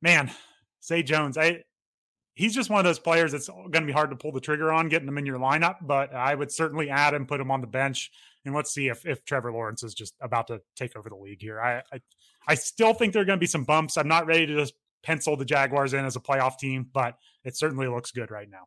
man, 0.00 0.30
Zay 0.82 1.02
Jones, 1.02 1.36
I 1.36 1.64
he's 2.34 2.54
just 2.54 2.70
one 2.70 2.78
of 2.78 2.84
those 2.84 2.98
players 2.98 3.32
that's 3.32 3.48
going 3.48 3.72
to 3.72 3.86
be 3.86 3.92
hard 3.92 4.10
to 4.10 4.16
pull 4.16 4.32
the 4.32 4.40
trigger 4.40 4.72
on 4.72 4.88
getting 4.88 5.08
him 5.08 5.18
in 5.18 5.26
your 5.26 5.38
lineup. 5.38 5.76
But 5.82 6.14
I 6.14 6.34
would 6.34 6.50
certainly 6.50 6.88
add 6.88 7.12
him, 7.12 7.26
put 7.26 7.40
him 7.40 7.50
on 7.50 7.60
the 7.60 7.66
bench, 7.66 8.10
and 8.46 8.54
let's 8.54 8.72
see 8.72 8.88
if 8.88 9.04
if 9.04 9.24
Trevor 9.24 9.52
Lawrence 9.52 9.82
is 9.82 9.92
just 9.92 10.14
about 10.22 10.46
to 10.46 10.62
take 10.76 10.96
over 10.96 11.10
the 11.10 11.16
league 11.16 11.42
here. 11.42 11.60
I 11.60 11.82
I, 11.92 12.00
I 12.48 12.54
still 12.54 12.94
think 12.94 13.12
there 13.12 13.22
are 13.22 13.26
going 13.26 13.38
to 13.38 13.40
be 13.40 13.46
some 13.46 13.64
bumps. 13.64 13.98
I'm 13.98 14.08
not 14.08 14.26
ready 14.26 14.46
to 14.46 14.56
just 14.56 14.74
pencil 15.02 15.36
the 15.36 15.44
Jaguars 15.44 15.92
in 15.92 16.04
as 16.04 16.16
a 16.16 16.20
playoff 16.20 16.58
team, 16.58 16.88
but 16.92 17.18
it 17.44 17.56
certainly 17.56 17.86
looks 17.86 18.12
good 18.12 18.30
right 18.30 18.48
now. 18.48 18.64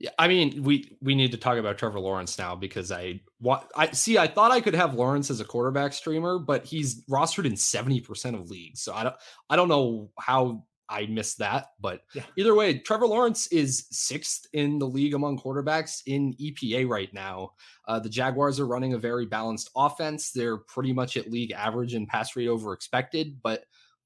Yeah, 0.00 0.10
I 0.18 0.28
mean, 0.28 0.62
we 0.62 0.96
we 1.00 1.16
need 1.16 1.32
to 1.32 1.38
talk 1.38 1.58
about 1.58 1.76
Trevor 1.76 1.98
Lawrence 1.98 2.38
now 2.38 2.54
because 2.54 2.92
I 2.92 3.20
what 3.40 3.68
I 3.74 3.90
see. 3.90 4.16
I 4.16 4.28
thought 4.28 4.52
I 4.52 4.60
could 4.60 4.74
have 4.74 4.94
Lawrence 4.94 5.28
as 5.28 5.40
a 5.40 5.44
quarterback 5.44 5.92
streamer, 5.92 6.38
but 6.38 6.64
he's 6.64 7.04
rostered 7.06 7.46
in 7.46 7.56
seventy 7.56 8.00
percent 8.00 8.36
of 8.36 8.48
leagues, 8.48 8.80
so 8.80 8.94
I 8.94 9.02
don't 9.02 9.16
I 9.50 9.56
don't 9.56 9.68
know 9.68 10.10
how 10.20 10.64
I 10.88 11.06
missed 11.06 11.38
that. 11.38 11.70
But 11.80 12.02
yeah. 12.14 12.22
either 12.36 12.54
way, 12.54 12.78
Trevor 12.78 13.08
Lawrence 13.08 13.48
is 13.48 13.86
sixth 13.90 14.46
in 14.52 14.78
the 14.78 14.86
league 14.86 15.14
among 15.14 15.38
quarterbacks 15.38 16.02
in 16.06 16.34
EPA 16.34 16.88
right 16.88 17.12
now. 17.12 17.54
Uh, 17.86 17.98
the 17.98 18.08
Jaguars 18.08 18.60
are 18.60 18.66
running 18.66 18.94
a 18.94 18.98
very 18.98 19.26
balanced 19.26 19.70
offense. 19.76 20.30
They're 20.30 20.58
pretty 20.58 20.92
much 20.92 21.16
at 21.16 21.30
league 21.30 21.52
average 21.52 21.94
in 21.94 22.06
pass 22.06 22.36
rate 22.36 22.48
over 22.48 22.72
expected, 22.72 23.40
but 23.42 23.64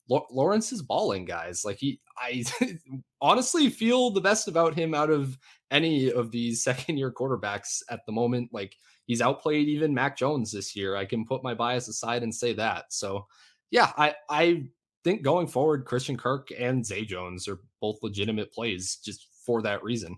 Lawrence 0.09 0.73
is 0.73 0.83
balling, 0.83 1.25
guys. 1.25 1.65
Like 1.65 1.79
he, 1.79 2.01
I 2.17 2.45
honestly 3.21 3.71
feel 3.71 4.11
the 4.11 4.21
best 4.21 4.49
about 4.49 4.75
him 4.75 4.95
out 4.95 5.11
of 5.11 5.39
any 5.73 6.13
of 6.13 6.31
these 6.31 6.63
second 6.65 6.99
year 6.99 7.11
quarterbacks 7.11 7.83
at 7.91 8.07
the 8.07 8.13
moment. 8.13 8.51
Like 8.53 8.77
he's 9.07 9.23
outplayed 9.23 9.69
even 9.69 9.95
Mac 9.95 10.17
Jones 10.17 10.53
this 10.53 10.77
year. 10.77 10.95
I 10.95 11.05
can 11.05 11.25
put 11.25 11.43
my 11.43 11.55
bias 11.55 11.89
aside 11.89 12.23
and 12.23 12.33
say 12.33 12.53
that. 12.53 12.93
So 12.93 13.27
yeah, 13.71 13.91
I 13.97 14.15
I 14.31 14.65
think 15.03 15.23
going 15.23 15.49
forward, 15.49 15.87
Christian 15.87 16.17
Kirk 16.17 16.49
and 16.57 16.87
Zay 16.87 17.05
Jones 17.05 17.49
are 17.49 17.59
both 17.81 18.03
legitimate 18.03 18.53
plays 18.53 18.99
just 19.05 19.27
for 19.45 19.63
that 19.63 19.83
reason. 19.83 20.17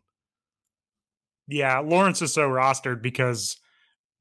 Yeah, 1.47 1.79
Lawrence 1.79 2.21
is 2.23 2.33
so 2.33 2.49
rostered 2.49 3.03
because 3.03 3.57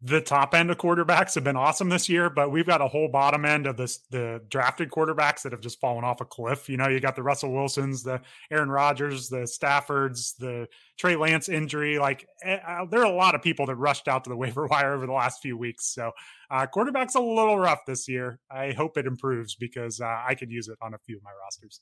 the 0.05 0.19
top 0.19 0.53
end 0.53 0.69
of 0.69 0.77
quarterbacks 0.77 1.33
have 1.35 1.45
been 1.45 1.55
awesome 1.55 1.87
this 1.87 2.09
year, 2.09 2.29
but 2.29 2.51
we've 2.51 2.67
got 2.67 2.81
a 2.81 2.87
whole 2.89 3.07
bottom 3.07 3.45
end 3.45 3.65
of 3.65 3.77
this 3.77 3.99
the 4.11 4.41
drafted 4.49 4.89
quarterbacks 4.91 5.43
that 5.43 5.53
have 5.53 5.61
just 5.61 5.79
fallen 5.79 6.03
off 6.03 6.19
a 6.19 6.25
cliff. 6.25 6.67
You 6.67 6.75
know, 6.75 6.89
you 6.89 6.99
got 6.99 7.15
the 7.15 7.23
Russell 7.23 7.53
Wilsons, 7.53 8.03
the 8.03 8.21
Aaron 8.51 8.69
Rodgers, 8.69 9.29
the 9.29 9.47
Staffords, 9.47 10.35
the 10.37 10.67
Trey 10.97 11.15
Lance 11.15 11.47
injury. 11.47 11.99
Like 11.99 12.27
eh, 12.43 12.57
uh, 12.67 12.85
there 12.85 12.99
are 12.99 13.05
a 13.05 13.15
lot 13.15 13.33
of 13.33 13.41
people 13.41 13.65
that 13.67 13.75
rushed 13.75 14.09
out 14.09 14.25
to 14.25 14.29
the 14.29 14.35
waiver 14.43 14.67
wire 14.67 14.93
over 14.93 15.05
the 15.05 15.13
last 15.13 15.41
few 15.41 15.57
weeks. 15.57 15.93
So 15.93 16.11
uh, 16.51 16.65
quarterback's 16.65 17.15
a 17.15 17.21
little 17.21 17.57
rough 17.57 17.85
this 17.87 18.09
year. 18.09 18.39
I 18.51 18.73
hope 18.73 18.97
it 18.97 19.05
improves 19.05 19.55
because 19.55 20.01
uh, 20.01 20.21
I 20.27 20.35
could 20.35 20.51
use 20.51 20.67
it 20.67 20.77
on 20.81 20.93
a 20.93 20.97
few 20.97 21.15
of 21.15 21.23
my 21.23 21.31
rosters. 21.41 21.79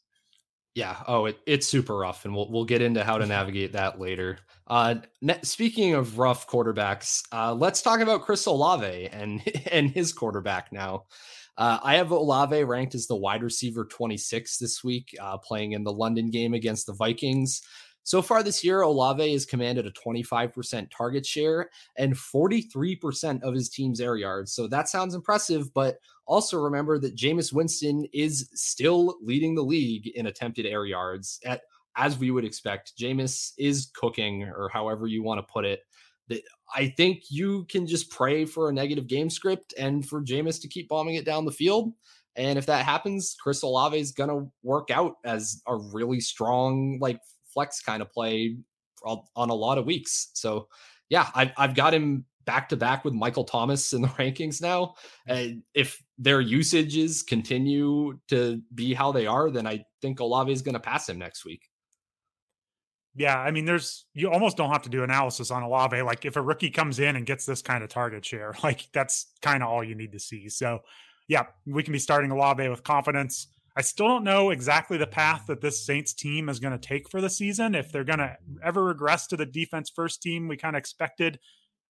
Yeah. 0.74 0.96
Oh, 1.06 1.26
it, 1.26 1.38
it's 1.46 1.68
super 1.68 1.98
rough, 1.98 2.24
and 2.26 2.34
we'll 2.34 2.50
we'll 2.50 2.66
get 2.66 2.82
into 2.82 3.04
how 3.04 3.18
to 3.18 3.26
navigate 3.28 3.74
that 3.74 4.00
later. 4.00 4.40
Uh, 4.68 4.96
speaking 5.44 5.94
of 5.96 6.18
rough 6.18 6.48
quarterbacks, 6.48 7.24
uh, 7.34 7.54
let's 7.54 7.82
talk 7.82 8.00
about 8.00 8.22
Chris 8.22 8.46
Olave 8.46 9.08
and 9.08 9.42
and 9.72 9.90
his 9.92 10.14
quarterback 10.14 10.72
now. 10.72 11.06
Uh, 11.58 11.80
I 11.84 11.96
have 11.96 12.12
Olave 12.12 12.64
ranked 12.64 12.96
as 12.96 13.08
the 13.08 13.16
wide 13.16 13.44
receiver 13.44 13.86
26 13.86 14.58
this 14.58 14.84
week, 14.84 15.14
uh, 15.22 15.38
playing 15.38 15.74
in 15.74 15.84
the 15.84 15.92
London 15.92 16.32
game 16.32 16.54
against 16.54 16.88
the 16.88 16.94
Vikings. 16.94 17.62
So 18.04 18.22
far 18.22 18.42
this 18.44 18.64
year, 18.64 18.82
Olave 18.82 19.32
has 19.32 19.46
commanded 19.46 19.86
a 19.86 19.92
25% 19.92 20.90
target 20.96 21.26
share 21.26 21.70
and 21.98 22.14
43% 22.14 23.44
of 23.44 23.54
his 23.54 23.70
team's 23.70 24.02
air 24.02 24.18
yards. 24.18 24.54
So 24.54 24.68
that 24.68 24.90
sounds 24.90 25.14
impressive, 25.14 25.74
but 25.74 26.00
also 26.26 26.60
remember 26.60 26.98
that 27.00 27.16
Jameis 27.16 27.54
Winston 27.54 28.06
is 28.14 28.50
still 28.54 29.18
leading 29.22 29.54
the 29.54 29.62
league 29.62 30.08
in 30.16 30.28
attempted 30.28 30.66
air 30.66 30.86
yards 30.86 31.40
at 31.46 31.62
as 31.98 32.18
we 32.18 32.32
would 32.32 32.46
expect. 32.46 32.94
Jameis 32.98 33.52
is 33.58 33.92
cooking, 33.94 34.44
or 34.44 34.70
however 34.70 35.08
you 35.08 35.24
want 35.24 35.40
to 35.40 35.52
put 35.52 35.66
it. 35.66 35.82
I 36.74 36.88
think 36.96 37.24
you 37.30 37.66
can 37.66 37.86
just 37.86 38.10
pray 38.10 38.46
for 38.46 38.70
a 38.70 38.74
negative 38.74 39.08
game 39.08 39.30
script 39.30 39.74
and 39.78 40.08
for 40.08 40.24
Jameis 40.24 40.62
to 40.62 40.70
keep 40.70 40.88
bombing 40.88 41.16
it 41.16 41.26
down 41.26 41.44
the 41.44 41.52
field. 41.52 41.92
And 42.38 42.58
if 42.58 42.66
that 42.68 42.86
happens, 42.86 43.36
Chris 43.44 43.62
Olave 43.62 44.00
is 44.00 44.14
to 44.30 44.50
work 44.64 44.90
out 44.90 45.16
as 45.26 45.62
a 45.68 45.76
really 45.76 46.22
strong, 46.22 46.98
like 47.02 47.20
flex 47.54 47.82
kind 47.82 48.02
of 48.02 48.12
play 48.12 48.58
on 49.04 49.50
a 49.50 49.54
lot 49.54 49.78
of 49.78 49.86
weeks. 49.86 50.30
So, 50.34 50.68
yeah, 51.10 51.30
I've, 51.34 51.52
I've 51.58 51.76
got 51.76 51.94
him 51.94 52.26
back 52.46 52.70
to 52.70 52.78
back 52.78 53.06
with 53.06 53.14
Michael 53.14 53.44
Thomas 53.44 53.94
in 53.94 54.02
the 54.02 54.08
rankings 54.20 54.62
now. 54.62 54.96
And 55.28 55.64
if 55.74 56.02
their 56.18 56.42
usages 56.42 57.24
continue 57.24 58.20
to 58.30 58.62
be 58.74 58.94
how 58.94 59.12
they 59.12 59.28
are, 59.28 59.50
then 59.50 59.68
I 59.68 59.86
think 60.02 60.20
Olave 60.20 60.52
is 60.52 60.62
going 60.62 60.74
to 60.74 60.80
pass 60.80 61.10
him 61.10 61.18
next 61.18 61.46
week. 61.46 61.68
Yeah, 63.14 63.38
I 63.38 63.52
mean, 63.52 63.66
there's 63.66 64.06
you 64.14 64.32
almost 64.32 64.56
don't 64.56 64.72
have 64.72 64.84
to 64.84 64.90
do 64.90 65.04
analysis 65.04 65.52
on 65.52 65.64
Olave. 65.64 66.02
Like 66.02 66.24
if 66.24 66.38
a 66.38 66.42
rookie 66.42 66.70
comes 66.70 67.00
in 67.00 67.18
and 67.18 67.26
gets 67.26 67.46
this 67.46 67.62
kind 67.62 67.84
of 67.84 67.90
target 67.90 68.24
share, 68.24 68.56
like 68.64 68.88
that's 68.94 69.28
kind 69.42 69.64
of 69.64 69.70
all 69.70 69.84
you 69.84 69.96
need 69.96 70.14
to 70.14 70.20
see. 70.20 70.48
So, 70.48 70.80
yeah, 71.28 71.46
we 71.66 71.84
can 71.84 71.92
be 71.92 72.00
starting 72.00 72.32
Olave 72.32 72.68
with 72.70 72.84
confidence. 72.84 73.48
I 73.76 73.82
still 73.82 74.08
don't 74.08 74.24
know 74.24 74.50
exactly 74.50 74.98
the 74.98 75.08
path 75.08 75.46
that 75.48 75.62
this 75.62 75.86
Saints 75.86 76.14
team 76.14 76.50
is 76.50 76.60
going 76.60 76.78
to 76.78 76.88
take 76.88 77.10
for 77.10 77.22
the 77.22 77.30
season. 77.30 77.74
If 77.74 77.92
they're 77.92 78.04
going 78.04 78.20
to 78.20 78.36
ever 78.64 78.84
regress 78.84 79.28
to 79.28 79.38
the 79.38 79.46
defense 79.46 79.90
first 79.90 80.22
team 80.22 80.48
we 80.48 80.58
kind 80.58 80.76
of 80.76 80.80
expected, 80.80 81.40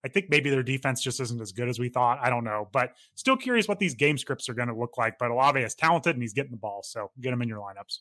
I 0.05 0.07
think 0.07 0.27
maybe 0.29 0.49
their 0.49 0.63
defense 0.63 1.01
just 1.01 1.19
isn't 1.19 1.41
as 1.41 1.51
good 1.51 1.69
as 1.69 1.79
we 1.79 1.89
thought. 1.89 2.19
I 2.21 2.29
don't 2.29 2.43
know, 2.43 2.69
but 2.71 2.93
still 3.15 3.37
curious 3.37 3.67
what 3.67 3.79
these 3.79 3.95
game 3.95 4.17
scripts 4.17 4.47
are 4.49 4.53
going 4.53 4.67
to 4.67 4.75
look 4.75 4.97
like. 4.97 5.17
But 5.19 5.31
Olave 5.31 5.59
is 5.59 5.75
talented 5.75 6.15
and 6.15 6.21
he's 6.21 6.33
getting 6.33 6.51
the 6.51 6.57
ball, 6.57 6.81
so 6.83 7.11
get 7.19 7.33
him 7.33 7.41
in 7.41 7.49
your 7.49 7.59
lineups 7.59 7.99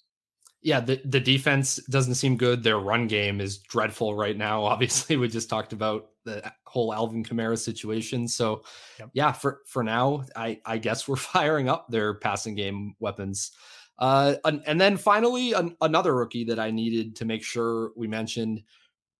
yeah, 0.62 0.80
the, 0.80 1.00
the 1.04 1.20
defense 1.20 1.76
doesn't 1.86 2.16
seem 2.16 2.36
good. 2.36 2.62
Their 2.62 2.78
run 2.78 3.06
game 3.06 3.40
is 3.40 3.58
dreadful 3.58 4.14
right 4.14 4.36
now. 4.36 4.64
Obviously, 4.64 5.16
we 5.16 5.28
just 5.28 5.48
talked 5.48 5.72
about 5.72 6.10
the 6.24 6.52
whole 6.64 6.92
Alvin 6.92 7.24
Kamara 7.24 7.58
situation. 7.58 8.28
So, 8.28 8.62
yep. 8.98 9.10
yeah, 9.14 9.32
for 9.32 9.60
for 9.66 9.82
now, 9.82 10.24
I 10.36 10.60
I 10.66 10.78
guess 10.78 11.08
we're 11.08 11.16
firing 11.16 11.68
up 11.68 11.88
their 11.88 12.14
passing 12.14 12.54
game 12.54 12.94
weapons. 13.00 13.52
Uh, 13.98 14.36
and, 14.46 14.62
and 14.66 14.80
then 14.80 14.96
finally, 14.96 15.52
an, 15.52 15.76
another 15.82 16.14
rookie 16.16 16.44
that 16.44 16.58
I 16.58 16.70
needed 16.70 17.16
to 17.16 17.26
make 17.26 17.44
sure 17.44 17.90
we 17.96 18.08
mentioned, 18.08 18.62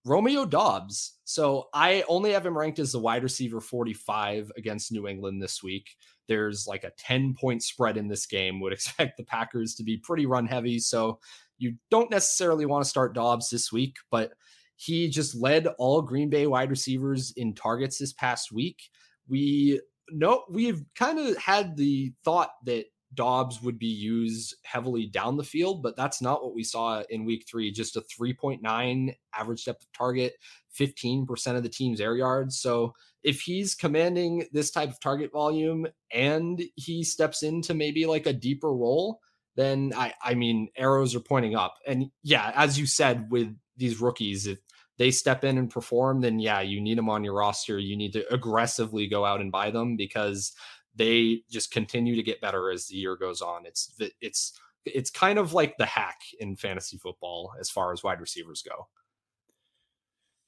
Romeo 0.06 0.46
Doubs. 0.46 1.18
So 1.24 1.68
I 1.74 2.02
only 2.08 2.32
have 2.32 2.46
him 2.46 2.56
ranked 2.56 2.78
as 2.78 2.92
the 2.92 2.98
wide 2.98 3.22
receiver 3.22 3.60
45 3.60 4.50
against 4.56 4.90
New 4.90 5.06
England 5.06 5.42
this 5.42 5.62
week. 5.62 5.90
There's 6.30 6.68
like 6.68 6.84
a 6.84 6.92
10 6.96 7.34
point 7.34 7.60
spread 7.60 7.96
in 7.96 8.06
this 8.06 8.24
game. 8.24 8.60
Would 8.60 8.72
expect 8.72 9.16
the 9.16 9.24
Packers 9.24 9.74
to 9.74 9.82
be 9.82 9.96
pretty 9.96 10.26
run 10.26 10.46
heavy. 10.46 10.78
So 10.78 11.18
you 11.58 11.74
don't 11.90 12.10
necessarily 12.10 12.66
want 12.66 12.84
to 12.84 12.88
start 12.88 13.14
Doubs 13.16 13.50
this 13.50 13.72
week, 13.72 13.96
but 14.12 14.32
he 14.76 15.10
just 15.10 15.34
led 15.34 15.66
all 15.76 16.00
Green 16.00 16.30
Bay 16.30 16.46
wide 16.46 16.70
receivers 16.70 17.32
in 17.36 17.52
targets 17.52 17.98
this 17.98 18.12
past 18.12 18.52
week. 18.52 18.80
We 19.28 19.80
know 20.10 20.44
we've 20.48 20.82
kind 20.94 21.18
of 21.18 21.36
had 21.36 21.76
the 21.76 22.12
thought 22.24 22.52
that 22.64 22.86
Doubs 23.12 23.60
would 23.60 23.78
be 23.78 23.88
used 23.88 24.54
heavily 24.62 25.06
down 25.06 25.36
the 25.36 25.42
field, 25.42 25.82
but 25.82 25.96
that's 25.96 26.22
not 26.22 26.44
what 26.44 26.54
we 26.54 26.62
saw 26.62 27.02
in 27.10 27.24
week 27.24 27.44
three. 27.50 27.72
Just 27.72 27.96
a 27.96 28.02
3.9 28.02 29.14
average 29.34 29.64
depth 29.64 29.82
of 29.82 29.92
target, 29.92 30.34
15% 30.80 31.56
of 31.56 31.62
the 31.62 31.68
team's 31.68 32.00
air 32.00 32.16
yards. 32.16 32.58
So 32.60 32.94
if 33.22 33.42
he's 33.42 33.74
commanding 33.74 34.46
this 34.52 34.70
type 34.70 34.90
of 34.90 35.00
target 35.00 35.30
volume 35.32 35.86
and 36.12 36.62
he 36.76 37.04
steps 37.04 37.42
into 37.42 37.74
maybe 37.74 38.06
like 38.06 38.26
a 38.26 38.32
deeper 38.32 38.72
role, 38.72 39.20
then 39.56 39.92
I, 39.94 40.14
I 40.22 40.34
mean, 40.34 40.68
arrows 40.76 41.14
are 41.14 41.20
pointing 41.20 41.54
up. 41.54 41.74
And 41.86 42.10
yeah, 42.22 42.52
as 42.54 42.78
you 42.78 42.86
said, 42.86 43.30
with 43.30 43.54
these 43.76 44.00
rookies, 44.00 44.46
if 44.46 44.58
they 44.96 45.10
step 45.10 45.44
in 45.44 45.58
and 45.58 45.70
perform, 45.70 46.20
then 46.20 46.38
yeah, 46.38 46.60
you 46.60 46.80
need 46.80 46.98
them 46.98 47.10
on 47.10 47.24
your 47.24 47.34
roster. 47.34 47.78
You 47.78 47.96
need 47.96 48.12
to 48.14 48.32
aggressively 48.32 49.06
go 49.06 49.24
out 49.24 49.40
and 49.40 49.52
buy 49.52 49.70
them 49.70 49.96
because 49.96 50.52
they 50.94 51.42
just 51.50 51.70
continue 51.70 52.16
to 52.16 52.22
get 52.22 52.40
better 52.40 52.70
as 52.70 52.86
the 52.86 52.96
year 52.96 53.16
goes 53.16 53.40
on. 53.42 53.66
It's 53.66 53.92
it's 54.20 54.52
it's 54.84 55.10
kind 55.10 55.38
of 55.38 55.52
like 55.52 55.76
the 55.76 55.86
hack 55.86 56.20
in 56.38 56.56
fantasy 56.56 56.96
football 56.98 57.52
as 57.60 57.70
far 57.70 57.92
as 57.92 58.02
wide 58.02 58.20
receivers 58.20 58.62
go. 58.62 58.88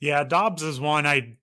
Yeah, 0.02 0.24
Doubs 0.24 0.64
is 0.64 0.80
one 0.80 1.06
I 1.06 1.36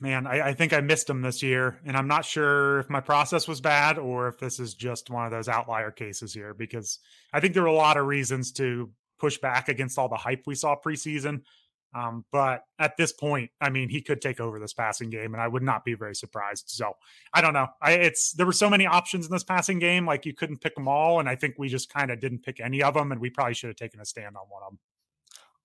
man, 0.00 0.26
I, 0.26 0.48
I, 0.48 0.54
think 0.54 0.72
I 0.72 0.80
missed 0.80 1.08
him 1.08 1.20
this 1.20 1.42
year, 1.42 1.78
and 1.84 1.98
I'm 1.98 2.08
not 2.08 2.24
sure 2.24 2.78
if 2.78 2.88
my 2.88 3.00
process 3.00 3.46
was 3.46 3.60
bad 3.60 3.98
or 3.98 4.28
if 4.28 4.38
this 4.38 4.58
is 4.58 4.72
just 4.72 5.10
one 5.10 5.26
of 5.26 5.32
those 5.32 5.48
outlier 5.48 5.90
cases 5.90 6.32
here. 6.32 6.54
Because 6.54 6.98
I 7.30 7.40
think 7.40 7.52
there 7.52 7.62
were 7.62 7.68
a 7.68 7.74
lot 7.74 7.98
of 7.98 8.06
reasons 8.06 8.52
to 8.52 8.90
push 9.18 9.36
back 9.36 9.68
against 9.68 9.98
all 9.98 10.08
the 10.08 10.16
hype 10.16 10.44
we 10.46 10.54
saw 10.54 10.76
preseason. 10.82 11.42
Um, 11.94 12.24
but 12.32 12.62
at 12.78 12.96
this 12.96 13.12
point, 13.12 13.50
I 13.60 13.68
mean, 13.68 13.90
he 13.90 14.00
could 14.00 14.22
take 14.22 14.40
over 14.40 14.58
this 14.58 14.72
passing 14.72 15.10
game, 15.10 15.34
and 15.34 15.42
I 15.42 15.46
would 15.46 15.62
not 15.62 15.84
be 15.84 15.92
very 15.92 16.14
surprised. 16.14 16.70
So 16.70 16.94
I 17.34 17.42
don't 17.42 17.52
know. 17.52 17.68
I, 17.82 17.92
it's 17.92 18.32
there 18.32 18.46
were 18.46 18.52
so 18.52 18.70
many 18.70 18.86
options 18.86 19.26
in 19.26 19.32
this 19.32 19.44
passing 19.44 19.78
game, 19.78 20.06
like 20.06 20.24
you 20.24 20.32
couldn't 20.32 20.62
pick 20.62 20.74
them 20.74 20.88
all, 20.88 21.20
and 21.20 21.28
I 21.28 21.36
think 21.36 21.56
we 21.58 21.68
just 21.68 21.92
kind 21.92 22.10
of 22.10 22.18
didn't 22.18 22.44
pick 22.44 22.60
any 22.60 22.82
of 22.82 22.94
them, 22.94 23.12
and 23.12 23.20
we 23.20 23.28
probably 23.28 23.52
should 23.52 23.68
have 23.68 23.76
taken 23.76 24.00
a 24.00 24.06
stand 24.06 24.38
on 24.38 24.44
one 24.48 24.62
of 24.62 24.70
them. 24.70 24.78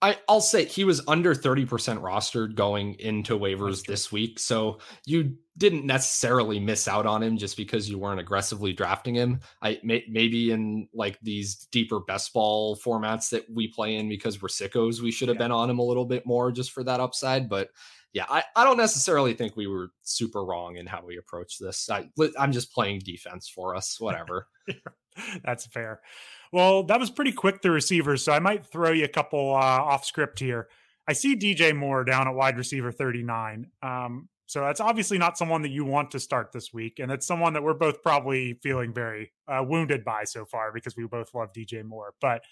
I, 0.02 0.18
I'll 0.30 0.42
say 0.42 0.66
he 0.66 0.84
was 0.84 1.02
under 1.08 1.34
30% 1.34 1.68
rostered 2.02 2.54
going 2.54 2.96
into 3.00 3.38
waivers 3.38 3.84
this 3.84 4.12
week. 4.12 4.38
So 4.38 4.78
you 5.06 5.38
didn't 5.58 5.88
necessarily 5.88 6.60
miss 6.60 6.88
out 6.88 7.08
on 7.08 7.24
him 7.24 7.38
just 7.38 7.58
because 7.58 7.90
you 7.90 7.98
weren't 7.98 8.20
aggressively 8.20 8.74
drafting 8.74 9.16
him. 9.16 9.40
I 9.60 9.80
may, 9.84 10.04
maybe 10.08 10.52
in 10.52 10.88
like 10.94 11.18
these 11.24 11.56
deeper 11.72 12.00
best 12.00 12.32
ball 12.32 12.78
formats 12.78 13.32
that 13.32 13.46
we 13.52 13.70
play 13.70 13.96
in 13.96 14.08
because 14.08 14.40
we're 14.40 14.50
sickos, 14.50 15.02
we 15.02 15.12
should 15.12 15.30
have 15.30 15.38
yeah. 15.38 15.46
been 15.46 15.52
on 15.52 15.70
him 15.70 15.80
a 15.80 15.86
little 15.86 16.06
bit 16.06 16.28
more 16.28 16.52
just 16.52 16.72
for 16.72 16.84
that 16.84 17.00
upside. 17.00 17.50
But 17.50 17.70
yeah, 18.14 18.26
I, 18.30 18.44
I 18.56 18.66
don't 18.66 18.78
necessarily 18.78 19.34
think 19.34 19.56
we 19.56 19.66
were 19.66 19.90
super 20.04 20.46
wrong 20.46 20.78
in 20.78 20.86
how 20.86 21.04
we 21.04 21.18
approach 21.18 21.58
this. 21.58 21.90
I, 21.90 22.08
I'm 22.38 22.52
just 22.52 22.72
playing 22.72 23.00
defense 23.00 23.50
for 23.50 23.76
us, 23.76 24.00
whatever. 24.00 24.48
That's 25.44 25.66
fair. 25.66 26.02
Well, 26.52 26.84
that 26.84 27.00
was 27.00 27.10
pretty 27.10 27.32
quick, 27.32 27.62
the 27.62 27.72
receivers. 27.72 28.24
So 28.24 28.32
I 28.32 28.40
might 28.40 28.66
throw 28.66 28.92
you 28.92 29.06
a 29.06 29.10
couple 29.10 29.54
uh, 29.56 29.60
off 29.60 30.06
script 30.06 30.40
here. 30.40 30.68
I 31.08 31.14
see 31.14 31.36
DJ 31.36 31.76
Moore 31.76 32.04
down 32.04 32.28
at 32.28 32.34
wide 32.34 32.58
receiver 32.58 32.92
39. 32.92 33.68
Um, 33.82 34.30
so 34.46 34.62
that's 34.62 34.80
obviously 34.80 35.18
not 35.18 35.38
someone 35.38 35.62
that 35.64 35.72
you 35.72 35.84
want 35.84 36.12
to 36.12 36.20
start 36.20 36.52
this 36.54 36.74
week. 36.74 37.00
And 37.00 37.12
it's 37.12 37.28
someone 37.28 37.54
that 37.54 37.64
we're 37.64 37.74
both 37.74 38.02
probably 38.02 38.54
feeling 38.64 38.94
very 38.94 39.32
uh, 39.48 39.64
wounded 39.68 40.06
by 40.06 40.24
so 40.24 40.46
far 40.46 40.72
because 40.72 40.96
we 40.96 41.06
both 41.06 41.34
love 41.34 41.52
DJ 41.52 41.84
Moore. 41.84 42.14
But 42.22 42.44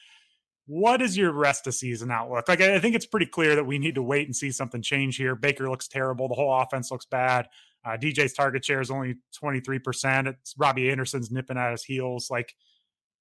what 0.68 1.02
is 1.02 1.16
your 1.16 1.32
rest 1.32 1.68
of 1.68 1.74
season 1.74 2.12
outlook? 2.12 2.50
Like, 2.50 2.60
I 2.60 2.80
think 2.80 2.96
it's 2.96 3.06
pretty 3.06 3.28
clear 3.28 3.56
that 3.56 3.66
we 3.66 3.78
need 3.78 3.96
to 3.96 4.04
wait 4.04 4.28
and 4.28 4.36
see 4.36 4.52
something 4.52 4.82
change 4.82 5.16
here. 5.16 5.36
Baker 5.36 5.70
looks 5.70 5.88
terrible. 5.88 6.28
The 6.28 6.36
whole 6.36 6.54
offense 6.54 6.92
looks 6.92 7.06
bad. 7.06 7.48
Uh, 7.86 7.98
DJ's 7.98 8.34
target 8.34 8.66
share 8.66 8.82
is 8.82 8.90
only 8.90 9.16
23%. 9.42 10.28
It's 10.28 10.56
Robbie 10.58 10.90
Anderson's 10.90 11.32
nipping 11.32 11.58
at 11.58 11.72
his 11.72 11.84
heels. 11.84 12.30
Like, 12.30 12.56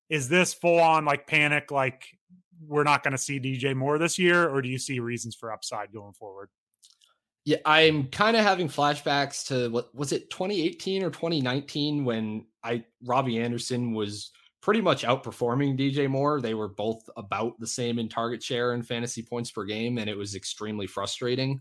is 0.09 0.29
this 0.29 0.55
full 0.55 0.81
on 0.81 1.05
like 1.05 1.27
panic? 1.27 1.71
Like, 1.71 2.07
we're 2.67 2.85
not 2.85 3.03
going 3.03 3.13
to 3.13 3.19
see 3.19 3.41
DJ 3.41 3.75
Moore 3.75 3.99
this 3.99 4.19
year, 4.19 4.49
or 4.49 4.63
do 4.63 4.69
you 4.69 4.79
see 4.79 5.01
reasons 5.01 5.35
for 5.35 5.53
upside 5.53 5.93
going 5.93 6.13
forward? 6.13 6.49
Yeah, 7.45 7.59
I'm 7.67 8.07
kind 8.09 8.37
of 8.37 8.43
having 8.43 8.69
flashbacks 8.69 9.47
to 9.49 9.69
what 9.71 9.95
was 9.95 10.13
it 10.13 10.31
2018 10.31 11.03
or 11.03 11.11
2019 11.11 12.05
when 12.05 12.47
I 12.63 12.85
Robbie 13.05 13.39
Anderson 13.39 13.93
was 13.93 14.31
pretty 14.63 14.81
much 14.81 15.05
outperforming 15.05 15.79
DJ 15.79 16.09
Moore. 16.09 16.41
They 16.41 16.55
were 16.55 16.69
both 16.69 17.03
about 17.19 17.61
the 17.61 17.67
same 17.67 17.99
in 17.99 18.09
target 18.09 18.43
share 18.43 18.73
and 18.73 18.87
fantasy 18.87 19.23
points 19.23 19.51
per 19.51 19.65
game, 19.65 19.99
and 19.99 20.09
it 20.09 20.17
was 20.17 20.35
extremely 20.35 20.87
frustrating. 20.87 21.61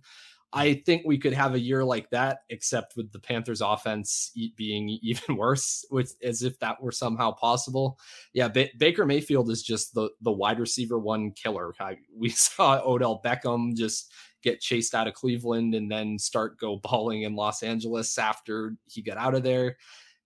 I 0.53 0.75
think 0.85 1.03
we 1.05 1.17
could 1.17 1.33
have 1.33 1.55
a 1.55 1.59
year 1.59 1.83
like 1.83 2.09
that, 2.11 2.39
except 2.49 2.95
with 2.95 3.11
the 3.11 3.19
Panthers' 3.19 3.61
offense 3.61 4.31
being 4.55 4.89
even 5.01 5.35
worse, 5.35 5.85
with 5.91 6.15
as 6.23 6.43
if 6.43 6.59
that 6.59 6.81
were 6.81 6.91
somehow 6.91 7.31
possible. 7.31 7.99
Yeah, 8.33 8.47
ba- 8.47 8.69
Baker 8.77 9.05
Mayfield 9.05 9.49
is 9.49 9.63
just 9.63 9.93
the 9.93 10.09
the 10.21 10.31
wide 10.31 10.59
receiver 10.59 10.99
one 10.99 11.31
killer. 11.31 11.73
I, 11.79 11.97
we 12.15 12.29
saw 12.29 12.81
Odell 12.85 13.21
Beckham 13.23 13.75
just 13.75 14.11
get 14.43 14.59
chased 14.59 14.93
out 14.93 15.07
of 15.07 15.13
Cleveland 15.13 15.73
and 15.73 15.89
then 15.89 16.19
start 16.19 16.59
go 16.59 16.77
balling 16.77 17.23
in 17.23 17.35
Los 17.35 17.63
Angeles 17.63 18.17
after 18.17 18.75
he 18.87 19.01
got 19.01 19.17
out 19.17 19.35
of 19.35 19.43
there 19.43 19.77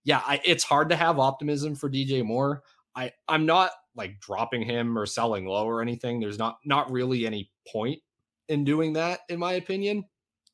yeah, 0.07 0.21
I, 0.25 0.39
it's 0.45 0.63
hard 0.63 0.87
to 0.89 0.95
have 0.95 1.19
optimism 1.19 1.75
for 1.75 1.89
DJ 1.89 2.23
Moore. 2.23 2.63
I 2.95 3.11
I'm 3.27 3.45
not 3.45 3.71
like 3.93 4.21
dropping 4.21 4.61
him 4.61 4.97
or 4.97 5.05
selling 5.05 5.45
low 5.45 5.65
or 5.65 5.81
anything. 5.81 6.21
There's 6.21 6.37
not 6.37 6.59
not 6.63 6.89
really 6.89 7.25
any 7.25 7.51
point 7.69 7.99
in 8.47 8.63
doing 8.63 8.93
that, 8.93 9.19
in 9.27 9.37
my 9.37 9.53
opinion. 9.53 10.05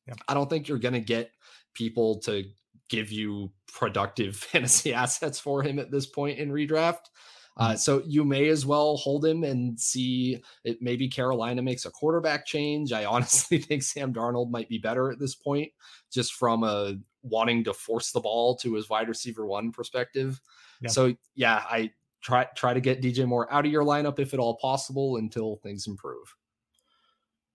Yeah. 0.08 0.16
I 0.28 0.34
don't 0.34 0.50
think 0.50 0.68
you're 0.68 0.80
gonna 0.80 1.00
get 1.00 1.32
people 1.74 2.20
to 2.22 2.44
give 2.90 3.12
you 3.12 3.52
productive 3.68 4.36
fantasy 4.38 4.94
assets 4.94 5.40
for 5.40 5.64
him 5.64 5.80
at 5.80 5.92
this 5.92 6.06
point 6.06 6.40
in 6.40 6.52
redraft. 6.52 7.10
Uh, 7.56 7.70
mm-hmm. 7.70 7.78
so 7.78 8.02
you 8.06 8.24
may 8.24 8.50
as 8.50 8.66
well 8.66 8.98
hold 8.98 9.24
him 9.24 9.44
and 9.44 9.80
see 9.80 10.42
it. 10.64 10.82
Maybe 10.82 11.08
Carolina 11.08 11.62
makes 11.62 11.86
a 11.86 11.92
quarterback 11.92 12.48
change. 12.48 12.92
I 12.92 13.06
honestly 13.06 13.58
think 13.60 13.84
Sam 13.84 14.14
Darnold 14.14 14.50
might 14.50 14.70
be 14.70 14.80
better 14.80 15.12
at 15.12 15.20
this 15.20 15.36
point, 15.36 15.72
just 16.12 16.34
from 16.34 16.64
a 16.64 16.96
wanting 17.22 17.64
to 17.66 17.74
force 17.74 18.12
the 18.12 18.20
ball 18.20 18.56
to 18.58 18.74
his 18.74 18.90
wide 18.90 19.08
receiver 19.08 19.46
one 19.46 19.72
perspective. 19.72 20.42
Yeah. 20.82 20.90
So 20.90 21.16
yeah, 21.36 21.64
I 21.70 21.92
try 22.22 22.46
try 22.56 22.74
to 22.74 22.82
get 22.82 23.02
DJ 23.02 23.28
Moore 23.28 23.52
out 23.54 23.66
of 23.66 23.72
your 23.72 23.84
lineup 23.84 24.18
if 24.18 24.34
at 24.34 24.40
all 24.40 24.58
possible 24.58 25.18
until 25.18 25.58
things 25.58 25.86
improve. 25.86 26.36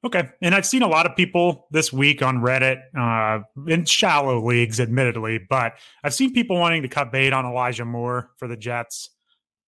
Okay. 0.05 0.29
And 0.41 0.55
I've 0.55 0.67
seen 0.67 0.83
a 0.83 0.89
lot 0.89 1.07
of 1.07 1.17
people 1.17 1.67
this 1.73 1.93
week 1.93 2.23
on 2.23 2.39
Reddit, 2.39 2.83
uh, 2.97 3.43
in 3.67 3.85
shallow 3.85 4.45
leagues, 4.45 4.79
admittedly, 4.79 5.41
but 5.51 5.73
I've 6.05 6.15
seen 6.15 6.33
people 6.33 6.57
wanting 6.57 6.83
to 6.83 6.89
cut 6.89 7.11
bait 7.11 7.33
on 7.33 7.45
Elijah 7.45 7.85
Moore 7.85 8.31
for 8.37 8.47
the 8.47 8.57
Jets. 8.57 9.11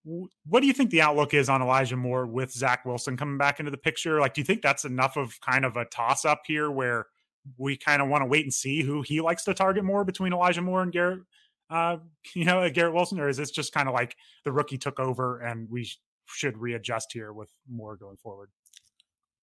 What 0.05 0.61
do 0.61 0.67
you 0.67 0.73
think 0.73 0.91
the 0.91 1.03
outlook 1.03 1.35
is 1.35 1.49
on 1.49 1.61
Elijah 1.61 1.97
Moore 1.97 2.27
with 2.27 2.53
Zach 2.53 2.87
Wilson 2.87 3.17
coming 3.17 3.39
back 3.39 3.59
into 3.59 3.71
the 3.71 3.77
picture? 3.77 4.21
Like, 4.21 4.35
do 4.35 4.41
you 4.41 4.45
think 4.45 4.63
that's 4.63 4.85
enough 4.85 5.17
of 5.17 5.39
kind 5.41 5.65
of 5.65 5.77
a 5.77 5.85
toss 5.85 6.25
up 6.25 6.43
here 6.47 6.71
where 6.71 7.07
we 7.59 7.77
kind 7.77 8.01
of 8.01 8.09
want 8.09 8.23
to 8.23 8.27
wait 8.27 8.45
and 8.45 8.55
see 8.55 8.83
who 8.83 9.03
he 9.03 9.21
likes 9.21 9.45
to 9.45 9.55
target 9.55 9.85
more 9.85 10.05
between 10.05 10.33
Elijah 10.33 10.63
Moore 10.63 10.83
and 10.83 10.93
Garrett, 10.93 11.21
uh, 11.71 11.99
you 12.35 12.45
know, 12.45 12.69
Garrett 12.71 12.95
Wilson? 12.95 13.21
Or 13.21 13.29
is 13.29 13.37
this 13.37 13.51
just 13.51 13.73
kind 13.73 13.89
of 13.89 13.95
like 13.95 14.17
the 14.45 14.53
rookie 14.53 14.79
took 14.79 15.01
over 15.01 15.41
and 15.41 15.69
we 15.69 15.85
sh- 15.85 15.99
should 16.27 16.57
readjust 16.57 17.13
here 17.13 17.33
with 17.33 17.51
Moore 17.69 17.97
going 17.97 18.17
forward? 18.17 18.51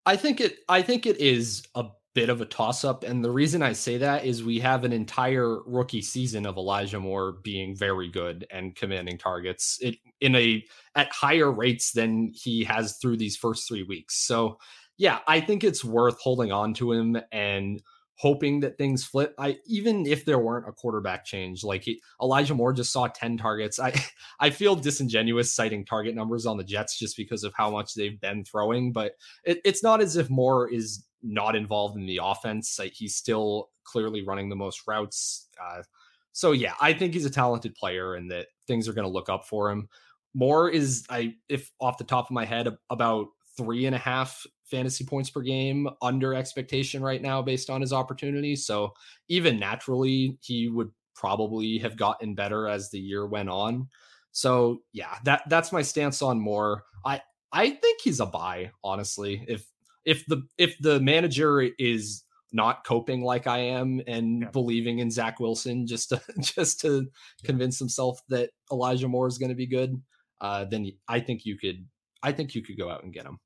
I 0.07 0.15
think 0.15 0.41
it 0.41 0.59
I 0.69 0.81
think 0.81 1.05
it 1.05 1.17
is 1.17 1.63
a 1.75 1.85
bit 2.15 2.29
of 2.29 2.41
a 2.41 2.45
toss 2.45 2.83
up 2.83 3.03
and 3.03 3.23
the 3.23 3.29
reason 3.29 3.61
I 3.61 3.73
say 3.73 3.97
that 3.99 4.25
is 4.25 4.43
we 4.43 4.59
have 4.61 4.83
an 4.85 4.93
entire 4.93 5.61
rookie 5.65 6.01
season 6.01 6.47
of 6.47 6.57
Elijah 6.57 6.99
Moore 6.99 7.33
being 7.43 7.75
very 7.75 8.09
good 8.09 8.47
and 8.49 8.75
commanding 8.75 9.19
targets 9.19 9.77
it, 9.81 9.97
in 10.21 10.33
a 10.35 10.65
at 10.95 11.11
higher 11.11 11.51
rates 11.51 11.91
than 11.91 12.31
he 12.33 12.63
has 12.63 12.97
through 12.97 13.17
these 13.17 13.37
first 13.37 13.67
3 13.67 13.83
weeks. 13.83 14.25
So, 14.25 14.57
yeah, 14.97 15.19
I 15.27 15.41
think 15.41 15.63
it's 15.63 15.83
worth 15.85 16.19
holding 16.19 16.51
on 16.51 16.73
to 16.75 16.91
him 16.91 17.17
and 17.31 17.83
hoping 18.17 18.59
that 18.61 18.77
things 18.77 19.05
flip. 19.05 19.33
I 19.37 19.57
even 19.65 20.05
if 20.05 20.25
there 20.25 20.39
weren't 20.39 20.67
a 20.67 20.71
quarterback 20.71 21.23
change, 21.23 21.63
like 21.63 21.83
he, 21.83 22.01
Elijah 22.21 22.55
Moore 22.55 22.73
just 22.73 22.91
saw 22.91 23.07
10 23.07 23.37
targets. 23.37 23.79
I 23.79 23.93
I 24.39 24.49
feel 24.49 24.75
disingenuous 24.75 25.53
citing 25.53 25.85
target 25.85 26.15
numbers 26.15 26.45
on 26.45 26.57
the 26.57 26.63
Jets 26.63 26.97
just 26.97 27.15
because 27.15 27.43
of 27.43 27.53
how 27.55 27.69
much 27.69 27.93
they've 27.93 28.19
been 28.19 28.43
throwing, 28.43 28.91
but 28.91 29.13
it, 29.43 29.59
it's 29.63 29.83
not 29.83 30.01
as 30.01 30.15
if 30.17 30.29
Moore 30.29 30.71
is 30.71 31.05
not 31.23 31.55
involved 31.55 31.97
in 31.97 32.05
the 32.05 32.19
offense. 32.21 32.77
Like 32.79 32.93
he's 32.93 33.15
still 33.15 33.69
clearly 33.83 34.23
running 34.23 34.49
the 34.49 34.55
most 34.55 34.81
routes. 34.87 35.47
Uh, 35.61 35.83
so 36.31 36.51
yeah, 36.51 36.73
I 36.81 36.93
think 36.93 37.13
he's 37.13 37.25
a 37.25 37.31
talented 37.31 37.75
player 37.75 38.15
and 38.15 38.31
that 38.31 38.47
things 38.67 38.87
are 38.87 38.93
going 38.93 39.07
to 39.07 39.13
look 39.13 39.29
up 39.29 39.47
for 39.47 39.71
him. 39.71 39.87
Moore 40.33 40.69
is 40.69 41.05
I 41.09 41.35
if 41.49 41.71
off 41.79 41.97
the 41.97 42.03
top 42.03 42.25
of 42.25 42.31
my 42.31 42.45
head 42.45 42.67
about 42.89 43.27
three 43.57 43.85
and 43.85 43.95
a 43.95 43.99
half 43.99 44.45
fantasy 44.69 45.05
points 45.05 45.29
per 45.29 45.41
game 45.41 45.89
under 46.01 46.33
expectation 46.33 47.01
right 47.01 47.21
now 47.21 47.41
based 47.41 47.69
on 47.69 47.81
his 47.81 47.93
opportunities. 47.93 48.65
So 48.65 48.93
even 49.29 49.59
naturally, 49.59 50.37
he 50.41 50.69
would 50.69 50.91
probably 51.15 51.79
have 51.79 51.97
gotten 51.97 52.35
better 52.35 52.67
as 52.67 52.89
the 52.89 52.99
year 52.99 53.25
went 53.25 53.49
on. 53.49 53.87
So 54.31 54.79
yeah, 54.93 55.15
that 55.23 55.43
that's 55.49 55.71
my 55.71 55.81
stance 55.81 56.21
on 56.21 56.39
Moore. 56.39 56.83
I 57.05 57.21
I 57.51 57.71
think 57.71 58.01
he's 58.03 58.19
a 58.19 58.25
buy, 58.25 58.71
honestly. 58.83 59.43
If 59.47 59.65
if 60.05 60.25
the 60.27 60.43
if 60.57 60.77
the 60.79 60.99
manager 60.99 61.61
is 61.79 62.23
not 62.53 62.85
coping 62.85 63.23
like 63.23 63.47
I 63.47 63.59
am 63.59 64.01
and 64.07 64.41
yeah. 64.41 64.49
believing 64.51 64.99
in 64.99 65.11
Zach 65.11 65.39
Wilson 65.39 65.85
just 65.87 66.09
to 66.09 66.21
just 66.39 66.79
to 66.81 67.07
convince 67.43 67.79
himself 67.79 68.19
that 68.29 68.51
Elijah 68.71 69.07
Moore 69.07 69.27
is 69.27 69.37
going 69.37 69.49
to 69.49 69.55
be 69.55 69.67
good, 69.67 70.01
uh, 70.39 70.65
then 70.65 70.91
I 71.07 71.19
think 71.19 71.45
you 71.45 71.57
could 71.57 71.85
I 72.23 72.31
think 72.31 72.55
you 72.55 72.61
could 72.61 72.77
go 72.77 72.89
out 72.89 73.03
and 73.03 73.13
get 73.13 73.25
him. 73.25 73.39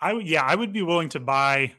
I 0.00 0.12
would, 0.12 0.26
yeah, 0.26 0.42
I 0.42 0.54
would 0.54 0.72
be 0.72 0.82
willing 0.82 1.08
to 1.10 1.20
buy 1.20 1.72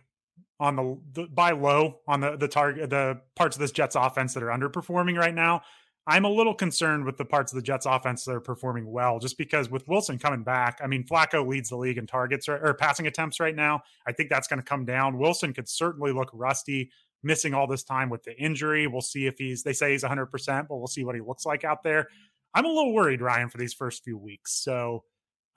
on 0.59 0.75
the, 0.75 0.97
the 1.13 1.27
buy 1.27 1.51
low 1.51 1.99
on 2.07 2.19
the 2.19 2.35
the 2.35 2.47
target 2.47 2.89
the 2.89 3.21
parts 3.35 3.55
of 3.55 3.59
this 3.59 3.71
Jets 3.71 3.95
offense 3.95 4.33
that 4.33 4.43
are 4.43 4.47
underperforming 4.47 5.17
right 5.17 5.35
now. 5.35 5.61
I'm 6.09 6.23
a 6.23 6.29
little 6.29 6.53
concerned 6.53 7.03
with 7.05 7.17
the 7.17 7.25
parts 7.25 7.51
of 7.51 7.57
the 7.57 7.61
Jets 7.61 7.85
offense 7.85 8.23
that 8.23 8.33
are 8.33 8.39
performing 8.39 8.89
well, 8.89 9.19
just 9.19 9.37
because 9.37 9.69
with 9.69 9.85
Wilson 9.89 10.17
coming 10.17 10.43
back, 10.43 10.79
I 10.81 10.87
mean 10.87 11.03
Flacco 11.03 11.45
leads 11.45 11.69
the 11.69 11.75
league 11.75 11.97
in 11.97 12.07
targets 12.07 12.47
or, 12.47 12.57
or 12.65 12.73
passing 12.73 13.07
attempts 13.07 13.39
right 13.39 13.55
now. 13.55 13.81
I 14.07 14.13
think 14.13 14.29
that's 14.29 14.47
going 14.47 14.59
to 14.59 14.65
come 14.65 14.85
down. 14.85 15.17
Wilson 15.17 15.53
could 15.53 15.67
certainly 15.67 16.13
look 16.13 16.29
rusty, 16.33 16.91
missing 17.23 17.53
all 17.53 17.67
this 17.67 17.83
time 17.83 18.09
with 18.09 18.23
the 18.23 18.35
injury. 18.37 18.87
We'll 18.87 19.01
see 19.01 19.27
if 19.27 19.37
he's. 19.37 19.63
They 19.63 19.73
say 19.73 19.91
he's 19.91 20.03
100, 20.03 20.27
percent 20.27 20.67
but 20.69 20.77
we'll 20.77 20.87
see 20.87 21.03
what 21.03 21.15
he 21.15 21.21
looks 21.21 21.45
like 21.45 21.63
out 21.63 21.83
there. 21.83 22.07
I'm 22.53 22.65
a 22.65 22.69
little 22.69 22.93
worried, 22.93 23.21
Ryan, 23.21 23.49
for 23.49 23.57
these 23.57 23.73
first 23.73 24.03
few 24.03 24.17
weeks. 24.17 24.53
So 24.53 25.03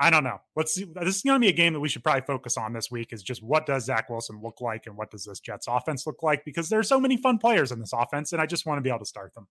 I 0.02 0.08
don't 0.08 0.24
know. 0.24 0.38
Let's 0.56 0.72
see. 0.72 0.84
This 0.84 1.16
is 1.16 1.22
going 1.22 1.38
to 1.38 1.44
be 1.44 1.50
a 1.50 1.56
game 1.56 1.74
that 1.74 1.80
we 1.80 1.88
should 1.90 2.02
probably 2.02 2.22
focus 2.22 2.56
on 2.56 2.72
this 2.72 2.90
week. 2.90 3.12
Is 3.12 3.22
just 3.22 3.42
what 3.42 3.66
does 3.66 3.84
Zach 3.84 4.08
Wilson 4.08 4.40
look 4.42 4.62
like, 4.62 4.86
and 4.86 4.96
what 4.96 5.10
does 5.10 5.26
this 5.26 5.40
Jets 5.40 5.66
offense 5.68 6.06
look 6.06 6.22
like? 6.22 6.42
Because 6.44 6.70
there 6.70 6.78
are 6.78 6.84
so 6.84 6.98
many 6.98 7.18
fun 7.18 7.36
players 7.36 7.70
in 7.70 7.80
this 7.80 7.92
offense, 7.92 8.32
and 8.32 8.40
I 8.40 8.46
just 8.46 8.64
want 8.64 8.78
to 8.78 8.82
be 8.82 8.88
able 8.88 9.00
to 9.00 9.04
start 9.04 9.34
them. 9.34 9.46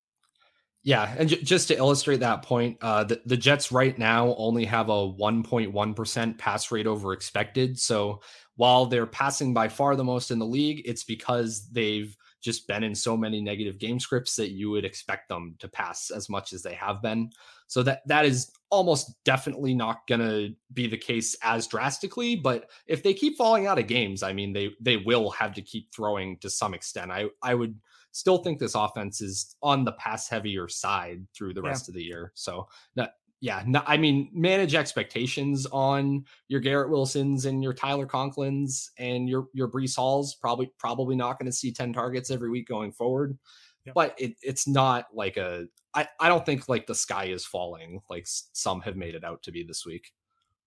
Yeah, 0.82 1.14
and 1.18 1.30
j- 1.30 1.44
just 1.44 1.68
to 1.68 1.78
illustrate 1.78 2.22
that 2.22 2.42
point, 2.42 2.78
uh, 2.82 3.04
the, 3.04 3.22
the 3.26 3.38
Jets 3.38 3.72
right 3.72 3.98
now 3.98 4.34
only 4.38 4.66
have 4.66 4.90
a 4.90 5.14
1.1% 5.14 6.38
pass 6.38 6.72
rate 6.72 6.88
over 6.88 7.14
expected. 7.14 7.78
So 7.78 8.22
while 8.56 8.86
they're 8.86 9.06
passing 9.06 9.54
by 9.54 9.68
far 9.68 9.96
the 9.96 10.04
most 10.04 10.32
in 10.32 10.40
the 10.40 10.46
league, 10.46 10.82
it's 10.86 11.04
because 11.04 11.70
they've 11.70 12.16
just 12.42 12.68
been 12.68 12.84
in 12.84 12.96
so 12.96 13.18
many 13.18 13.42
negative 13.42 13.78
game 13.78 14.00
scripts 14.00 14.36
that 14.36 14.52
you 14.52 14.70
would 14.70 14.86
expect 14.86 15.30
them 15.30 15.56
to 15.60 15.68
pass 15.68 16.10
as 16.10 16.30
much 16.30 16.54
as 16.54 16.64
they 16.64 16.74
have 16.74 17.02
been. 17.02 17.32
So 17.68 17.84
that 17.84 18.02
that 18.08 18.26
is 18.26 18.52
almost 18.70 19.24
definitely 19.24 19.74
not 19.74 20.08
going 20.08 20.22
to 20.22 20.56
be 20.74 20.88
the 20.88 20.98
case 20.98 21.36
as 21.44 21.68
drastically, 21.68 22.36
but 22.36 22.70
if 22.88 23.04
they 23.04 23.14
keep 23.14 23.38
falling 23.38 23.68
out 23.68 23.80
of 23.80 23.88
games, 23.88 24.24
I 24.24 24.34
mean 24.34 24.54
they 24.54 24.72
they 24.80 24.98
will 24.98 25.30
have 25.32 25.54
to 25.54 25.62
keep 25.62 25.94
throwing 25.94 26.38
to 26.38 26.50
some 26.50 26.74
extent. 26.74 27.12
I 27.12 27.28
I 27.42 27.56
would 27.56 27.80
still 28.12 28.40
think 28.40 28.60
this 28.60 28.76
offense 28.76 29.22
is 29.22 29.56
on 29.62 29.86
the 29.86 29.92
pass 29.94 30.28
heavier 30.28 30.68
side 30.68 31.26
through 31.36 31.54
the 31.54 31.62
rest 31.62 31.88
yeah. 31.88 31.92
of 31.92 31.96
the 31.96 32.04
year. 32.04 32.32
So 32.36 32.68
that 32.96 33.16
yeah, 33.42 33.64
no, 33.66 33.82
I 33.86 33.96
mean, 33.96 34.30
manage 34.34 34.76
expectations 34.76 35.66
on 35.68 36.26
your 36.50 36.60
Garrett 36.60 36.90
Wilsons 36.90 37.46
and 37.46 37.64
your 37.64 37.74
Tyler 37.74 38.06
Conklins 38.06 38.92
and 38.98 39.30
your 39.30 39.48
your 39.54 39.70
Breece 39.70 39.96
Halls. 39.96 40.36
Probably 40.36 40.72
probably 40.78 41.16
not 41.16 41.40
going 41.40 41.46
to 41.46 41.56
see 41.56 41.72
ten 41.72 41.94
targets 41.94 42.32
every 42.32 42.50
week 42.50 42.68
going 42.68 42.92
forward, 42.92 43.38
yep. 43.86 43.96
but 43.96 44.16
it, 44.18 44.36
it's 44.42 44.68
not 44.68 45.08
like 45.14 45.38
a. 45.38 45.68
I 45.94 46.08
I 46.20 46.28
don't 46.28 46.46
think 46.46 46.68
like 46.68 46.86
the 46.86 46.96
sky 46.96 47.26
is 47.26 47.46
falling 47.46 48.02
like 48.10 48.26
some 48.28 48.82
have 48.82 48.98
made 48.98 49.16
it 49.16 49.24
out 49.24 49.42
to 49.44 49.52
be 49.52 49.64
this 49.64 49.86
week. 49.86 50.12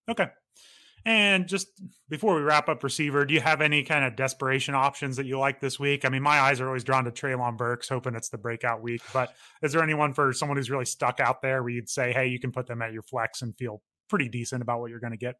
Okay, 0.08 0.28
and 1.04 1.48
just 1.48 1.68
before 2.08 2.36
we 2.36 2.42
wrap 2.42 2.68
up 2.68 2.84
receiver, 2.84 3.24
do 3.24 3.34
you 3.34 3.40
have 3.40 3.60
any 3.60 3.82
kind 3.82 4.04
of 4.04 4.14
desperation 4.14 4.74
options 4.74 5.16
that 5.16 5.26
you 5.26 5.38
like 5.38 5.60
this 5.60 5.78
week? 5.78 6.04
I 6.04 6.08
mean, 6.08 6.22
my 6.22 6.38
eyes 6.38 6.60
are 6.60 6.66
always 6.66 6.84
drawn 6.84 7.04
to 7.04 7.10
Treylon 7.10 7.56
Burks, 7.56 7.88
hoping 7.88 8.14
it's 8.14 8.28
the 8.28 8.38
breakout 8.38 8.82
week. 8.82 9.02
But 9.12 9.34
is 9.62 9.72
there 9.72 9.82
anyone 9.82 10.14
for 10.14 10.32
someone 10.32 10.56
who's 10.56 10.70
really 10.70 10.84
stuck 10.84 11.18
out 11.18 11.42
there 11.42 11.62
where 11.62 11.70
you'd 11.70 11.88
say, 11.88 12.12
hey, 12.12 12.28
you 12.28 12.38
can 12.38 12.52
put 12.52 12.66
them 12.66 12.82
at 12.82 12.92
your 12.92 13.02
flex 13.02 13.42
and 13.42 13.56
feel 13.56 13.82
pretty 14.08 14.28
decent 14.28 14.62
about 14.62 14.80
what 14.80 14.90
you're 14.90 15.00
going 15.00 15.12
to 15.12 15.16
get? 15.16 15.36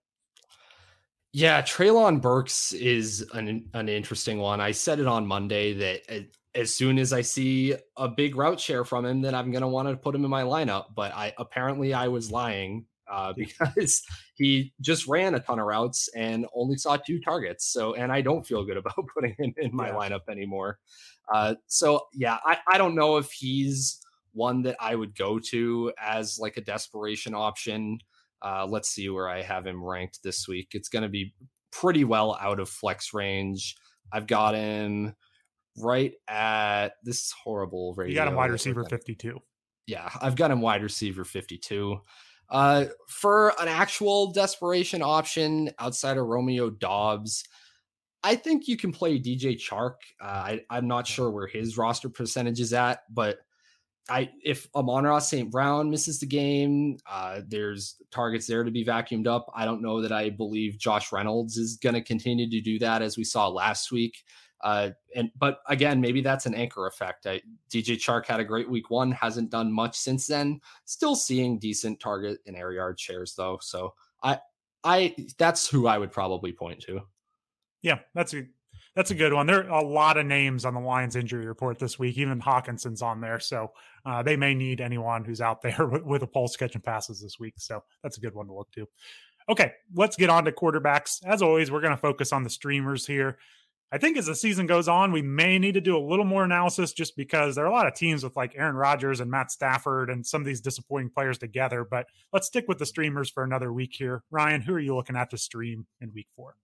Yeah, 1.32 1.62
Treylon 1.62 2.20
Burks 2.20 2.72
is 2.72 3.26
an 3.32 3.70
an 3.72 3.88
interesting 3.88 4.38
one. 4.38 4.60
I 4.60 4.72
said 4.72 4.98
it 4.98 5.06
on 5.06 5.26
Monday 5.26 5.72
that 5.74 6.02
uh, 6.10 6.20
as 6.54 6.74
soon 6.74 6.98
as 6.98 7.12
I 7.12 7.22
see 7.22 7.74
a 7.96 8.08
big 8.08 8.36
route 8.36 8.60
share 8.60 8.84
from 8.84 9.06
him, 9.06 9.22
then 9.22 9.34
I'm 9.34 9.50
going 9.50 9.62
to 9.62 9.68
want 9.68 9.88
to 9.88 9.96
put 9.96 10.14
him 10.14 10.24
in 10.24 10.30
my 10.30 10.42
lineup. 10.42 10.94
But 10.94 11.14
I 11.14 11.32
apparently 11.38 11.94
I 11.94 12.08
was 12.08 12.30
lying 12.30 12.84
uh, 13.12 13.32
because 13.36 14.02
he 14.34 14.72
just 14.80 15.06
ran 15.06 15.34
a 15.34 15.40
ton 15.40 15.58
of 15.58 15.66
routes 15.66 16.08
and 16.16 16.46
only 16.54 16.76
saw 16.76 16.96
two 16.96 17.20
targets. 17.20 17.70
So, 17.70 17.94
and 17.94 18.10
I 18.10 18.22
don't 18.22 18.46
feel 18.46 18.64
good 18.64 18.76
about 18.78 19.06
putting 19.14 19.36
him 19.38 19.54
in 19.58 19.74
my 19.74 19.88
yeah. 19.88 19.94
lineup 19.94 20.28
anymore. 20.30 20.78
Uh, 21.32 21.54
so, 21.66 22.06
yeah, 22.14 22.38
I, 22.44 22.58
I 22.66 22.78
don't 22.78 22.94
know 22.94 23.18
if 23.18 23.30
he's 23.30 24.00
one 24.32 24.62
that 24.62 24.76
I 24.80 24.94
would 24.94 25.14
go 25.14 25.38
to 25.50 25.92
as 26.00 26.38
like 26.40 26.56
a 26.56 26.62
desperation 26.62 27.34
option. 27.34 27.98
Uh, 28.40 28.66
let's 28.68 28.88
see 28.88 29.08
where 29.08 29.28
I 29.28 29.42
have 29.42 29.66
him 29.66 29.84
ranked 29.84 30.20
this 30.24 30.48
week. 30.48 30.70
It's 30.72 30.88
going 30.88 31.04
to 31.04 31.08
be 31.08 31.34
pretty 31.70 32.04
well 32.04 32.36
out 32.40 32.58
of 32.58 32.68
flex 32.68 33.14
range. 33.14 33.76
I've 34.12 34.26
got 34.26 34.54
him 34.54 35.14
right 35.78 36.12
at 36.28 36.94
this 37.04 37.32
horrible. 37.44 37.94
Radio. 37.94 38.10
You 38.10 38.16
got 38.16 38.28
him 38.28 38.34
wide 38.34 38.50
receiver 38.50 38.84
52. 38.84 39.38
Yeah, 39.86 40.08
I've 40.20 40.36
got 40.36 40.50
him 40.50 40.60
wide 40.60 40.82
receiver 40.82 41.24
52. 41.24 42.00
Uh, 42.52 42.84
for 43.08 43.58
an 43.58 43.66
actual 43.66 44.30
desperation 44.30 45.00
option 45.00 45.70
outside 45.78 46.18
of 46.18 46.26
Romeo 46.26 46.68
Doubs, 46.68 47.44
I 48.22 48.36
think 48.36 48.68
you 48.68 48.76
can 48.76 48.92
play 48.92 49.18
DJ 49.18 49.56
Chark. 49.56 49.94
Uh, 50.22 50.26
I, 50.26 50.60
I'm 50.68 50.86
not 50.86 51.06
sure 51.06 51.30
where 51.30 51.46
his 51.46 51.78
roster 51.78 52.10
percentage 52.10 52.60
is 52.60 52.74
at, 52.74 53.04
but 53.10 53.38
I 54.10 54.28
if 54.44 54.68
Amon-Ra 54.74 55.20
St. 55.20 55.50
Brown 55.50 55.88
misses 55.88 56.20
the 56.20 56.26
game, 56.26 56.98
uh, 57.10 57.40
there's 57.48 57.96
targets 58.10 58.46
there 58.46 58.64
to 58.64 58.70
be 58.70 58.84
vacuumed 58.84 59.26
up. 59.26 59.50
I 59.54 59.64
don't 59.64 59.80
know 59.80 60.02
that 60.02 60.12
I 60.12 60.28
believe 60.28 60.78
Josh 60.78 61.10
Reynolds 61.10 61.56
is 61.56 61.78
going 61.78 61.94
to 61.94 62.02
continue 62.02 62.50
to 62.50 62.60
do 62.60 62.78
that 62.80 63.00
as 63.00 63.16
we 63.16 63.24
saw 63.24 63.48
last 63.48 63.90
week. 63.90 64.24
Uh, 64.62 64.90
and 65.16 65.30
but 65.38 65.60
again, 65.68 66.00
maybe 66.00 66.20
that's 66.20 66.46
an 66.46 66.54
anchor 66.54 66.86
effect. 66.86 67.26
I, 67.26 67.40
DJ 67.70 67.96
Chark 67.96 68.26
had 68.26 68.40
a 68.40 68.44
great 68.44 68.70
week 68.70 68.90
one, 68.90 69.10
hasn't 69.12 69.50
done 69.50 69.72
much 69.72 69.96
since 69.96 70.26
then. 70.26 70.60
Still 70.84 71.16
seeing 71.16 71.58
decent 71.58 72.00
target 72.00 72.38
and 72.46 72.56
air 72.56 72.72
yard 72.72 72.98
shares 72.98 73.34
though. 73.34 73.58
So 73.60 73.94
I, 74.22 74.38
I 74.84 75.14
that's 75.38 75.68
who 75.68 75.86
I 75.86 75.98
would 75.98 76.12
probably 76.12 76.52
point 76.52 76.80
to. 76.82 77.00
Yeah, 77.82 77.98
that's 78.14 78.34
a 78.34 78.44
that's 78.94 79.10
a 79.10 79.14
good 79.14 79.32
one. 79.32 79.46
There 79.46 79.70
are 79.70 79.82
a 79.82 79.86
lot 79.86 80.18
of 80.18 80.26
names 80.26 80.64
on 80.64 80.74
the 80.74 80.80
Lions 80.80 81.16
injury 81.16 81.46
report 81.46 81.78
this 81.78 81.98
week. 81.98 82.18
Even 82.18 82.40
Hockenson's 82.40 83.00
on 83.00 83.20
there, 83.20 83.40
so 83.40 83.72
uh, 84.04 84.22
they 84.22 84.36
may 84.36 84.54
need 84.54 84.80
anyone 84.80 85.24
who's 85.24 85.40
out 85.40 85.62
there 85.62 85.86
with, 85.90 86.02
with 86.04 86.22
a 86.22 86.26
pulse 86.26 86.56
catching 86.56 86.82
passes 86.82 87.20
this 87.20 87.38
week. 87.40 87.54
So 87.56 87.82
that's 88.02 88.18
a 88.18 88.20
good 88.20 88.34
one 88.34 88.46
to 88.46 88.54
look 88.54 88.70
to. 88.72 88.86
Okay, 89.48 89.72
let's 89.94 90.16
get 90.16 90.30
on 90.30 90.44
to 90.44 90.52
quarterbacks. 90.52 91.24
As 91.24 91.42
always, 91.42 91.70
we're 91.70 91.80
going 91.80 91.94
to 91.94 92.00
focus 92.00 92.32
on 92.32 92.44
the 92.44 92.50
streamers 92.50 93.06
here. 93.06 93.38
I 93.94 93.98
think 93.98 94.16
as 94.16 94.24
the 94.24 94.34
season 94.34 94.66
goes 94.66 94.88
on, 94.88 95.12
we 95.12 95.20
may 95.20 95.58
need 95.58 95.74
to 95.74 95.80
do 95.82 95.98
a 95.98 96.00
little 96.00 96.24
more 96.24 96.44
analysis 96.44 96.94
just 96.94 97.14
because 97.14 97.54
there 97.54 97.64
are 97.64 97.68
a 97.68 97.72
lot 97.72 97.86
of 97.86 97.94
teams 97.94 98.24
with 98.24 98.34
like 98.34 98.54
Aaron 98.56 98.74
Rodgers 98.74 99.20
and 99.20 99.30
Matt 99.30 99.50
Stafford 99.50 100.08
and 100.08 100.26
some 100.26 100.40
of 100.40 100.46
these 100.46 100.62
disappointing 100.62 101.10
players 101.10 101.36
together. 101.36 101.84
But 101.84 102.06
let's 102.32 102.46
stick 102.46 102.64
with 102.68 102.78
the 102.78 102.86
streamers 102.86 103.28
for 103.28 103.44
another 103.44 103.70
week 103.70 103.94
here. 103.94 104.22
Ryan, 104.30 104.62
who 104.62 104.72
are 104.72 104.80
you 104.80 104.96
looking 104.96 105.14
at 105.14 105.28
to 105.30 105.36
stream 105.36 105.86
in 106.00 106.10
week 106.14 106.28
four? 106.34 106.56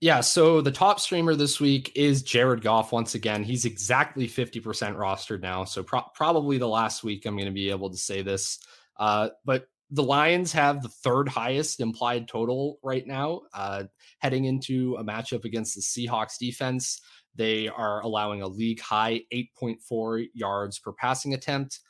Yeah, 0.00 0.20
so 0.20 0.60
the 0.60 0.72
top 0.72 0.98
streamer 0.98 1.36
this 1.36 1.60
week 1.60 1.92
is 1.94 2.22
Jared 2.22 2.62
Goff 2.62 2.90
once 2.90 3.14
again. 3.14 3.44
He's 3.44 3.64
exactly 3.64 4.28
50% 4.28 4.62
rostered 4.96 5.40
now. 5.40 5.64
So 5.64 5.84
pro- 5.84 6.08
probably 6.14 6.58
the 6.58 6.68
last 6.68 7.04
week 7.04 7.26
I'm 7.26 7.36
going 7.36 7.46
to 7.46 7.52
be 7.52 7.70
able 7.70 7.90
to 7.90 7.96
say 7.96 8.22
this. 8.22 8.58
Uh, 8.96 9.30
but 9.44 9.68
the 9.90 10.02
Lions 10.02 10.52
have 10.52 10.82
the 10.82 10.88
third 10.88 11.28
highest 11.28 11.80
implied 11.80 12.28
total 12.28 12.78
right 12.82 13.06
now, 13.06 13.42
uh, 13.54 13.84
heading 14.18 14.44
into 14.44 14.96
a 14.96 15.04
matchup 15.04 15.44
against 15.44 15.74
the 15.74 15.80
Seahawks 15.80 16.38
defense. 16.38 17.00
They 17.34 17.68
are 17.68 18.02
allowing 18.02 18.42
a 18.42 18.48
league 18.48 18.80
high 18.80 19.22
8.4 19.32 20.26
yards 20.34 20.78
per 20.78 20.92
passing 20.92 21.34
attempt. 21.34 21.80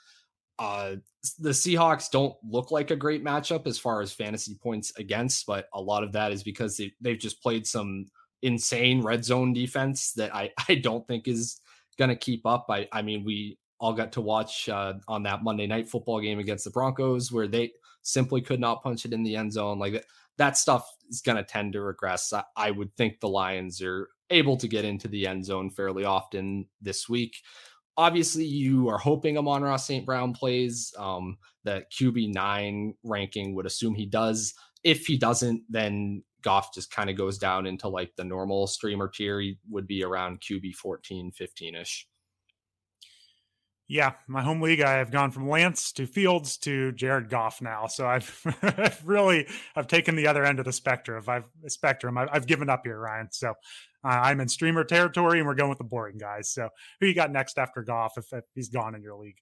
Uh, 0.59 0.97
the 1.39 1.51
Seahawks 1.51 2.11
don't 2.11 2.35
look 2.49 2.71
like 2.71 2.91
a 2.91 2.97
great 2.97 3.25
matchup 3.25 3.67
as 3.67 3.79
far 3.79 4.01
as 4.01 4.13
fantasy 4.13 4.57
points 4.63 4.93
against, 4.97 5.47
but 5.47 5.69
a 5.75 5.81
lot 5.81 6.05
of 6.05 6.13
that 6.13 6.33
is 6.33 6.43
because 6.43 6.77
they, 6.77 6.93
they've 7.01 7.19
just 7.19 7.43
played 7.43 7.67
some 7.67 8.07
insane 8.43 9.03
red 9.03 9.25
zone 9.25 9.53
defense 9.53 10.13
that 10.13 10.35
I, 10.35 10.53
I 10.69 10.77
don't 10.77 11.07
think 11.09 11.27
is 11.27 11.61
going 11.99 12.11
to 12.11 12.17
keep 12.17 12.47
up. 12.47 12.67
I, 12.69 12.89
I 12.93 13.03
mean, 13.03 13.25
we 13.25 13.59
all 13.81 13.93
got 13.93 14.13
to 14.13 14.21
watch 14.21 14.69
uh, 14.69 14.95
on 15.07 15.23
that 15.25 15.43
Monday 15.43 15.67
night 15.67 15.89
football 15.89 16.21
game 16.21 16.39
against 16.39 16.65
the 16.65 16.71
Broncos 16.71 17.31
where 17.31 17.47
they 17.47 17.73
simply 18.03 18.41
could 18.41 18.61
not 18.61 18.83
punch 18.83 19.05
it 19.05 19.13
in 19.13 19.23
the 19.23 19.37
end 19.37 19.53
zone. 19.53 19.79
Like 19.79 19.93
that, 19.95 20.05
that 20.39 20.57
stuff 20.57 20.89
is 21.09 21.21
going 21.21 21.37
to 21.37 21.45
tend 21.45 21.73
to 21.75 21.81
regress. 21.81 22.33
I, 22.33 22.45
I, 22.57 22.71
would 22.71 22.97
think 22.97 23.21
the 23.21 23.29
Lions 23.29 23.83
are 23.83 24.09
able 24.31 24.57
to 24.59 24.69
get 24.69 24.85
into 24.85 25.09
the 25.09 25.27
end 25.27 25.45
zone 25.45 25.71
fairly 25.71 26.05
often 26.05 26.67
this 26.81 27.09
week. 27.09 27.37
Obviously, 27.97 28.45
you 28.45 28.89
are 28.89 28.99
hoping 28.99 29.37
Amon-Ra 29.37 29.77
St. 29.77 30.07
Brown 30.07 30.33
plays. 30.33 30.95
Um, 30.97 31.39
the 31.65 31.85
QB 31.93 32.33
nine 32.33 32.95
ranking 33.03 33.55
would 33.57 33.67
assume 33.67 33.95
he 33.95 34.07
does. 34.07 34.55
If 34.85 35.07
he 35.07 35.19
doesn't, 35.19 35.63
then 35.69 36.23
Goff 36.43 36.73
just 36.73 36.93
kind 36.93 37.11
of 37.11 37.17
goes 37.17 37.39
down 37.39 37.67
into 37.67 37.89
like 37.89 38.13
the 38.17 38.25
normal 38.25 38.69
streamer 38.69 39.09
tier. 39.09 39.41
He 39.41 39.59
would 39.69 39.89
be 39.89 40.05
around 40.05 40.41
QB 40.41 40.75
14, 40.77 41.33
15 41.33 41.75
ish. 41.75 42.07
Yeah, 43.91 44.13
my 44.27 44.43
home 44.43 44.61
league, 44.61 44.83
I 44.83 44.99
have 44.99 45.11
gone 45.11 45.31
from 45.31 45.49
Lance 45.49 45.93
to 45.93 46.07
Fields 46.07 46.59
to 46.59 46.93
Jared 46.93 47.31
Goff 47.31 47.63
now. 47.63 47.87
So 47.87 48.07
I've, 48.07 48.59
I've 48.63 49.03
really 49.03 49.49
I've 49.75 49.87
taken 49.87 50.15
the 50.15 50.27
other 50.27 50.45
end 50.45 50.59
of 50.59 50.67
the 50.67 50.73
spectrum. 50.73 51.25
I've 51.27 51.49
spectrum. 51.69 52.19
I've, 52.19 52.29
I've 52.31 52.47
given 52.47 52.69
up 52.69 52.83
here, 52.85 52.99
Ryan. 52.99 53.29
So 53.31 53.55
uh, 54.05 54.09
I'm 54.09 54.41
in 54.41 54.49
streamer 54.49 54.85
territory, 54.85 55.39
and 55.39 55.49
we're 55.49 55.55
going 55.55 55.71
with 55.71 55.79
the 55.79 55.85
boring 55.85 56.19
guys. 56.19 56.51
So 56.51 56.69
who 57.01 57.07
you 57.07 57.15
got 57.15 57.33
next 57.33 57.59
after 57.59 57.83
Goff 57.83 58.19
if, 58.19 58.31
if 58.33 58.45
he's 58.55 58.69
gone 58.69 58.95
in 58.95 59.03
your 59.03 59.17
league? 59.17 59.39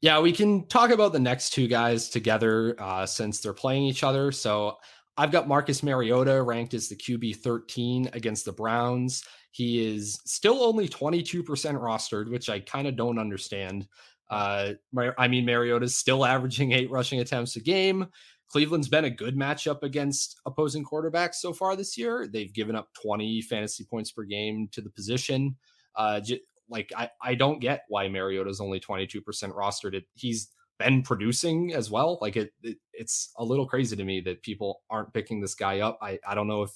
Yeah, 0.00 0.20
we 0.20 0.32
can 0.32 0.66
talk 0.68 0.90
about 0.90 1.12
the 1.12 1.18
next 1.18 1.54
two 1.54 1.66
guys 1.66 2.10
together 2.10 2.76
uh, 2.78 3.06
since 3.06 3.40
they're 3.40 3.52
playing 3.52 3.84
each 3.84 4.04
other. 4.04 4.30
So 4.30 4.76
I've 5.16 5.30
got 5.30 5.48
Marcus 5.48 5.82
Mariota 5.82 6.42
ranked 6.42 6.74
as 6.74 6.88
the 6.88 6.96
QB 6.96 7.36
13 7.36 8.10
against 8.12 8.44
the 8.44 8.52
Browns. 8.52 9.24
He 9.52 9.86
is 9.86 10.20
still 10.24 10.64
only 10.64 10.88
22% 10.88 11.44
rostered, 11.44 12.30
which 12.30 12.48
I 12.48 12.60
kind 12.60 12.88
of 12.88 12.96
don't 12.96 13.18
understand. 13.18 13.86
Uh, 14.28 14.72
I 15.16 15.28
mean, 15.28 15.44
Mariota's 15.44 15.96
still 15.96 16.24
averaging 16.24 16.72
eight 16.72 16.90
rushing 16.90 17.20
attempts 17.20 17.56
a 17.56 17.60
game. 17.60 18.08
Cleveland's 18.48 18.88
been 18.88 19.04
a 19.04 19.10
good 19.10 19.36
matchup 19.36 19.82
against 19.82 20.40
opposing 20.46 20.84
quarterbacks 20.84 21.36
so 21.36 21.52
far 21.52 21.76
this 21.76 21.96
year. 21.96 22.26
They've 22.26 22.52
given 22.52 22.76
up 22.76 22.88
20 23.02 23.42
fantasy 23.42 23.84
points 23.84 24.12
per 24.12 24.24
game 24.24 24.68
to 24.72 24.80
the 24.80 24.90
position. 24.90 25.56
Uh, 25.96 26.20
j- 26.20 26.40
like 26.68 26.92
I, 26.96 27.10
I 27.22 27.34
don't 27.34 27.60
get 27.60 27.84
why 27.88 28.08
Mariota's 28.08 28.60
only 28.60 28.80
22% 28.80 29.22
rostered. 29.52 29.94
It, 29.94 30.04
he's 30.14 30.48
been 30.78 31.02
producing 31.02 31.72
as 31.74 31.90
well. 31.90 32.18
Like 32.20 32.36
it, 32.36 32.52
it, 32.62 32.78
it's 32.92 33.32
a 33.38 33.44
little 33.44 33.66
crazy 33.66 33.96
to 33.96 34.04
me 34.04 34.20
that 34.22 34.42
people 34.42 34.82
aren't 34.90 35.12
picking 35.12 35.40
this 35.40 35.54
guy 35.54 35.80
up. 35.80 35.98
I, 36.02 36.18
I 36.26 36.34
don't 36.34 36.48
know 36.48 36.62
if 36.62 36.70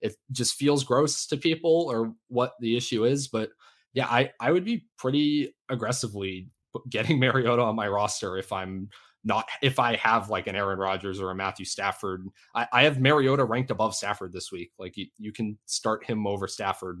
it 0.00 0.16
just 0.32 0.54
feels 0.54 0.84
gross 0.84 1.26
to 1.26 1.36
people 1.36 1.86
or 1.90 2.14
what 2.28 2.54
the 2.60 2.76
issue 2.76 3.04
is, 3.04 3.28
but 3.28 3.50
yeah, 3.94 4.06
I, 4.06 4.30
I 4.40 4.50
would 4.50 4.64
be 4.64 4.86
pretty 4.98 5.54
aggressively 5.68 6.48
getting 6.88 7.18
Mariota 7.20 7.62
on 7.62 7.76
my 7.76 7.88
roster 7.88 8.38
if 8.38 8.52
I'm 8.52 8.88
not 9.24 9.48
if 9.62 9.78
I 9.78 9.96
have 9.96 10.30
like 10.30 10.48
an 10.48 10.56
Aaron 10.56 10.78
Rodgers 10.78 11.20
or 11.20 11.30
a 11.30 11.34
Matthew 11.34 11.64
Stafford. 11.64 12.26
I, 12.54 12.66
I 12.72 12.82
have 12.84 13.00
Mariota 13.00 13.44
ranked 13.44 13.70
above 13.70 13.94
Stafford 13.94 14.32
this 14.32 14.50
week. 14.50 14.72
Like 14.78 14.96
you, 14.96 15.06
you 15.18 15.32
can 15.32 15.58
start 15.66 16.04
him 16.04 16.26
over 16.26 16.48
Stafford. 16.48 17.00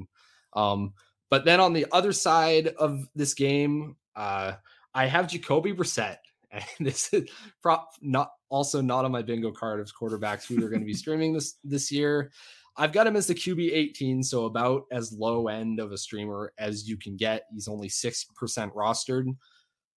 Um, 0.52 0.92
but 1.30 1.44
then 1.44 1.60
on 1.60 1.72
the 1.72 1.86
other 1.92 2.12
side 2.12 2.68
of 2.78 3.08
this 3.14 3.34
game, 3.34 3.96
uh, 4.14 4.52
I 4.94 5.06
have 5.06 5.28
Jacoby 5.28 5.72
Brissett 5.72 6.18
and 6.52 6.64
this 6.80 7.12
is 7.12 7.28
prop 7.62 7.88
not 8.00 8.30
also 8.48 8.80
not 8.80 9.04
on 9.04 9.12
my 9.12 9.22
bingo 9.22 9.50
card 9.50 9.80
of 9.80 9.90
quarterbacks 9.98 10.46
who 10.46 10.64
are 10.64 10.68
going 10.68 10.80
to 10.80 10.86
be 10.86 10.94
streaming 10.94 11.32
this 11.32 11.56
this 11.64 11.90
year. 11.90 12.30
I've 12.76 12.92
got 12.92 13.06
him 13.06 13.16
as 13.16 13.26
the 13.26 13.34
QB 13.34 13.70
18, 13.70 14.22
so 14.22 14.46
about 14.46 14.84
as 14.90 15.12
low 15.12 15.48
end 15.48 15.78
of 15.78 15.92
a 15.92 15.98
streamer 15.98 16.54
as 16.58 16.88
you 16.88 16.96
can 16.96 17.16
get. 17.16 17.42
He's 17.52 17.68
only 17.68 17.88
6% 17.88 18.24
rostered. 18.72 19.26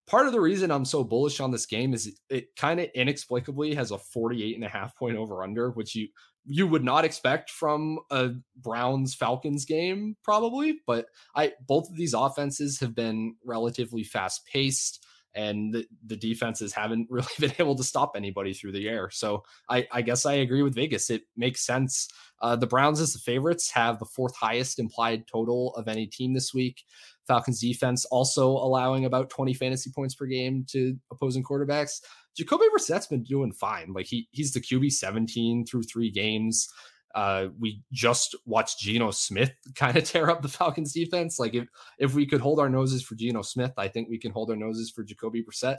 Part 0.08 0.28
of 0.28 0.34
the 0.34 0.42
reason 0.42 0.72
I'm 0.72 0.84
so 0.84 1.02
bullish 1.02 1.40
on 1.40 1.52
this 1.52 1.66
game 1.66 1.94
is 1.94 2.08
it, 2.08 2.16
it 2.30 2.56
kind 2.58 2.82
of 2.82 2.90
inexplicably 2.94 3.74
has 3.76 3.92
a 3.92 3.98
48 3.98 4.56
and 4.56 4.66
a 4.66 4.70
half 4.70 4.96
point 4.98 5.16
over 5.16 5.42
under, 5.42 5.72
which 5.72 5.96
you 5.96 6.10
you 6.48 6.68
would 6.68 6.84
not 6.84 7.06
expect 7.06 7.50
from 7.50 7.98
a 8.12 8.32
Browns 8.58 9.16
Falcons 9.16 9.66
game 9.66 10.16
probably, 10.24 10.80
but 10.86 11.08
I 11.36 11.54
both 11.68 11.90
of 11.90 11.96
these 11.96 12.14
offenses 12.14 12.80
have 12.82 12.94
been 12.94 13.36
relatively 13.44 14.04
fast 14.04 14.46
paced 14.46 15.05
and 15.36 15.74
the, 15.74 15.86
the 16.08 16.16
defenses 16.16 16.74
haven't 16.74 17.08
really 17.12 17.28
been 17.40 17.54
able 17.60 17.76
to 17.76 17.84
stop 17.84 18.14
anybody 18.16 18.54
through 18.54 18.72
the 18.72 18.88
air. 18.88 19.10
So 19.12 19.44
I, 19.70 19.88
I 19.92 20.02
guess 20.02 20.26
I 20.26 20.34
agree 20.34 20.64
with 20.64 20.76
Vegas. 20.76 21.10
It 21.10 21.24
makes 21.36 21.66
sense. 21.66 22.08
Uh, 22.42 22.56
the 22.56 22.68
Browns, 22.68 23.00
as 23.00 23.14
the 23.14 23.20
favorites, 23.20 23.70
have 23.72 24.00
the 24.00 24.06
fourth 24.06 24.36
highest 24.36 24.80
implied 24.80 25.28
total 25.28 25.74
of 25.76 25.88
any 25.88 26.08
team 26.08 26.34
this 26.34 26.54
week. 26.54 26.84
Falcons 27.28 27.60
defense 27.60 28.06
also 28.06 28.50
allowing 28.50 29.06
about 29.06 29.30
20 29.30 29.54
fantasy 29.54 29.92
points 29.92 30.16
per 30.16 30.26
game 30.26 30.66
to 30.70 30.96
opposing 31.12 31.44
quarterbacks. 31.44 32.02
Jacoby 32.38 32.66
Brissett's 32.72 33.08
been 33.08 33.24
doing 33.24 33.52
fine. 33.52 33.94
Like 33.94 34.06
he 34.06 34.28
he's 34.32 34.52
the 34.52 34.60
QB 34.60 34.92
17 34.92 35.66
through 35.66 35.84
three 35.84 36.12
games. 36.12 36.70
Uh, 37.16 37.48
we 37.58 37.82
just 37.94 38.36
watched 38.46 38.80
Geno 38.80 39.10
Smith 39.10 39.54
kind 39.76 39.96
of 39.98 40.04
tear 40.04 40.30
up 40.30 40.42
the 40.42 40.50
Falcons 40.50 40.94
defense. 40.94 41.40
Like 41.40 41.56
if 41.56 41.68
if 41.98 42.14
we 42.14 42.26
could 42.26 42.42
hold 42.42 42.60
our 42.60 42.70
noses 42.70 43.02
for 43.02 43.16
Geno 43.16 43.42
Smith, 43.42 43.72
I 43.78 43.88
think 43.88 44.10
we 44.10 44.20
can 44.20 44.32
hold 44.32 44.50
our 44.50 44.56
noses 44.56 44.92
for 44.92 45.04
Jacoby 45.04 45.44
Brissett. 45.44 45.78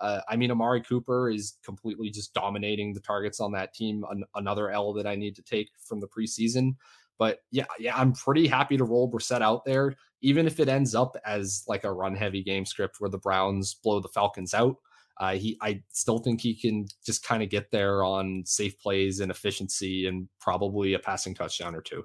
Uh, 0.00 0.20
I 0.28 0.36
mean, 0.36 0.50
Amari 0.50 0.82
Cooper 0.82 1.30
is 1.30 1.54
completely 1.64 2.10
just 2.10 2.34
dominating 2.34 2.92
the 2.92 3.00
targets 3.00 3.40
on 3.40 3.52
that 3.52 3.74
team. 3.74 4.04
An- 4.10 4.24
another 4.34 4.70
L 4.70 4.92
that 4.92 5.06
I 5.06 5.16
need 5.16 5.34
to 5.36 5.42
take 5.42 5.70
from 5.80 6.00
the 6.00 6.08
preseason. 6.08 6.76
But 7.18 7.38
yeah, 7.50 7.64
yeah, 7.78 7.96
I'm 7.96 8.12
pretty 8.12 8.46
happy 8.46 8.76
to 8.76 8.84
roll 8.84 9.10
Brissett 9.10 9.40
out 9.40 9.64
there, 9.64 9.94
even 10.20 10.46
if 10.46 10.60
it 10.60 10.68
ends 10.68 10.94
up 10.94 11.16
as 11.24 11.64
like 11.66 11.84
a 11.84 11.92
run 11.92 12.14
heavy 12.14 12.42
game 12.42 12.66
script 12.66 12.96
where 12.98 13.10
the 13.10 13.18
Browns 13.18 13.74
blow 13.74 14.00
the 14.00 14.08
Falcons 14.08 14.52
out. 14.52 14.76
Uh, 15.18 15.34
he, 15.34 15.56
I 15.62 15.82
still 15.92 16.18
think 16.18 16.40
he 16.40 16.54
can 16.54 16.86
just 17.04 17.24
kind 17.24 17.42
of 17.42 17.48
get 17.48 17.70
there 17.70 18.04
on 18.04 18.42
safe 18.44 18.78
plays 18.78 19.20
and 19.20 19.30
efficiency, 19.30 20.06
and 20.06 20.28
probably 20.40 20.94
a 20.94 20.98
passing 20.98 21.34
touchdown 21.34 21.74
or 21.74 21.80
two. 21.80 22.04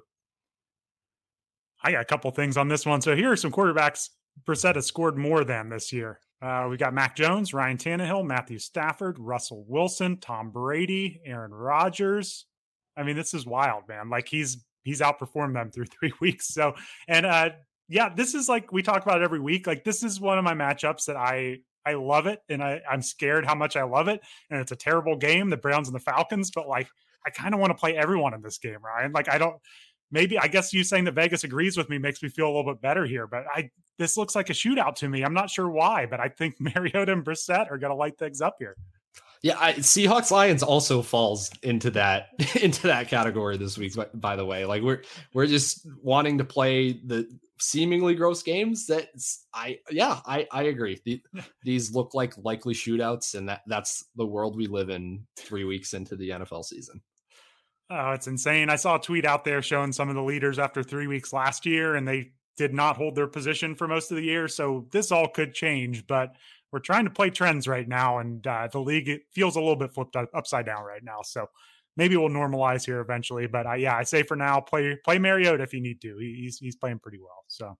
I 1.82 1.92
got 1.92 2.02
a 2.02 2.06
couple 2.06 2.30
things 2.30 2.56
on 2.56 2.68
this 2.68 2.86
one. 2.86 3.00
So 3.00 3.16
here 3.16 3.32
are 3.32 3.36
some 3.36 3.50
quarterbacks 3.50 4.10
Brissett 4.46 4.76
has 4.76 4.86
scored 4.86 5.16
more 5.16 5.44
than 5.44 5.68
this 5.68 5.92
year. 5.92 6.20
Uh, 6.40 6.66
we 6.68 6.76
got 6.76 6.92
Mac 6.92 7.14
Jones, 7.14 7.54
Ryan 7.54 7.76
Tannehill, 7.76 8.26
Matthew 8.26 8.58
Stafford, 8.58 9.18
Russell 9.18 9.64
Wilson, 9.68 10.18
Tom 10.18 10.50
Brady, 10.50 11.20
Aaron 11.24 11.52
Rodgers. 11.52 12.46
I 12.96 13.04
mean, 13.04 13.16
this 13.16 13.32
is 13.32 13.46
wild, 13.46 13.84
man. 13.88 14.10
Like 14.10 14.28
he's 14.28 14.64
he's 14.82 15.00
outperformed 15.00 15.54
them 15.54 15.70
through 15.70 15.86
three 16.00 16.12
weeks. 16.20 16.48
So, 16.48 16.74
and 17.06 17.26
uh, 17.26 17.50
yeah, 17.88 18.08
this 18.14 18.34
is 18.34 18.48
like 18.48 18.72
we 18.72 18.82
talk 18.82 19.02
about 19.02 19.22
every 19.22 19.40
week. 19.40 19.66
Like 19.66 19.84
this 19.84 20.02
is 20.02 20.20
one 20.20 20.38
of 20.38 20.44
my 20.44 20.54
matchups 20.54 21.06
that 21.06 21.16
I 21.16 21.58
I 21.84 21.94
love 21.94 22.26
it, 22.26 22.40
and 22.48 22.62
I, 22.62 22.80
I'm 22.90 23.02
scared 23.02 23.44
how 23.44 23.54
much 23.54 23.76
I 23.76 23.82
love 23.82 24.08
it. 24.08 24.20
And 24.50 24.60
it's 24.60 24.72
a 24.72 24.76
terrible 24.76 25.16
game, 25.16 25.50
the 25.50 25.56
Browns 25.56 25.88
and 25.88 25.94
the 25.94 26.00
Falcons, 26.00 26.50
but 26.50 26.68
like 26.68 26.88
I 27.26 27.30
kind 27.30 27.54
of 27.54 27.60
want 27.60 27.70
to 27.70 27.78
play 27.78 27.96
everyone 27.96 28.34
in 28.34 28.42
this 28.42 28.58
game, 28.58 28.78
Ryan. 28.82 29.12
Like 29.12 29.28
I 29.28 29.38
don't. 29.38 29.56
Maybe 30.10 30.38
I 30.38 30.46
guess 30.46 30.74
you 30.74 30.84
saying 30.84 31.04
that 31.04 31.14
Vegas 31.14 31.42
agrees 31.42 31.76
with 31.78 31.88
me 31.88 31.96
makes 31.96 32.22
me 32.22 32.28
feel 32.28 32.46
a 32.46 32.52
little 32.54 32.70
bit 32.74 32.82
better 32.82 33.06
here, 33.06 33.26
but 33.26 33.44
I 33.52 33.70
this 33.98 34.16
looks 34.16 34.34
like 34.34 34.50
a 34.50 34.52
shootout 34.52 34.96
to 34.96 35.08
me. 35.08 35.22
I'm 35.22 35.34
not 35.34 35.48
sure 35.48 35.70
why, 35.70 36.06
but 36.06 36.20
I 36.20 36.28
think 36.28 36.56
Mariota 36.60 37.12
and 37.12 37.24
Brissett 37.24 37.70
are 37.70 37.78
going 37.78 37.90
to 37.90 37.96
light 37.96 38.18
things 38.18 38.40
up 38.40 38.56
here. 38.58 38.76
Yeah, 39.42 39.56
I, 39.58 39.72
Seahawks 39.74 40.30
Lions 40.30 40.62
also 40.62 41.02
falls 41.02 41.50
into 41.62 41.90
that 41.92 42.28
into 42.62 42.86
that 42.86 43.08
category 43.08 43.56
this 43.56 43.76
week. 43.76 43.94
By, 43.94 44.06
by 44.14 44.36
the 44.36 44.44
way, 44.44 44.64
like 44.64 44.82
we're 44.82 45.02
we're 45.34 45.46
just 45.46 45.86
wanting 46.02 46.38
to 46.38 46.44
play 46.44 46.92
the 46.92 47.28
seemingly 47.62 48.14
gross 48.14 48.42
games 48.42 48.86
that 48.86 49.08
I 49.54 49.78
yeah, 49.90 50.20
I 50.26 50.46
I 50.50 50.64
agree. 50.64 51.00
The, 51.04 51.22
these 51.62 51.94
look 51.94 52.14
like 52.14 52.34
likely 52.38 52.74
shootouts 52.74 53.34
and 53.34 53.48
that 53.48 53.62
that's 53.66 54.04
the 54.16 54.26
world 54.26 54.56
we 54.56 54.66
live 54.66 54.90
in 54.90 55.26
3 55.38 55.64
weeks 55.64 55.94
into 55.94 56.16
the 56.16 56.30
NFL 56.30 56.64
season. 56.64 57.00
Oh, 57.90 58.10
it's 58.10 58.26
insane. 58.26 58.70
I 58.70 58.76
saw 58.76 58.96
a 58.96 59.00
tweet 59.00 59.24
out 59.24 59.44
there 59.44 59.62
showing 59.62 59.92
some 59.92 60.08
of 60.08 60.14
the 60.14 60.22
leaders 60.22 60.58
after 60.58 60.82
3 60.82 61.06
weeks 61.06 61.32
last 61.32 61.64
year 61.64 61.94
and 61.94 62.06
they 62.06 62.32
did 62.56 62.74
not 62.74 62.96
hold 62.96 63.14
their 63.14 63.28
position 63.28 63.74
for 63.74 63.88
most 63.88 64.10
of 64.10 64.16
the 64.16 64.24
year, 64.24 64.46
so 64.46 64.86
this 64.90 65.10
all 65.10 65.28
could 65.28 65.54
change, 65.54 66.06
but 66.06 66.36
we're 66.70 66.80
trying 66.80 67.04
to 67.04 67.10
play 67.10 67.30
trends 67.30 67.68
right 67.68 67.88
now 67.88 68.18
and 68.18 68.46
uh, 68.46 68.68
the 68.70 68.80
league 68.80 69.20
feels 69.32 69.56
a 69.56 69.60
little 69.60 69.76
bit 69.76 69.92
flipped 69.92 70.16
upside 70.16 70.66
down 70.66 70.84
right 70.84 71.04
now. 71.04 71.20
So 71.22 71.46
maybe 71.96 72.16
we'll 72.16 72.28
normalize 72.28 72.84
here 72.84 73.00
eventually. 73.00 73.46
But 73.46 73.66
I, 73.66 73.76
yeah, 73.76 73.96
I 73.96 74.02
say 74.02 74.22
for 74.22 74.36
now, 74.36 74.60
play 74.60 74.96
play 75.04 75.18
Mariota 75.18 75.62
if 75.62 75.72
you 75.72 75.80
need 75.80 76.00
to. 76.02 76.16
He's 76.18 76.58
he's 76.58 76.76
playing 76.76 77.00
pretty 77.00 77.18
well. 77.18 77.44
So 77.48 77.76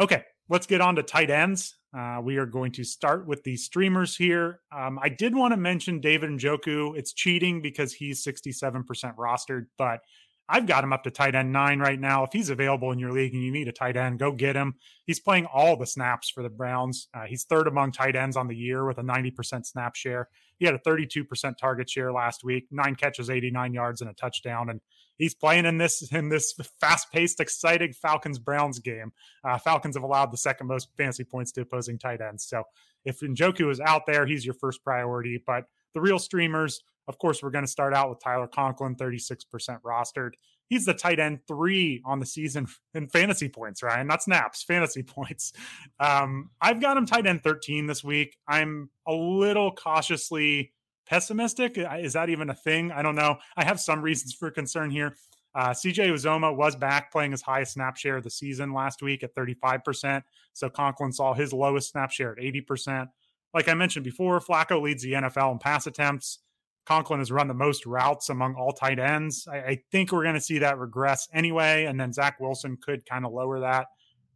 okay, 0.00 0.24
let's 0.48 0.66
get 0.66 0.80
on 0.80 0.96
to 0.96 1.02
tight 1.02 1.30
ends. 1.30 1.76
Uh, 1.96 2.20
we 2.22 2.36
are 2.36 2.46
going 2.46 2.72
to 2.72 2.84
start 2.84 3.26
with 3.26 3.42
the 3.44 3.56
streamers 3.56 4.16
here. 4.16 4.60
Um, 4.70 4.98
I 5.02 5.08
did 5.08 5.34
want 5.34 5.52
to 5.52 5.56
mention 5.56 6.00
David 6.00 6.30
Njoku. 6.30 6.96
It's 6.96 7.14
cheating 7.14 7.62
because 7.62 7.94
he's 7.94 8.22
67% 8.22 8.84
rostered, 9.16 9.66
but 9.78 10.00
I've 10.48 10.66
got 10.66 10.84
him 10.84 10.92
up 10.92 11.02
to 11.04 11.10
tight 11.10 11.34
end 11.34 11.52
nine 11.52 11.80
right 11.80 11.98
now. 11.98 12.22
If 12.24 12.32
he's 12.32 12.50
available 12.50 12.92
in 12.92 12.98
your 12.98 13.12
league 13.12 13.34
and 13.34 13.42
you 13.42 13.50
need 13.50 13.66
a 13.66 13.72
tight 13.72 13.96
end, 13.96 14.18
go 14.18 14.30
get 14.30 14.56
him. 14.56 14.74
He's 15.06 15.18
playing 15.18 15.46
all 15.46 15.76
the 15.76 15.86
snaps 15.86 16.30
for 16.30 16.42
the 16.42 16.50
Browns. 16.50 17.08
Uh, 17.14 17.24
he's 17.24 17.44
third 17.44 17.66
among 17.66 17.92
tight 17.92 18.14
ends 18.14 18.36
on 18.36 18.46
the 18.46 18.56
year 18.56 18.86
with 18.86 18.98
a 18.98 19.02
90% 19.02 19.66
snap 19.66 19.96
share. 19.96 20.28
He 20.58 20.66
had 20.66 20.74
a 20.74 20.78
32% 20.78 21.56
target 21.58 21.88
share 21.88 22.12
last 22.12 22.44
week, 22.44 22.66
nine 22.70 22.94
catches, 22.94 23.30
89 23.30 23.74
yards, 23.74 24.00
and 24.00 24.10
a 24.10 24.14
touchdown. 24.14 24.70
And 24.70 24.80
he's 25.18 25.34
playing 25.34 25.66
in 25.66 25.78
this 25.78 26.02
in 26.12 26.28
this 26.28 26.54
fast-paced, 26.80 27.40
exciting 27.40 27.92
Falcons 27.92 28.38
Browns 28.38 28.78
game. 28.78 29.12
Uh, 29.44 29.58
Falcons 29.58 29.96
have 29.96 30.04
allowed 30.04 30.32
the 30.32 30.38
second 30.38 30.66
most 30.66 30.88
fantasy 30.96 31.24
points 31.24 31.52
to 31.52 31.62
opposing 31.62 31.98
tight 31.98 32.20
ends. 32.20 32.46
So 32.46 32.62
if 33.04 33.20
Njoku 33.20 33.70
is 33.70 33.80
out 33.80 34.06
there, 34.06 34.26
he's 34.26 34.44
your 34.44 34.54
first 34.54 34.82
priority. 34.82 35.42
But 35.46 35.64
the 35.94 36.00
real 36.00 36.18
streamers, 36.18 36.82
of 37.08 37.18
course, 37.18 37.42
we're 37.42 37.50
going 37.50 37.64
to 37.64 37.70
start 37.70 37.94
out 37.94 38.10
with 38.10 38.20
Tyler 38.22 38.48
Conklin, 38.48 38.96
36% 38.96 39.44
rostered. 39.82 40.32
He's 40.68 40.84
the 40.84 40.94
tight 40.94 41.20
end 41.20 41.40
three 41.46 42.02
on 42.04 42.18
the 42.18 42.26
season 42.26 42.66
in 42.94 43.08
fantasy 43.08 43.48
points, 43.48 43.82
Ryan, 43.82 44.06
not 44.06 44.22
snaps, 44.22 44.62
fantasy 44.62 45.02
points. 45.04 45.52
Um, 46.00 46.50
I've 46.60 46.80
got 46.80 46.96
him 46.96 47.06
tight 47.06 47.26
end 47.26 47.42
13 47.42 47.86
this 47.86 48.02
week. 48.02 48.36
I'm 48.48 48.90
a 49.06 49.12
little 49.12 49.72
cautiously 49.72 50.72
pessimistic. 51.08 51.78
Is 51.78 52.14
that 52.14 52.28
even 52.28 52.50
a 52.50 52.54
thing? 52.54 52.90
I 52.92 53.02
don't 53.02 53.14
know. 53.14 53.36
I 53.56 53.64
have 53.64 53.80
some 53.80 54.02
reasons 54.02 54.34
for 54.34 54.50
concern 54.50 54.90
here. 54.90 55.16
Uh, 55.54 55.70
CJ 55.70 56.10
Uzomah 56.10 56.54
was 56.54 56.76
back 56.76 57.10
playing 57.10 57.30
his 57.30 57.40
highest 57.40 57.72
snap 57.72 57.96
share 57.96 58.18
of 58.18 58.24
the 58.24 58.30
season 58.30 58.74
last 58.74 59.00
week 59.00 59.22
at 59.22 59.34
35%. 59.34 60.22
So 60.52 60.68
Conklin 60.68 61.12
saw 61.12 61.32
his 61.32 61.52
lowest 61.52 61.90
snap 61.90 62.10
share 62.10 62.32
at 62.32 62.38
80%. 62.38 63.08
Like 63.54 63.68
I 63.68 63.74
mentioned 63.74 64.04
before, 64.04 64.38
Flacco 64.38 64.82
leads 64.82 65.02
the 65.02 65.12
NFL 65.12 65.52
in 65.52 65.58
pass 65.58 65.86
attempts. 65.86 66.40
Conklin 66.86 67.18
has 67.18 67.32
run 67.32 67.48
the 67.48 67.54
most 67.54 67.84
routes 67.84 68.28
among 68.28 68.54
all 68.54 68.72
tight 68.72 68.98
ends. 68.98 69.46
I, 69.50 69.56
I 69.56 69.78
think 69.90 70.12
we're 70.12 70.22
going 70.22 70.34
to 70.36 70.40
see 70.40 70.58
that 70.58 70.78
regress 70.78 71.28
anyway, 71.34 71.84
and 71.84 71.98
then 71.98 72.12
Zach 72.12 72.38
Wilson 72.40 72.78
could 72.80 73.04
kind 73.06 73.26
of 73.26 73.32
lower 73.32 73.60
that. 73.60 73.86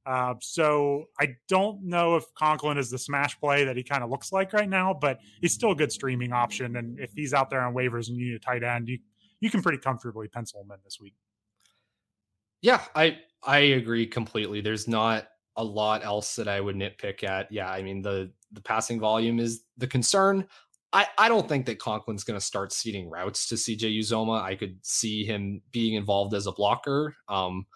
Uh, 0.07 0.35
so 0.41 1.05
I 1.21 1.37
don't 1.49 1.85
know 1.85 2.17
if 2.17 2.25
Conklin 2.35 2.79
is 2.79 2.91
the 2.91 2.99
smash 2.99 3.39
play 3.39 3.65
that 3.65 3.77
he 3.77 3.83
kind 3.83 4.03
of 4.03 4.11
looks 4.11 4.33
like 4.33 4.53
right 4.53 4.69
now, 4.69 4.95
but 4.99 5.19
he's 5.41 5.53
still 5.53 5.73
a 5.73 5.77
good 5.77 5.93
streaming 5.93 6.33
option. 6.33 6.77
And 6.77 6.99
if 6.99 7.13
he's 7.15 7.33
out 7.35 7.51
there 7.51 7.61
on 7.61 7.75
waivers 7.75 8.09
and 8.09 8.17
you 8.17 8.31
need 8.31 8.35
a 8.35 8.39
tight 8.39 8.65
end, 8.65 8.89
you 8.89 8.99
you 9.41 9.51
can 9.51 9.63
pretty 9.63 9.79
comfortably 9.79 10.29
pencil 10.29 10.61
him 10.63 10.71
in 10.71 10.79
this 10.85 10.99
week. 11.01 11.15
Yeah, 12.63 12.83
I 12.95 13.19
I 13.43 13.59
agree 13.59 14.07
completely. 14.07 14.61
There's 14.61 14.89
not 14.89 15.29
a 15.57 15.65
lot 15.65 16.05
else 16.05 16.37
that 16.37 16.49
I 16.49 16.61
would 16.61 16.77
nitpick 16.77 17.23
at. 17.23 17.51
Yeah, 17.53 17.71
I 17.71 17.83
mean 17.83 18.03
the 18.03 18.33
the 18.53 18.63
passing 18.63 19.01
volume 19.01 19.39
is 19.39 19.63
the 19.77 19.87
concern. 19.87 20.47
I, 20.93 21.07
I 21.19 21.29
don't 21.29 21.49
think 21.49 21.67
that 21.67 21.79
Conklin's 21.79 22.25
going 22.25 22.39
to 22.39 22.45
start 22.45 22.73
ceding 22.73 23.09
routes 23.09 23.49
to 23.49 23.55
CJ 23.55 23.99
Uzomah. 24.01 24.43
I 24.43 24.57
could 24.57 24.79
see 24.83 25.25
him 25.25 25.63
being 25.71 25.95
involved 25.95 26.35
as 26.35 26.47
a 26.47 26.53
blocker. 26.53 27.15
Um, 27.29 27.67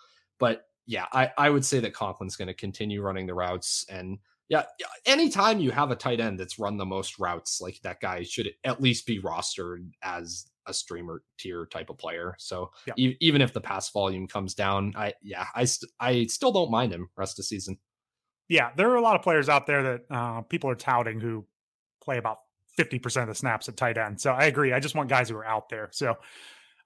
but 0.41 0.67
yeah, 0.87 1.07
I, 1.13 1.31
I 1.39 1.51
would 1.51 1.65
say 1.65 1.81
that 1.81 1.95
Conklin's 1.95 2.37
going 2.37 2.49
to 2.49 2.55
continue 2.55 3.03
running 3.03 3.27
the 3.27 3.35
routes. 3.35 3.87
And 3.89 4.19
yeah, 4.49 4.65
anytime 5.07 5.61
you 5.61 5.71
have 5.71 5.91
a 5.91 5.97
tight 5.97 6.21
end 6.21 6.39
that's 6.39 6.59
run 6.59 6.77
the 6.77 6.85
most 6.85 7.19
routes, 7.19 7.61
like 7.61 7.81
that 7.83 8.01
guy 8.01 8.25
should 8.25 8.51
at 8.65 8.83
least 8.83 9.07
be 9.07 9.21
rostered 9.21 9.91
as 10.03 10.47
a 10.67 10.75
streamer 10.75 11.23
tier 11.39 11.67
type 11.67 11.91
of 11.91 11.99
player. 11.99 12.35
So 12.39 12.73
yeah. 12.87 12.95
e- 12.97 13.17
even 13.21 13.43
if 13.43 13.53
the 13.53 13.61
pass 13.61 13.91
volume 13.91 14.27
comes 14.27 14.55
down, 14.55 14.93
I 14.97 15.15
yeah, 15.23 15.47
I 15.55 15.65
st- 15.65 15.93
I 16.01 16.27
still 16.27 16.53
don't 16.53 16.71
mind 16.71 16.93
him 16.93 17.09
rest 17.17 17.39
of 17.39 17.45
season. 17.45 17.79
Yeah, 18.49 18.71
there 18.77 18.91
are 18.91 18.97
a 18.97 19.01
lot 19.01 19.17
of 19.17 19.23
players 19.23 19.49
out 19.49 19.67
there 19.67 19.83
that 19.83 20.01
uh, 20.11 20.41
people 20.43 20.69
are 20.69 20.75
touting 20.75 21.21
who 21.21 21.47
play 22.03 22.19
about 22.19 22.39
50% 22.79 23.23
of 23.23 23.29
the 23.29 23.35
snaps 23.35 23.69
at 23.69 23.77
tight 23.77 23.99
end. 23.99 24.21
So 24.21 24.33
I 24.33 24.45
agree. 24.45 24.73
I 24.73 24.81
just 24.81 24.95
want 24.95 25.09
guys 25.09 25.29
who 25.29 25.37
are 25.37 25.47
out 25.47 25.69
there. 25.69 25.89
So 25.93 26.17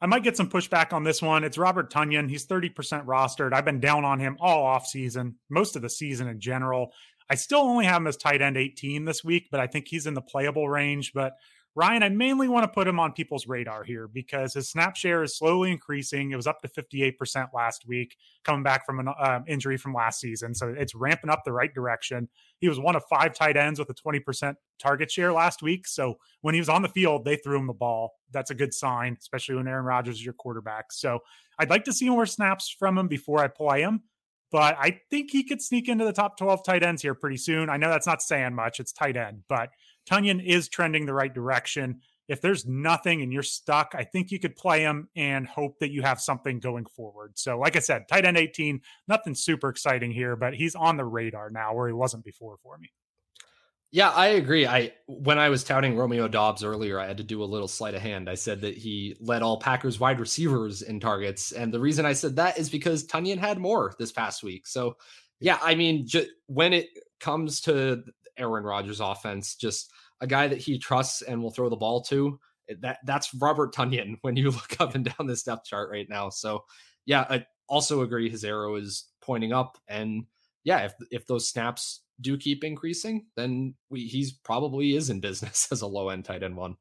I 0.01 0.07
might 0.07 0.23
get 0.23 0.37
some 0.37 0.49
pushback 0.49 0.93
on 0.93 1.05
this 1.05 1.21
one. 1.21 1.45
It's 1.45 1.59
Robert 1.59 1.93
Tonyan. 1.93 2.29
He's 2.29 2.47
30% 2.47 3.07
rostered. 3.07 3.53
I've 3.53 3.65
been 3.65 3.81
down 3.81 4.05
on 4.05 4.21
him 4.21 4.37
all 4.41 4.65
off 4.65 4.87
season, 4.87 5.37
most 5.49 5.77
of 5.77 5.83
the 5.83 5.91
season 5.91 6.29
in 6.29 6.41
general. 6.41 6.93
I 7.31 7.35
still 7.35 7.61
only 7.61 7.85
have 7.85 8.01
him 8.01 8.07
as 8.07 8.17
tight 8.17 8.41
end 8.41 8.57
18 8.57 9.05
this 9.05 9.25
week, 9.25 9.49
but 9.51 9.61
I 9.61 9.67
think 9.67 9.89
he's 9.89 10.07
in 10.07 10.15
the 10.15 10.23
playable 10.23 10.69
range. 10.69 11.13
But 11.13 11.33
Ryan, 11.75 12.03
I 12.03 12.09
mainly 12.09 12.49
want 12.49 12.65
to 12.65 12.69
put 12.69 12.89
him 12.89 12.99
on 12.99 13.13
people's 13.13 13.47
radar 13.47 13.85
here 13.85 14.09
because 14.09 14.55
his 14.55 14.69
snap 14.69 14.97
share 14.97 15.23
is 15.23 15.37
slowly 15.37 15.71
increasing. 15.71 16.33
It 16.33 16.37
was 16.37 16.47
up 16.47 16.61
to 16.63 16.69
58% 16.69 17.49
last 17.55 17.87
week, 17.87 18.17
coming 18.43 18.65
back 18.65 18.85
from 18.85 18.99
an 18.99 19.09
uh, 19.09 19.41
injury 19.47 19.77
from 19.77 19.95
last 19.95 20.21
season. 20.21 20.55
So 20.55 20.75
it's 20.77 20.95
ramping 20.95 21.31
up 21.31 21.45
the 21.45 21.53
right 21.53 21.73
direction. 21.73 22.29
He 22.59 22.69
was 22.69 22.81
one 22.81 22.97
of 22.97 23.05
five 23.09 23.33
tight 23.33 23.57
ends 23.57 23.79
with 23.79 23.91
a 23.91 23.95
20% 23.95 24.55
target 24.81 25.11
share 25.11 25.33
last 25.33 25.63
week. 25.63 25.87
So 25.87 26.19
when 26.41 26.55
he 26.55 26.61
was 26.61 26.69
on 26.69 26.83
the 26.83 26.89
field, 26.89 27.25
they 27.25 27.37
threw 27.37 27.59
him 27.59 27.69
the 27.69 27.73
ball. 27.73 28.15
That's 28.33 28.51
a 28.51 28.57
good 28.57 28.75
sign, 28.75 29.17
especially 29.21 29.55
when 29.55 29.69
Aaron 29.69 29.85
Rodgers 29.85 30.17
is 30.17 30.25
your 30.25 30.35
quarterback. 30.35 30.93
So 30.93 31.21
I'd 31.61 31.71
like 31.71 31.85
to 31.85 31.93
see 31.93 32.11
more 32.11 32.27
snaps 32.27 32.75
from 32.77 32.99
him 32.99 33.07
before 33.07 33.39
I 33.39 33.49
play 33.49 33.83
him 33.83 34.03
but 34.51 34.77
I 34.79 35.01
think 35.11 35.31
he 35.31 35.45
could 35.45 35.61
sneak 35.61 35.89
into 35.89 36.05
the 36.05 36.13
top 36.13 36.39
12 36.39 36.65
tight 36.65 36.83
ends 36.83 37.03
here 37.03 37.15
pretty 37.15 37.37
soon. 37.37 37.69
I 37.69 37.77
know 37.77 37.91
that's 37.91 38.07
not 38.07 38.23
saying 38.23 38.55
much, 38.55 38.81
it's 38.81 38.93
tight 38.93 39.17
end, 39.17 39.43
but 39.49 39.71
Tonyan 40.09 40.45
is 40.45 40.69
trending 40.69 41.07
the 41.07 41.15
right 41.15 41.33
direction. 41.33 42.01
If 42.29 42.41
there's 42.41 42.67
nothing 42.67 43.23
and 43.23 43.33
you're 43.33 43.43
stuck, 43.43 43.95
I 43.95 44.05
think 44.05 44.31
you 44.31 44.39
could 44.39 44.55
play 44.55 44.81
him 44.83 45.09
and 45.17 45.47
hope 45.47 45.79
that 45.79 45.91
you 45.91 46.03
have 46.03 46.21
something 46.21 46.61
going 46.61 46.85
forward. 46.85 47.39
So, 47.39 47.59
like 47.59 47.77
I 47.77 47.81
said, 47.81 48.07
tight 48.09 48.25
end 48.25 48.37
18, 48.37 48.81
nothing 49.07 49.35
super 49.35 49.69
exciting 49.69 50.11
here, 50.11 50.37
but 50.37 50.55
he's 50.55 50.75
on 50.75 50.97
the 50.97 51.05
radar 51.05 51.51
now 51.51 51.75
where 51.75 51.89
he 51.89 51.95
wasn't 51.95 52.25
before 52.25 52.59
for 52.63 52.77
me. 52.79 52.91
Yeah, 53.91 54.11
I 54.11 54.29
agree. 54.29 54.67
I 54.67 54.93
when 55.07 55.39
I 55.39 55.49
was 55.49 55.65
touting 55.65 55.97
Romeo 55.97 56.29
Doubs 56.29 56.63
earlier, 56.63 57.01
I 57.01 57.07
had 57.07 57.17
to 57.17 57.23
do 57.25 57.43
a 57.43 57.47
little 57.47 57.69
sleight 57.69 57.95
of 57.95 58.03
hand. 58.03 58.29
I 58.29 58.35
said 58.35 58.61
that 58.61 58.77
he 58.77 59.17
led 59.19 59.41
all 59.41 59.59
Packers 59.59 59.99
wide 59.99 60.21
receivers 60.21 60.83
in 60.83 61.01
targets, 61.01 61.53
and 61.53 61.73
the 61.73 61.81
reason 61.81 62.05
I 62.05 62.13
said 62.13 62.37
that 62.37 62.59
is 62.59 62.69
because 62.69 63.07
Tonyan 63.07 63.39
had 63.39 63.59
more 63.59 63.95
this 63.99 64.13
past 64.13 64.43
week. 64.43 64.67
So, 64.67 64.99
yeah, 65.41 65.59
I 65.63 65.75
mean, 65.75 66.07
ju- 66.07 66.29
when 66.49 66.75
it 66.75 66.89
comes 67.19 67.63
to 67.63 68.05
Aaron 68.39 68.65
Rodgers 68.65 69.01
offense, 69.01 69.55
just 69.55 69.93
a 70.21 70.27
guy 70.27 70.49
that 70.49 70.59
he 70.59 70.79
trusts 70.79 71.23
and 71.23 71.43
will 71.43 71.51
throw 71.51 71.69
the 71.69 71.77
ball 71.77 72.03
to. 72.03 72.39
Eh, 72.69 72.75
that 72.81 72.99
that's 73.05 73.35
Robert 73.35 73.75
Tonyan 73.75 74.17
when 74.23 74.37
you 74.37 74.51
look 74.51 74.81
up 74.81 74.95
and 74.95 75.05
down 75.05 75.27
this 75.27 75.43
depth 75.43 75.65
chart 75.65 75.91
right 75.91 76.09
now. 76.09 76.29
So 76.29 76.65
yeah, 77.05 77.27
I 77.29 77.47
also 77.69 78.03
agree 78.03 78.31
his 78.31 78.45
arrow 78.45 78.77
is 78.77 79.07
pointing 79.21 79.53
up. 79.53 79.79
And 79.89 80.25
yeah, 80.65 80.85
if 80.85 80.95
if 81.11 81.27
those 81.27 81.49
snaps 81.49 82.03
do 82.21 82.37
keep 82.37 82.65
increasing, 82.65 83.27
then 83.37 83.75
we 83.91 84.07
he's 84.07 84.33
probably 84.33 84.97
is 84.97 85.11
in 85.11 85.21
business 85.21 85.69
as 85.73 85.83
a 85.83 85.87
low 85.87 86.09
end 86.09 86.25
tight 86.25 86.43
end 86.43 86.57
one. 86.57 86.77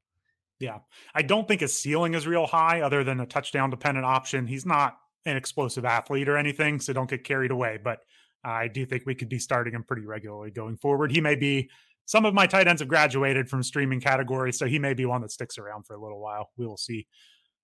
Yeah. 0.60 0.80
I 1.14 1.22
don't 1.22 1.48
think 1.48 1.62
his 1.62 1.78
ceiling 1.78 2.16
is 2.16 2.26
real 2.26 2.48
high 2.48 2.82
other 2.82 3.04
than 3.04 3.20
a 3.20 3.26
touchdown 3.28 3.70
dependent 3.70 4.06
option. 4.06 4.48
He's 4.48 4.66
not 4.66 4.98
an 5.26 5.38
explosive 5.38 5.86
athlete 5.86 6.28
or 6.28 6.38
anything, 6.38 6.80
so 6.80 6.94
don't 6.94 7.10
get 7.10 7.24
carried 7.24 7.52
away. 7.52 7.78
But 7.84 8.00
I 8.44 8.68
do 8.68 8.86
think 8.86 9.06
we 9.06 9.16
could 9.16 9.30
be 9.30 9.40
starting 9.40 9.74
him 9.74 9.84
pretty 9.84 10.06
regularly 10.06 10.52
going 10.52 10.78
forward. 10.78 11.12
He 11.12 11.22
may 11.22 11.36
be 11.36 11.70
some 12.06 12.26
of 12.26 12.34
my 12.34 12.48
tight 12.48 12.68
ends 12.68 12.82
have 12.82 12.88
graduated 12.88 13.50
from 13.50 13.62
streaming 13.62 14.00
category, 14.00 14.54
so 14.54 14.66
he 14.66 14.80
may 14.80 14.94
be 14.94 15.06
one 15.06 15.22
that 15.22 15.32
sticks 15.32 15.58
around 15.58 15.86
for 15.86 15.94
a 15.94 16.02
little 16.02 16.22
while. 16.22 16.50
We 16.58 16.66
will 16.66 16.78
see. 16.78 17.06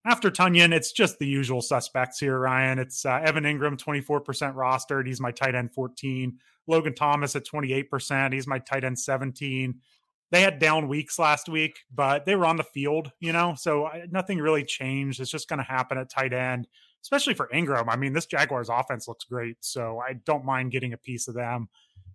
After 0.06 0.30
Tonyan, 0.30 0.74
it's 0.74 0.92
just 0.92 1.18
the 1.18 1.26
usual 1.26 1.62
suspects 1.62 2.20
here, 2.20 2.38
Ryan. 2.38 2.78
It's 2.78 3.06
uh, 3.06 3.22
Evan 3.24 3.46
Engram, 3.46 3.78
24% 3.78 4.22
rostered. 4.54 5.08
He's 5.08 5.22
my 5.22 5.32
tight 5.32 5.56
end 5.56 5.74
14. 5.74 6.38
Logan 6.68 6.94
Thomas 6.94 7.38
at 7.38 7.46
28%. 7.46 8.34
He's 8.34 8.48
my 8.48 8.60
tight 8.60 8.84
end 8.84 9.00
17. 9.00 9.76
They 10.32 10.42
had 10.42 10.60
down 10.60 10.90
weeks 10.90 11.18
last 11.18 11.48
week, 11.48 11.80
but 11.94 12.26
they 12.26 12.36
were 12.36 12.46
on 12.46 12.58
the 12.58 12.64
field, 12.64 13.12
you 13.20 13.32
know, 13.32 13.54
so 13.56 13.88
nothing 14.10 14.40
really 14.40 14.64
changed. 14.64 15.22
It's 15.22 15.32
just 15.32 15.48
going 15.48 15.60
to 15.60 15.64
happen 15.64 15.98
at 15.98 16.10
tight 16.10 16.34
end 16.34 16.68
especially 17.04 17.34
for 17.34 17.50
Engram. 17.54 17.86
I 17.88 17.96
mean, 17.96 18.14
this 18.14 18.26
Jaguars 18.26 18.70
offense 18.70 19.08
looks 19.08 19.26
great, 19.26 19.58
so 19.60 20.00
I 20.00 20.14
don't 20.26 20.46
mind 20.46 20.72
getting 20.72 20.94
a 20.94 20.98
piece 20.98 21.28
of 21.28 21.36
them. 21.36 21.68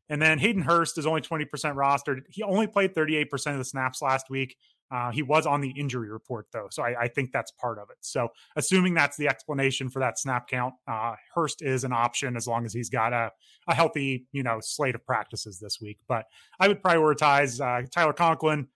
And 0.08 0.20
then 0.20 0.38
Hayden 0.38 0.62
Hurst 0.62 0.96
is 0.96 1.06
only 1.06 1.20
20% 1.20 1.46
rostered. 1.74 2.22
He 2.30 2.42
only 2.42 2.66
played 2.66 2.94
38% 2.94 3.52
of 3.52 3.58
the 3.58 3.64
snaps 3.64 4.00
last 4.00 4.30
week. 4.30 4.56
Uh, 4.90 5.10
he 5.10 5.22
was 5.22 5.46
on 5.46 5.60
the 5.60 5.68
injury 5.70 6.08
report 6.08 6.46
though, 6.50 6.66
so 6.70 6.82
I, 6.82 7.02
I, 7.02 7.08
think 7.08 7.30
that's 7.30 7.50
part 7.50 7.78
of 7.78 7.90
it. 7.90 7.98
So, 8.00 8.28
assuming 8.56 8.94
that's 8.94 9.18
the 9.18 9.28
explanation 9.28 9.90
for 9.90 9.98
that 9.98 10.18
snap 10.18 10.48
count, 10.48 10.72
uh, 10.90 11.14
Hurst 11.34 11.60
is 11.60 11.84
an 11.84 11.92
option 11.92 12.36
as 12.36 12.46
long 12.46 12.64
as 12.64 12.72
he's 12.72 12.88
got 12.88 13.12
a, 13.12 13.30
a 13.68 13.74
healthy, 13.74 14.24
you 14.32 14.42
know, 14.42 14.60
slate 14.62 14.94
of 14.94 15.04
practices 15.04 15.58
this 15.60 15.78
week. 15.78 15.98
But 16.08 16.24
I 16.58 16.68
would 16.68 16.82
prioritize 16.82 17.60
uh, 17.60 17.86
Tyler 17.94 18.14
Conklin, 18.14 18.68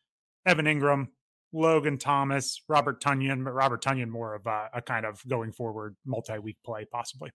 Evan 0.45 0.67
Engram, 0.67 1.07
Logan 1.53 1.99
Thomas, 1.99 2.63
Robert 2.69 3.03
Tonyan, 3.03 3.45
but 3.45 3.53
Robert 3.53 3.83
Tonyan 3.83 4.09
more 4.09 4.35
of 4.35 4.47
a, 4.47 4.71
a 4.75 4.83
kind 4.83 5.05
of 5.05 5.23
going 5.29 5.53
forward 5.53 5.97
multi-week 6.05 6.57
play 6.65 6.85
possibly. 6.91 7.31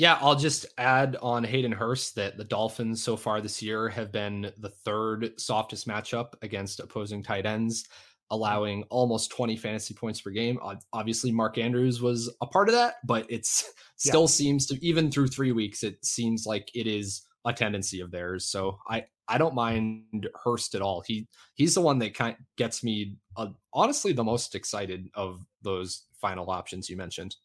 Yeah, 0.00 0.16
I'll 0.22 0.36
just 0.36 0.64
add 0.78 1.18
on 1.20 1.44
Hayden 1.44 1.72
Hurst 1.72 2.14
that 2.14 2.38
the 2.38 2.44
Dolphins 2.44 3.02
so 3.02 3.16
far 3.18 3.42
this 3.42 3.60
year 3.60 3.88
have 3.90 4.10
been 4.10 4.50
the 4.56 4.70
third 4.70 5.38
softest 5.38 5.86
matchup 5.86 6.32
against 6.40 6.80
opposing 6.80 7.22
tight 7.22 7.44
ends, 7.44 7.86
allowing 8.30 8.84
almost 8.84 9.30
20 9.30 9.56
fantasy 9.56 9.92
points 9.92 10.22
per 10.22 10.30
game. 10.30 10.58
Obviously, 10.94 11.30
Mark 11.30 11.58
Andrews 11.58 12.00
was 12.00 12.34
a 12.40 12.46
part 12.46 12.70
of 12.70 12.74
that, 12.76 12.94
but 13.04 13.26
it's 13.28 13.70
still 13.96 14.22
yeah. 14.22 14.28
seems 14.28 14.66
to 14.68 14.78
even 14.80 15.10
through 15.10 15.28
three 15.28 15.52
weeks, 15.52 15.82
it 15.82 16.02
seems 16.02 16.46
like 16.46 16.70
it 16.74 16.86
is 16.86 17.26
a 17.44 17.52
tendency 17.52 18.00
of 18.00 18.10
theirs. 18.10 18.46
So 18.46 18.78
I 18.88 19.04
I 19.30 19.38
don't 19.38 19.54
mind 19.54 20.28
Hurst 20.42 20.74
at 20.74 20.82
all. 20.82 21.02
He 21.06 21.28
he's 21.54 21.74
the 21.74 21.80
one 21.80 21.98
that 22.00 22.14
kind 22.14 22.34
of 22.34 22.44
gets 22.56 22.82
me 22.82 23.16
uh, 23.36 23.48
honestly 23.72 24.12
the 24.12 24.24
most 24.24 24.54
excited 24.54 25.08
of 25.14 25.46
those 25.62 26.04
final 26.20 26.50
options 26.50 26.90
you 26.90 26.96
mentioned. 26.96 27.36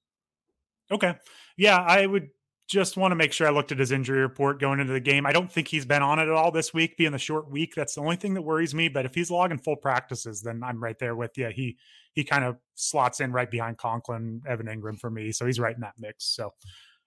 Okay. 0.92 1.16
Yeah, 1.58 1.78
I 1.78 2.06
would 2.06 2.30
just 2.68 2.98
want 2.98 3.12
to 3.12 3.16
make 3.16 3.32
sure 3.32 3.48
I 3.48 3.52
looked 3.52 3.72
at 3.72 3.80
his 3.80 3.92
injury 3.92 4.22
report 4.22 4.60
going 4.60 4.80
into 4.80 4.94
the 4.94 5.00
game. 5.00 5.26
I 5.26 5.32
don't 5.32 5.52
think 5.52 5.68
he's 5.68 5.86
been 5.86 6.02
on 6.02 6.18
it 6.18 6.24
at 6.24 6.30
all 6.30 6.52
this 6.52 6.74
week, 6.74 6.98
being 6.98 7.12
the 7.12 7.20
short 7.20 7.50
week. 7.50 7.74
That's 7.76 7.96
the 7.96 8.02
only 8.02 8.16
thing 8.16 8.34
that 8.34 8.42
worries 8.42 8.74
me. 8.74 8.90
But 8.90 9.06
if 9.06 9.14
he's 9.14 9.30
logging 9.30 9.60
full 9.60 9.76
practices, 9.76 10.42
then 10.42 10.64
I'm 10.64 10.84
right 10.84 10.98
there 10.98 11.16
with 11.16 11.38
you. 11.38 11.50
He 11.50 11.78
he 12.14 12.24
kind 12.24 12.44
of 12.44 12.58
slots 12.76 13.20
in 13.20 13.32
right 13.32 13.50
behind 13.50 13.78
Conklin, 13.78 14.42
Evan 14.48 14.68
Engram 14.68 15.00
for 15.00 15.12
me. 15.12 15.32
So 15.32 15.46
he's 15.46 15.60
right 15.60 15.76
in 15.76 15.82
that 15.82 15.96
mix. 16.00 16.26
So 16.26 16.54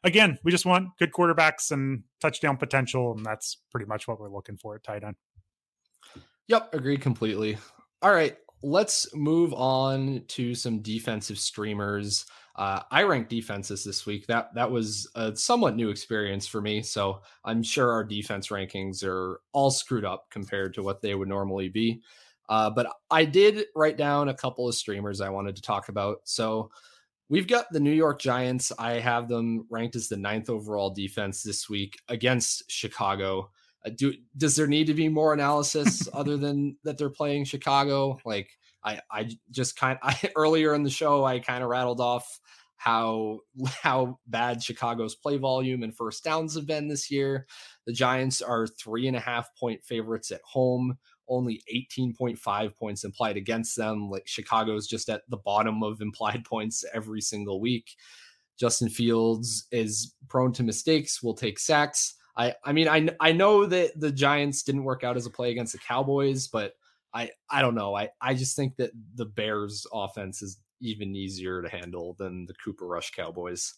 again, 0.04 0.38
we 0.44 0.50
just 0.50 0.66
want 0.66 0.88
good 0.98 1.12
quarterbacks 1.12 1.70
and 1.70 2.02
touchdown 2.20 2.56
potential, 2.56 3.12
and 3.12 3.24
that's 3.24 3.58
pretty 3.70 3.86
much 3.86 4.08
what 4.08 4.20
we're 4.20 4.32
looking 4.32 4.56
for 4.56 4.74
at 4.74 4.84
tight 4.84 5.04
end. 5.04 5.16
Yep, 6.48 6.74
agreed 6.74 7.00
completely. 7.00 7.58
All 8.02 8.12
right, 8.12 8.36
let's 8.62 9.14
move 9.14 9.52
on 9.54 10.24
to 10.28 10.54
some 10.54 10.80
defensive 10.80 11.38
streamers. 11.38 12.26
Uh, 12.56 12.82
I 12.90 13.02
ranked 13.04 13.30
defenses 13.30 13.84
this 13.84 14.06
week. 14.06 14.26
That 14.26 14.54
that 14.54 14.70
was 14.70 15.08
a 15.14 15.34
somewhat 15.36 15.76
new 15.76 15.90
experience 15.90 16.46
for 16.46 16.60
me. 16.60 16.82
So 16.82 17.20
I'm 17.44 17.62
sure 17.62 17.92
our 17.92 18.02
defense 18.02 18.48
rankings 18.48 19.04
are 19.04 19.40
all 19.52 19.70
screwed 19.70 20.04
up 20.04 20.26
compared 20.30 20.74
to 20.74 20.82
what 20.82 21.00
they 21.00 21.14
would 21.14 21.28
normally 21.28 21.68
be. 21.68 22.02
Uh, 22.48 22.70
but 22.70 22.90
I 23.10 23.24
did 23.24 23.66
write 23.76 23.96
down 23.96 24.28
a 24.28 24.34
couple 24.34 24.66
of 24.66 24.74
streamers 24.74 25.20
I 25.20 25.28
wanted 25.28 25.54
to 25.56 25.62
talk 25.62 25.88
about. 25.88 26.20
So 26.24 26.70
we've 27.28 27.46
got 27.46 27.66
the 27.70 27.80
New 27.80 27.92
York 27.92 28.20
Giants. 28.20 28.72
I 28.78 28.94
have 28.94 29.28
them 29.28 29.66
ranked 29.70 29.96
as 29.96 30.08
the 30.08 30.16
ninth 30.16 30.50
overall 30.50 30.90
defense 30.90 31.42
this 31.42 31.68
week 31.68 31.98
against 32.08 32.70
Chicago. 32.70 33.50
Uh, 33.84 33.90
do 33.94 34.14
does 34.36 34.56
there 34.56 34.66
need 34.66 34.86
to 34.86 34.94
be 34.94 35.08
more 35.08 35.32
analysis 35.32 36.08
other 36.12 36.36
than 36.36 36.76
that 36.84 36.98
they're 36.98 37.10
playing 37.10 37.44
Chicago? 37.44 38.18
Like 38.24 38.50
I 38.84 39.00
I 39.10 39.30
just 39.50 39.76
kind 39.76 39.98
I 40.02 40.16
earlier 40.36 40.74
in 40.74 40.82
the 40.82 40.90
show 40.90 41.24
I 41.24 41.38
kind 41.40 41.62
of 41.62 41.70
rattled 41.70 42.00
off 42.00 42.40
how 42.76 43.40
how 43.82 44.18
bad 44.26 44.62
Chicago's 44.62 45.14
play 45.14 45.36
volume 45.36 45.82
and 45.82 45.94
first 45.94 46.24
downs 46.24 46.54
have 46.54 46.66
been 46.66 46.88
this 46.88 47.10
year. 47.10 47.46
The 47.86 47.92
Giants 47.92 48.40
are 48.40 48.66
three 48.66 49.06
and 49.06 49.16
a 49.16 49.20
half 49.20 49.54
point 49.56 49.84
favorites 49.84 50.30
at 50.30 50.40
home, 50.44 50.98
only 51.28 51.62
18.5 51.74 52.76
points 52.76 53.04
implied 53.04 53.36
against 53.36 53.76
them. 53.76 54.10
Like 54.10 54.26
Chicago's 54.26 54.86
just 54.86 55.08
at 55.08 55.22
the 55.28 55.36
bottom 55.38 55.82
of 55.82 56.00
implied 56.00 56.44
points 56.48 56.84
every 56.94 57.20
single 57.20 57.60
week. 57.60 57.90
Justin 58.58 58.88
Fields 58.88 59.66
is 59.70 60.14
prone 60.28 60.52
to 60.54 60.62
mistakes, 60.62 61.22
will 61.22 61.34
take 61.34 61.58
sacks. 61.58 62.14
I 62.36 62.54
I 62.64 62.72
mean 62.72 62.88
I 62.88 63.08
I 63.20 63.32
know 63.32 63.66
that 63.66 63.98
the 63.98 64.12
Giants 64.12 64.62
didn't 64.62 64.84
work 64.84 65.04
out 65.04 65.16
as 65.16 65.26
a 65.26 65.30
play 65.30 65.50
against 65.50 65.72
the 65.72 65.78
Cowboys, 65.78 66.48
but 66.48 66.72
I 67.12 67.30
I 67.50 67.62
don't 67.62 67.74
know. 67.74 67.94
I 67.94 68.10
I 68.20 68.34
just 68.34 68.56
think 68.56 68.76
that 68.76 68.90
the 69.14 69.26
Bears 69.26 69.86
offense 69.92 70.42
is 70.42 70.58
even 70.80 71.14
easier 71.14 71.62
to 71.62 71.68
handle 71.68 72.14
than 72.18 72.46
the 72.46 72.54
Cooper 72.64 72.86
Rush 72.86 73.10
Cowboys. 73.10 73.74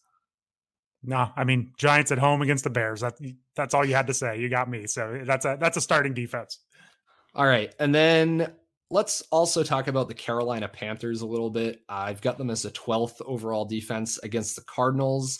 No, 1.02 1.30
I 1.34 1.44
mean 1.44 1.72
Giants 1.78 2.12
at 2.12 2.18
home 2.18 2.42
against 2.42 2.64
the 2.64 2.70
Bears. 2.70 3.00
That 3.00 3.18
that's 3.56 3.72
all 3.72 3.84
you 3.84 3.94
had 3.94 4.06
to 4.08 4.14
say. 4.14 4.38
You 4.38 4.48
got 4.50 4.68
me. 4.68 4.86
So 4.86 5.22
that's 5.24 5.46
a 5.46 5.56
that's 5.58 5.78
a 5.78 5.80
starting 5.80 6.12
defense. 6.12 6.58
All 7.34 7.46
right, 7.46 7.74
and 7.78 7.94
then 7.94 8.52
let's 8.90 9.22
also 9.30 9.62
talk 9.62 9.88
about 9.88 10.08
the 10.08 10.14
Carolina 10.14 10.68
Panthers 10.68 11.20
a 11.20 11.26
little 11.26 11.50
bit. 11.50 11.82
I've 11.88 12.20
got 12.20 12.38
them 12.38 12.50
as 12.50 12.64
a 12.64 12.70
12th 12.70 13.20
overall 13.24 13.64
defense 13.64 14.18
against 14.18 14.56
the 14.56 14.62
Cardinals 14.62 15.38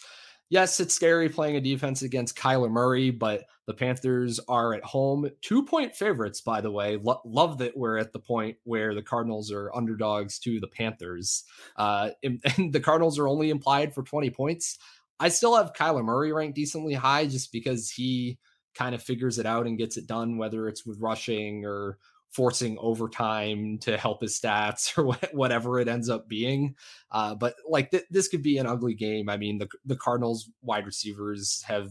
yes, 0.51 0.81
it's 0.81 0.93
scary 0.93 1.29
playing 1.29 1.57
a 1.57 1.61
defense 1.61 2.03
against 2.03 2.37
Kyler 2.37 2.71
Murray, 2.71 3.11
but 3.11 3.45
the 3.67 3.73
Panthers 3.73 4.41
are 4.49 4.75
at 4.75 4.85
home. 4.85 5.31
Two 5.41 5.65
point 5.65 5.95
favorites, 5.95 6.41
by 6.41 6.61
the 6.61 6.71
way. 6.71 6.99
Lo- 7.01 7.23
love 7.25 7.59
that 7.59 7.77
we're 7.77 7.97
at 7.97 8.13
the 8.13 8.19
point 8.19 8.59
where 8.65 8.95
the 8.95 9.03
Cardinals 9.03 9.51
are 9.51 9.75
underdogs 9.75 10.39
to 10.41 10.61
the 10.61 10.69
Panthers. 10.69 11.45
Uh, 11.77 12.11
and, 12.23 12.43
and 12.57 12.73
the 12.73 12.81
Cardinals 12.81 13.19
are 13.19 13.29
only 13.29 13.49
implied 13.49 13.95
for 13.95 14.03
20 14.03 14.29
points. 14.31 14.77
I 15.19 15.29
still 15.29 15.57
have 15.57 15.73
Kyler 15.73 16.05
Murray 16.05 16.33
ranked 16.33 16.57
decently 16.57 16.95
high 16.95 17.27
just 17.27 17.53
because 17.53 17.91
he 17.91 18.39
kind 18.75 18.95
of 18.95 19.03
figures 19.03 19.39
it 19.39 19.47
out 19.47 19.67
and 19.67 19.79
gets 19.79 19.97
it 19.97 20.07
done, 20.07 20.39
whether 20.39 20.69
it's 20.69 20.87
with 20.87 21.01
rushing 21.01 21.65
or 21.65 21.99
forcing 22.31 22.79
overtime 22.79 23.77
to 23.79 23.97
help 23.97 24.21
his 24.21 24.39
stats 24.39 24.97
or 24.99 25.17
whatever 25.37 25.79
it 25.81 25.89
ends 25.89 26.09
up 26.09 26.29
being. 26.29 26.75
Uh, 27.11 27.35
but 27.35 27.55
like 27.69 27.91
th- 27.91 28.05
this 28.11 28.29
could 28.29 28.43
be 28.43 28.59
an 28.59 28.67
ugly 28.67 28.95
game. 28.95 29.29
I 29.29 29.37
mean, 29.37 29.59
the 29.59 29.69
the 29.85 29.97
Cardinals 29.97 30.51
wide 30.63 30.87
receivers 30.87 31.63
have 31.67 31.91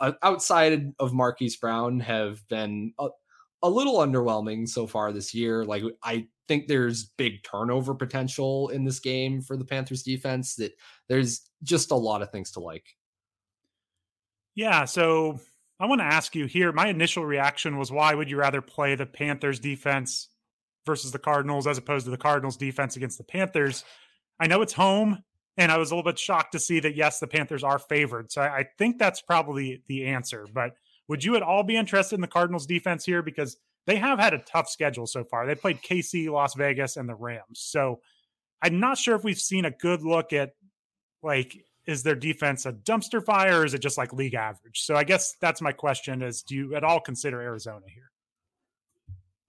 uh, 0.00 0.12
outside 0.22 0.92
of 0.98 1.12
Marquise 1.12 1.56
Brown 1.56 2.00
have 2.00 2.46
been 2.48 2.92
a, 2.98 3.08
a 3.62 3.70
little 3.70 3.98
underwhelming 3.98 4.68
so 4.68 4.86
far 4.86 5.12
this 5.12 5.34
year. 5.34 5.64
Like 5.64 5.82
I 6.02 6.28
think 6.48 6.68
there's 6.68 7.04
big 7.16 7.42
turnover 7.42 7.94
potential 7.94 8.68
in 8.68 8.84
this 8.84 9.00
game 9.00 9.40
for 9.40 9.56
the 9.56 9.64
Panthers 9.64 10.02
defense 10.02 10.54
that 10.56 10.72
there's 11.08 11.48
just 11.62 11.90
a 11.90 11.96
lot 11.96 12.22
of 12.22 12.30
things 12.30 12.50
to 12.52 12.60
like. 12.60 12.84
Yeah, 14.54 14.84
so 14.84 15.40
I 15.80 15.86
want 15.86 16.00
to 16.00 16.04
ask 16.06 16.34
you 16.34 16.46
here. 16.46 16.72
My 16.72 16.88
initial 16.88 17.24
reaction 17.24 17.76
was 17.76 17.90
why 17.90 18.14
would 18.14 18.30
you 18.30 18.36
rather 18.36 18.60
play 18.60 18.94
the 18.94 19.06
Panthers 19.06 19.58
defense 19.58 20.28
versus 20.86 21.12
the 21.12 21.18
Cardinals 21.18 21.66
as 21.66 21.78
opposed 21.78 22.04
to 22.04 22.10
the 22.10 22.16
Cardinals 22.16 22.56
defense 22.56 22.96
against 22.96 23.18
the 23.18 23.24
Panthers? 23.24 23.84
I 24.38 24.46
know 24.46 24.62
it's 24.62 24.72
home, 24.72 25.22
and 25.56 25.70
I 25.72 25.78
was 25.78 25.90
a 25.90 25.94
little 25.94 26.10
bit 26.10 26.18
shocked 26.18 26.52
to 26.52 26.58
see 26.58 26.80
that 26.80 26.96
yes, 26.96 27.18
the 27.18 27.26
Panthers 27.26 27.64
are 27.64 27.78
favored. 27.78 28.30
So 28.32 28.42
I, 28.42 28.58
I 28.58 28.64
think 28.78 28.98
that's 28.98 29.20
probably 29.20 29.82
the 29.88 30.06
answer. 30.06 30.46
But 30.52 30.72
would 31.08 31.24
you 31.24 31.36
at 31.36 31.42
all 31.42 31.62
be 31.62 31.76
interested 31.76 32.14
in 32.14 32.20
the 32.20 32.28
Cardinals 32.28 32.66
defense 32.66 33.04
here 33.04 33.22
because 33.22 33.56
they 33.86 33.96
have 33.96 34.18
had 34.18 34.34
a 34.34 34.38
tough 34.38 34.68
schedule 34.68 35.06
so 35.06 35.24
far? 35.24 35.46
They 35.46 35.54
played 35.54 35.82
KC, 35.82 36.30
Las 36.30 36.54
Vegas, 36.54 36.96
and 36.96 37.08
the 37.08 37.14
Rams. 37.14 37.58
So 37.58 38.00
I'm 38.62 38.78
not 38.78 38.98
sure 38.98 39.16
if 39.16 39.24
we've 39.24 39.38
seen 39.38 39.64
a 39.64 39.70
good 39.70 40.02
look 40.02 40.32
at 40.32 40.50
like 41.22 41.56
is 41.86 42.02
their 42.02 42.14
defense 42.14 42.66
a 42.66 42.72
dumpster 42.72 43.24
fire 43.24 43.60
or 43.60 43.64
is 43.64 43.74
it 43.74 43.80
just 43.80 43.98
like 43.98 44.12
league 44.12 44.34
average? 44.34 44.82
So 44.82 44.94
I 44.94 45.04
guess 45.04 45.36
that's 45.40 45.60
my 45.60 45.72
question 45.72 46.22
is 46.22 46.42
do 46.42 46.54
you 46.54 46.74
at 46.74 46.84
all 46.84 47.00
consider 47.00 47.40
Arizona 47.40 47.86
here? 47.88 48.10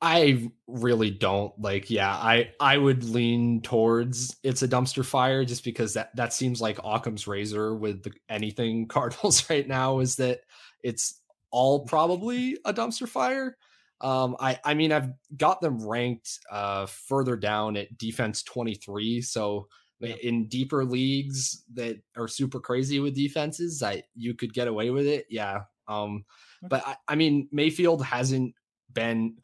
I 0.01 0.51
really 0.67 1.11
don't 1.11 1.57
like 1.61 1.89
yeah, 1.89 2.11
I 2.11 2.51
I 2.59 2.77
would 2.77 3.05
lean 3.05 3.61
towards 3.61 4.35
it's 4.43 4.61
a 4.61 4.67
dumpster 4.67 5.05
fire 5.05 5.45
just 5.45 5.63
because 5.63 5.93
that 5.93 6.13
that 6.17 6.33
seems 6.33 6.59
like 6.59 6.77
Occam's 6.83 7.25
razor 7.25 7.73
with 7.73 8.03
the, 8.03 8.11
anything 8.27 8.87
Cardinals 8.89 9.49
right 9.49 9.65
now 9.67 9.99
is 9.99 10.17
that 10.17 10.41
it's 10.83 11.21
all 11.51 11.85
probably 11.85 12.57
a 12.65 12.73
dumpster 12.73 13.07
fire. 13.07 13.55
Um, 14.01 14.35
I 14.41 14.59
I 14.65 14.73
mean 14.73 14.91
I've 14.91 15.13
got 15.37 15.61
them 15.61 15.87
ranked 15.87 16.39
uh, 16.51 16.85
further 16.87 17.37
down 17.37 17.77
at 17.77 17.97
defense 17.97 18.43
23, 18.43 19.21
so 19.21 19.69
in 20.03 20.47
deeper 20.47 20.85
leagues 20.85 21.63
that 21.73 21.97
are 22.17 22.27
super 22.27 22.59
crazy 22.59 22.99
with 22.99 23.15
defenses, 23.15 23.81
I 23.83 24.03
you 24.15 24.33
could 24.33 24.53
get 24.53 24.67
away 24.67 24.89
with 24.89 25.07
it. 25.07 25.25
Yeah. 25.29 25.61
Um, 25.87 26.25
but 26.69 26.85
I, 26.87 26.95
I 27.09 27.15
mean, 27.15 27.49
Mayfield 27.51 28.03
hasn't 28.05 28.53
been 28.91 29.35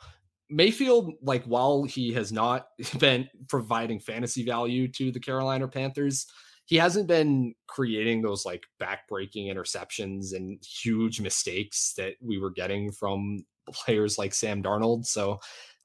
Mayfield, 0.49 1.13
like 1.21 1.43
while 1.45 1.83
he 1.83 2.13
has 2.13 2.31
not 2.31 2.67
been 2.99 3.29
providing 3.47 3.99
fantasy 3.99 4.43
value 4.43 4.87
to 4.93 5.11
the 5.11 5.19
Carolina 5.19 5.67
Panthers, 5.67 6.25
he 6.65 6.75
hasn't 6.75 7.07
been 7.07 7.55
creating 7.67 8.21
those 8.21 8.45
like 8.45 8.63
backbreaking 8.81 9.51
interceptions 9.53 10.33
and 10.33 10.63
huge 10.63 11.19
mistakes 11.19 11.93
that 11.97 12.13
we 12.21 12.37
were 12.37 12.51
getting 12.51 12.91
from 12.91 13.39
players 13.73 14.17
like 14.17 14.33
Sam 14.33 14.63
Darnold. 14.63 15.05
So 15.05 15.39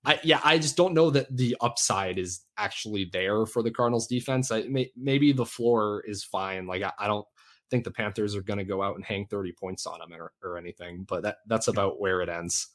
I 0.04 0.20
yeah, 0.22 0.40
I 0.44 0.58
just 0.58 0.76
don't 0.76 0.94
know 0.94 1.10
that 1.10 1.34
the 1.34 1.56
upside 1.60 2.18
is 2.18 2.42
actually 2.58 3.08
there 3.12 3.46
for 3.46 3.62
the 3.62 3.70
Cardinals 3.70 4.06
defense. 4.06 4.50
I 4.50 4.62
may, 4.62 4.90
maybe 4.96 5.32
the 5.32 5.46
floor 5.46 6.02
is 6.06 6.24
fine. 6.24 6.66
Like 6.66 6.82
I, 6.82 6.92
I, 6.98 7.06
don't 7.06 7.26
think 7.70 7.84
the 7.84 7.90
Panthers 7.90 8.36
are 8.36 8.42
going 8.42 8.58
to 8.58 8.64
go 8.64 8.82
out 8.82 8.96
and 8.96 9.04
hang 9.04 9.26
30 9.26 9.52
points 9.52 9.86
on 9.86 9.98
them 9.98 10.12
or, 10.12 10.32
or 10.42 10.58
anything, 10.58 11.04
but 11.08 11.22
that 11.22 11.36
that's 11.46 11.68
about 11.68 12.00
where 12.00 12.20
it 12.20 12.28
ends. 12.28 12.68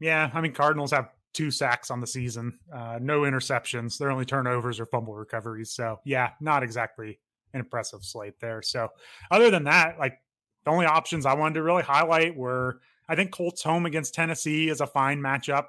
Yeah, 0.00 0.30
I 0.32 0.40
mean 0.40 0.52
Cardinals 0.52 0.90
have 0.92 1.08
two 1.32 1.50
sacks 1.50 1.90
on 1.90 2.00
the 2.00 2.06
season, 2.06 2.58
uh, 2.74 2.98
no 3.00 3.20
interceptions. 3.20 3.98
Their 3.98 4.10
only 4.10 4.24
turnovers 4.24 4.80
or 4.80 4.86
fumble 4.86 5.14
recoveries. 5.14 5.72
So 5.72 6.00
yeah, 6.04 6.32
not 6.40 6.62
exactly 6.62 7.18
an 7.54 7.60
impressive 7.60 8.02
slate 8.02 8.40
there. 8.40 8.60
So 8.62 8.88
other 9.30 9.50
than 9.50 9.64
that, 9.64 9.98
like 9.98 10.18
the 10.64 10.70
only 10.70 10.86
options 10.86 11.24
I 11.24 11.34
wanted 11.34 11.54
to 11.54 11.62
really 11.62 11.82
highlight 11.82 12.36
were 12.36 12.80
I 13.08 13.14
think 13.14 13.30
Colts 13.30 13.62
home 13.62 13.86
against 13.86 14.14
Tennessee 14.14 14.68
is 14.68 14.82
a 14.82 14.86
fine 14.86 15.20
matchup. 15.20 15.68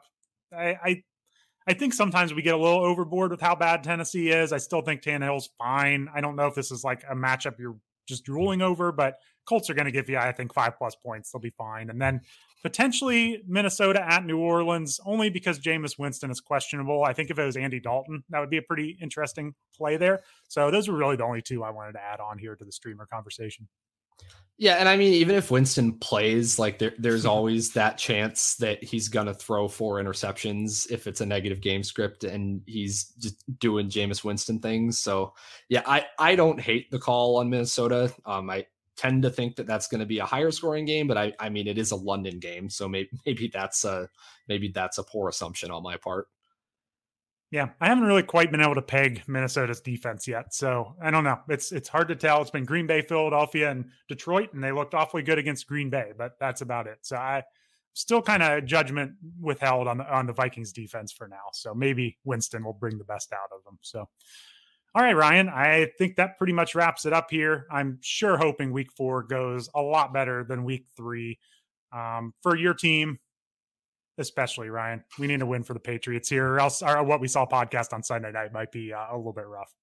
I, 0.53 0.77
I 0.83 1.03
I 1.67 1.73
think 1.73 1.93
sometimes 1.93 2.33
we 2.33 2.41
get 2.41 2.55
a 2.55 2.57
little 2.57 2.83
overboard 2.83 3.29
with 3.29 3.41
how 3.41 3.53
bad 3.53 3.83
Tennessee 3.83 4.29
is. 4.29 4.51
I 4.51 4.57
still 4.57 4.81
think 4.81 5.03
Tannehill's 5.03 5.49
fine. 5.59 6.07
I 6.13 6.19
don't 6.19 6.35
know 6.35 6.47
if 6.47 6.55
this 6.55 6.71
is 6.71 6.83
like 6.83 7.03
a 7.09 7.15
matchup 7.15 7.59
you're 7.59 7.77
just 8.07 8.25
drooling 8.25 8.61
over, 8.63 8.91
but 8.91 9.17
Colts 9.47 9.69
are 9.69 9.75
going 9.75 9.85
to 9.85 9.91
give 9.91 10.09
you, 10.09 10.17
I 10.17 10.31
think, 10.31 10.51
five 10.51 10.77
plus 10.77 10.95
points. 10.95 11.31
They'll 11.31 11.39
be 11.39 11.51
fine. 11.51 11.91
And 11.91 12.01
then 12.01 12.21
potentially 12.63 13.43
Minnesota 13.47 14.03
at 14.03 14.25
New 14.25 14.39
Orleans, 14.39 14.99
only 15.05 15.29
because 15.29 15.59
Jameis 15.59 15.99
Winston 15.99 16.31
is 16.31 16.41
questionable. 16.41 17.03
I 17.03 17.13
think 17.13 17.29
if 17.29 17.37
it 17.37 17.45
was 17.45 17.55
Andy 17.55 17.79
Dalton, 17.79 18.23
that 18.29 18.39
would 18.39 18.49
be 18.49 18.57
a 18.57 18.63
pretty 18.63 18.97
interesting 18.99 19.53
play 19.77 19.97
there. 19.97 20.21
So 20.47 20.71
those 20.71 20.87
were 20.87 20.97
really 20.97 21.17
the 21.17 21.23
only 21.23 21.43
two 21.43 21.63
I 21.63 21.69
wanted 21.69 21.93
to 21.93 22.01
add 22.01 22.19
on 22.19 22.39
here 22.39 22.55
to 22.55 22.65
the 22.65 22.71
streamer 22.71 23.05
conversation. 23.05 23.67
Yeah, 24.61 24.75
and 24.75 24.89
I 24.89 24.97
mean, 24.97 25.13
even 25.13 25.37
if 25.37 25.49
Winston 25.51 25.93
plays, 25.93 26.59
like 26.59 26.79
there, 26.79 26.93
there's 26.97 27.25
always 27.25 27.71
that 27.73 27.97
chance 27.97 28.55
that 28.55 28.83
he's 28.83 29.07
gonna 29.07 29.33
throw 29.33 29.69
four 29.69 29.95
interceptions 30.03 30.91
if 30.91 31.07
it's 31.07 31.21
a 31.21 31.25
negative 31.25 31.61
game 31.61 31.81
script 31.81 32.25
and 32.25 32.61
he's 32.67 33.05
just 33.19 33.37
doing 33.59 33.87
Jameis 33.89 34.23
Winston 34.23 34.59
things. 34.59 34.99
So 34.99 35.33
yeah, 35.69 35.83
I 35.85 36.05
I 36.19 36.35
don't 36.35 36.59
hate 36.59 36.91
the 36.91 36.99
call 36.99 37.37
on 37.37 37.49
Minnesota. 37.49 38.13
Um, 38.25 38.49
I 38.49 38.65
tend 38.97 39.23
to 39.23 39.29
think 39.29 39.55
that 39.55 39.65
that's 39.65 39.87
going 39.87 40.01
to 40.01 40.05
be 40.05 40.19
a 40.19 40.25
higher 40.25 40.51
scoring 40.51 40.83
game, 40.83 41.07
but 41.07 41.17
I 41.17 41.33
I 41.39 41.47
mean 41.47 41.65
it 41.67 41.77
is 41.77 41.91
a 41.91 41.95
London 41.95 42.37
game, 42.39 42.69
so 42.69 42.89
maybe 42.89 43.09
maybe 43.25 43.47
that's 43.53 43.85
a 43.85 44.09
maybe 44.49 44.67
that's 44.67 44.97
a 44.97 45.03
poor 45.03 45.29
assumption 45.29 45.71
on 45.71 45.83
my 45.83 45.95
part. 45.95 46.27
Yeah, 47.51 47.69
I 47.81 47.87
haven't 47.87 48.03
really 48.03 48.21
quite 48.21 48.51
been 48.51 48.61
able 48.61 48.75
to 48.75 48.81
peg 48.81 49.23
Minnesota's 49.27 49.81
defense 49.81 50.27
yet, 50.27 50.53
so 50.53 50.95
I 51.01 51.09
don't 51.09 51.23
know. 51.23 51.39
It's 51.49 51.71
it's 51.71 51.89
hard 51.89 52.07
to 52.09 52.15
tell. 52.15 52.41
It's 52.41 52.51
been 52.51 52.65
Green 52.65 52.85
Bay, 52.85 53.01
Philadelphia, 53.01 53.71
and 53.71 53.85
Detroit, 54.07 54.53
and 54.53 54.63
they 54.63 54.71
looked 54.71 54.93
awfully 54.93 55.23
good 55.23 55.39
against 55.39 55.67
Green 55.67 55.89
Bay, 55.89 56.11
but 56.15 56.33
that's 56.39 56.61
about 56.61 56.85
it. 56.85 56.99
So 57.01 57.15
I 57.15 57.43
still 57.93 58.21
kind 58.21 58.43
of 58.43 58.65
judgment 58.65 59.13
withheld 59.41 59.87
on 59.87 59.97
the 59.97 60.13
on 60.13 60.27
the 60.27 60.33
Vikings 60.33 60.71
defense 60.71 61.11
for 61.11 61.27
now. 61.27 61.49
So 61.53 61.73
maybe 61.73 62.17
Winston 62.23 62.63
will 62.63 62.73
bring 62.73 62.99
the 62.99 63.03
best 63.03 63.33
out 63.33 63.49
of 63.51 63.63
them. 63.63 63.79
So 63.81 64.07
all 64.95 65.03
right, 65.03 65.15
Ryan, 65.15 65.49
I 65.49 65.87
think 65.97 66.15
that 66.15 66.37
pretty 66.37 66.53
much 66.53 66.73
wraps 66.73 67.05
it 67.05 67.13
up 67.13 67.29
here. 67.29 67.67
I'm 67.71 67.99
sure 68.01 68.37
hoping 68.37 68.71
week 68.71 68.91
four 68.91 69.21
goes 69.21 69.69
a 69.75 69.81
lot 69.81 70.13
better 70.13 70.43
than 70.43 70.63
week 70.63 70.85
three. 70.97 71.37
Um, 71.91 72.33
for 72.41 72.55
your 72.55 72.73
team, 72.73 73.19
especially 74.19 74.69
Ryan. 74.69 75.03
We 75.17 75.27
need 75.27 75.41
a 75.41 75.45
win 75.45 75.63
for 75.63 75.73
the 75.73 75.79
Patriots 75.79 76.29
here, 76.29 76.47
or 76.47 76.59
else 76.59 76.81
or 76.81 77.03
what 77.03 77.21
we 77.21 77.27
saw 77.27 77.45
podcast 77.45 77.93
on 77.93 78.03
Sunday 78.03 78.31
night 78.31 78.53
might 78.53 78.71
be 78.71 78.93
uh, 78.93 79.07
a 79.11 79.17
little 79.17 79.33
bit 79.33 79.47
rough. 79.47 79.73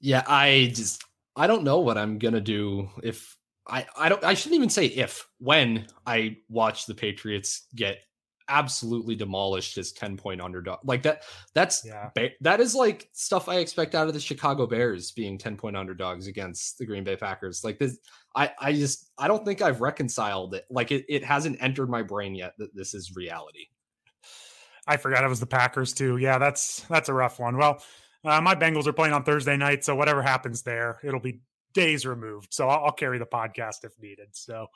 Yeah, 0.00 0.22
I 0.26 0.70
just 0.74 1.02
I 1.34 1.46
don't 1.46 1.64
know 1.64 1.80
what 1.80 1.98
I'm 1.98 2.18
gonna 2.18 2.40
do 2.40 2.90
if 3.02 3.36
I 3.66 3.86
I 3.96 4.08
don't 4.08 4.22
I 4.22 4.34
shouldn't 4.34 4.56
even 4.56 4.70
say 4.70 4.86
if 4.86 5.26
when 5.38 5.86
I 6.06 6.36
watch 6.48 6.86
the 6.86 6.94
Patriots 6.94 7.66
get 7.74 7.98
absolutely 8.48 9.14
demolished 9.14 9.78
as 9.78 9.92
10 9.92 10.16
point 10.16 10.40
underdog. 10.40 10.80
Like 10.84 11.02
that 11.02 11.22
that's 11.54 11.84
yeah. 11.84 12.10
that 12.40 12.60
is 12.60 12.74
like 12.74 13.08
stuff 13.12 13.48
I 13.48 13.56
expect 13.56 13.94
out 13.94 14.08
of 14.08 14.14
the 14.14 14.20
Chicago 14.20 14.66
Bears 14.66 15.12
being 15.12 15.38
10 15.38 15.56
point 15.56 15.76
underdogs 15.76 16.26
against 16.26 16.78
the 16.78 16.86
Green 16.86 17.04
Bay 17.04 17.16
Packers. 17.16 17.64
Like 17.64 17.78
this 17.78 17.98
I 18.34 18.50
I 18.58 18.72
just 18.72 19.10
I 19.18 19.28
don't 19.28 19.44
think 19.44 19.62
I've 19.62 19.80
reconciled 19.80 20.54
it. 20.54 20.64
Like 20.70 20.90
it, 20.90 21.04
it 21.08 21.24
hasn't 21.24 21.62
entered 21.62 21.90
my 21.90 22.02
brain 22.02 22.34
yet 22.34 22.54
that 22.58 22.74
this 22.74 22.94
is 22.94 23.14
reality. 23.14 23.66
I 24.86 24.96
forgot 24.96 25.22
it 25.22 25.28
was 25.28 25.40
the 25.40 25.46
Packers 25.46 25.92
too. 25.92 26.16
Yeah, 26.16 26.38
that's 26.38 26.80
that's 26.88 27.08
a 27.08 27.14
rough 27.14 27.38
one. 27.38 27.56
Well, 27.58 27.82
uh, 28.24 28.40
my 28.40 28.54
Bengals 28.54 28.86
are 28.86 28.92
playing 28.92 29.14
on 29.14 29.22
Thursday 29.22 29.56
night, 29.56 29.84
so 29.84 29.94
whatever 29.94 30.22
happens 30.22 30.62
there, 30.62 30.98
it'll 31.04 31.20
be 31.20 31.40
days 31.74 32.06
removed. 32.06 32.52
So 32.52 32.68
I'll, 32.68 32.86
I'll 32.86 32.92
carry 32.92 33.18
the 33.18 33.26
podcast 33.26 33.84
if 33.84 33.92
needed. 34.00 34.28
So 34.32 34.66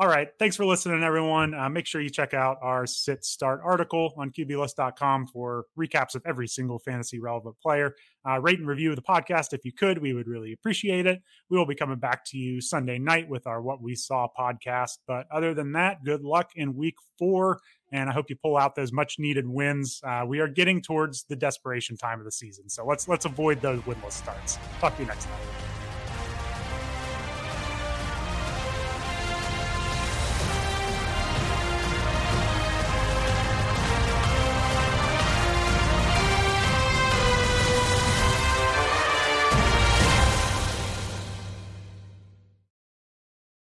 all 0.00 0.08
right. 0.08 0.28
Thanks 0.38 0.56
for 0.56 0.64
listening, 0.64 1.02
everyone. 1.02 1.52
Uh, 1.52 1.68
make 1.68 1.84
sure 1.84 2.00
you 2.00 2.08
check 2.08 2.32
out 2.32 2.56
our 2.62 2.86
sit 2.86 3.22
start 3.22 3.60
article 3.62 4.14
on 4.16 4.30
QBList.com 4.30 5.26
for 5.26 5.66
recaps 5.78 6.14
of 6.14 6.22
every 6.24 6.48
single 6.48 6.78
fantasy 6.78 7.20
relevant 7.20 7.56
player. 7.60 7.94
Uh, 8.26 8.40
rate 8.40 8.58
and 8.58 8.66
review 8.66 8.94
the 8.94 9.02
podcast 9.02 9.52
if 9.52 9.62
you 9.62 9.74
could. 9.74 9.98
We 9.98 10.14
would 10.14 10.26
really 10.26 10.54
appreciate 10.54 11.04
it. 11.04 11.20
We 11.50 11.58
will 11.58 11.66
be 11.66 11.74
coming 11.74 11.98
back 11.98 12.24
to 12.28 12.38
you 12.38 12.62
Sunday 12.62 12.98
night 12.98 13.28
with 13.28 13.46
our 13.46 13.60
What 13.60 13.82
We 13.82 13.94
Saw 13.94 14.26
podcast. 14.38 15.00
But 15.06 15.26
other 15.30 15.52
than 15.52 15.72
that, 15.72 16.02
good 16.02 16.22
luck 16.22 16.52
in 16.56 16.74
week 16.74 16.94
four. 17.18 17.60
And 17.92 18.08
I 18.08 18.14
hope 18.14 18.30
you 18.30 18.36
pull 18.36 18.56
out 18.56 18.76
those 18.76 18.92
much 18.92 19.16
needed 19.18 19.46
wins. 19.46 20.00
Uh, 20.02 20.24
we 20.26 20.40
are 20.40 20.48
getting 20.48 20.80
towards 20.80 21.24
the 21.24 21.36
desperation 21.36 21.98
time 21.98 22.20
of 22.20 22.24
the 22.24 22.32
season. 22.32 22.70
So 22.70 22.86
let's 22.86 23.06
let's 23.06 23.26
avoid 23.26 23.60
those 23.60 23.80
winless 23.80 24.12
starts. 24.12 24.56
Talk 24.80 24.96
to 24.96 25.02
you 25.02 25.08
next 25.08 25.26
time. 25.26 25.69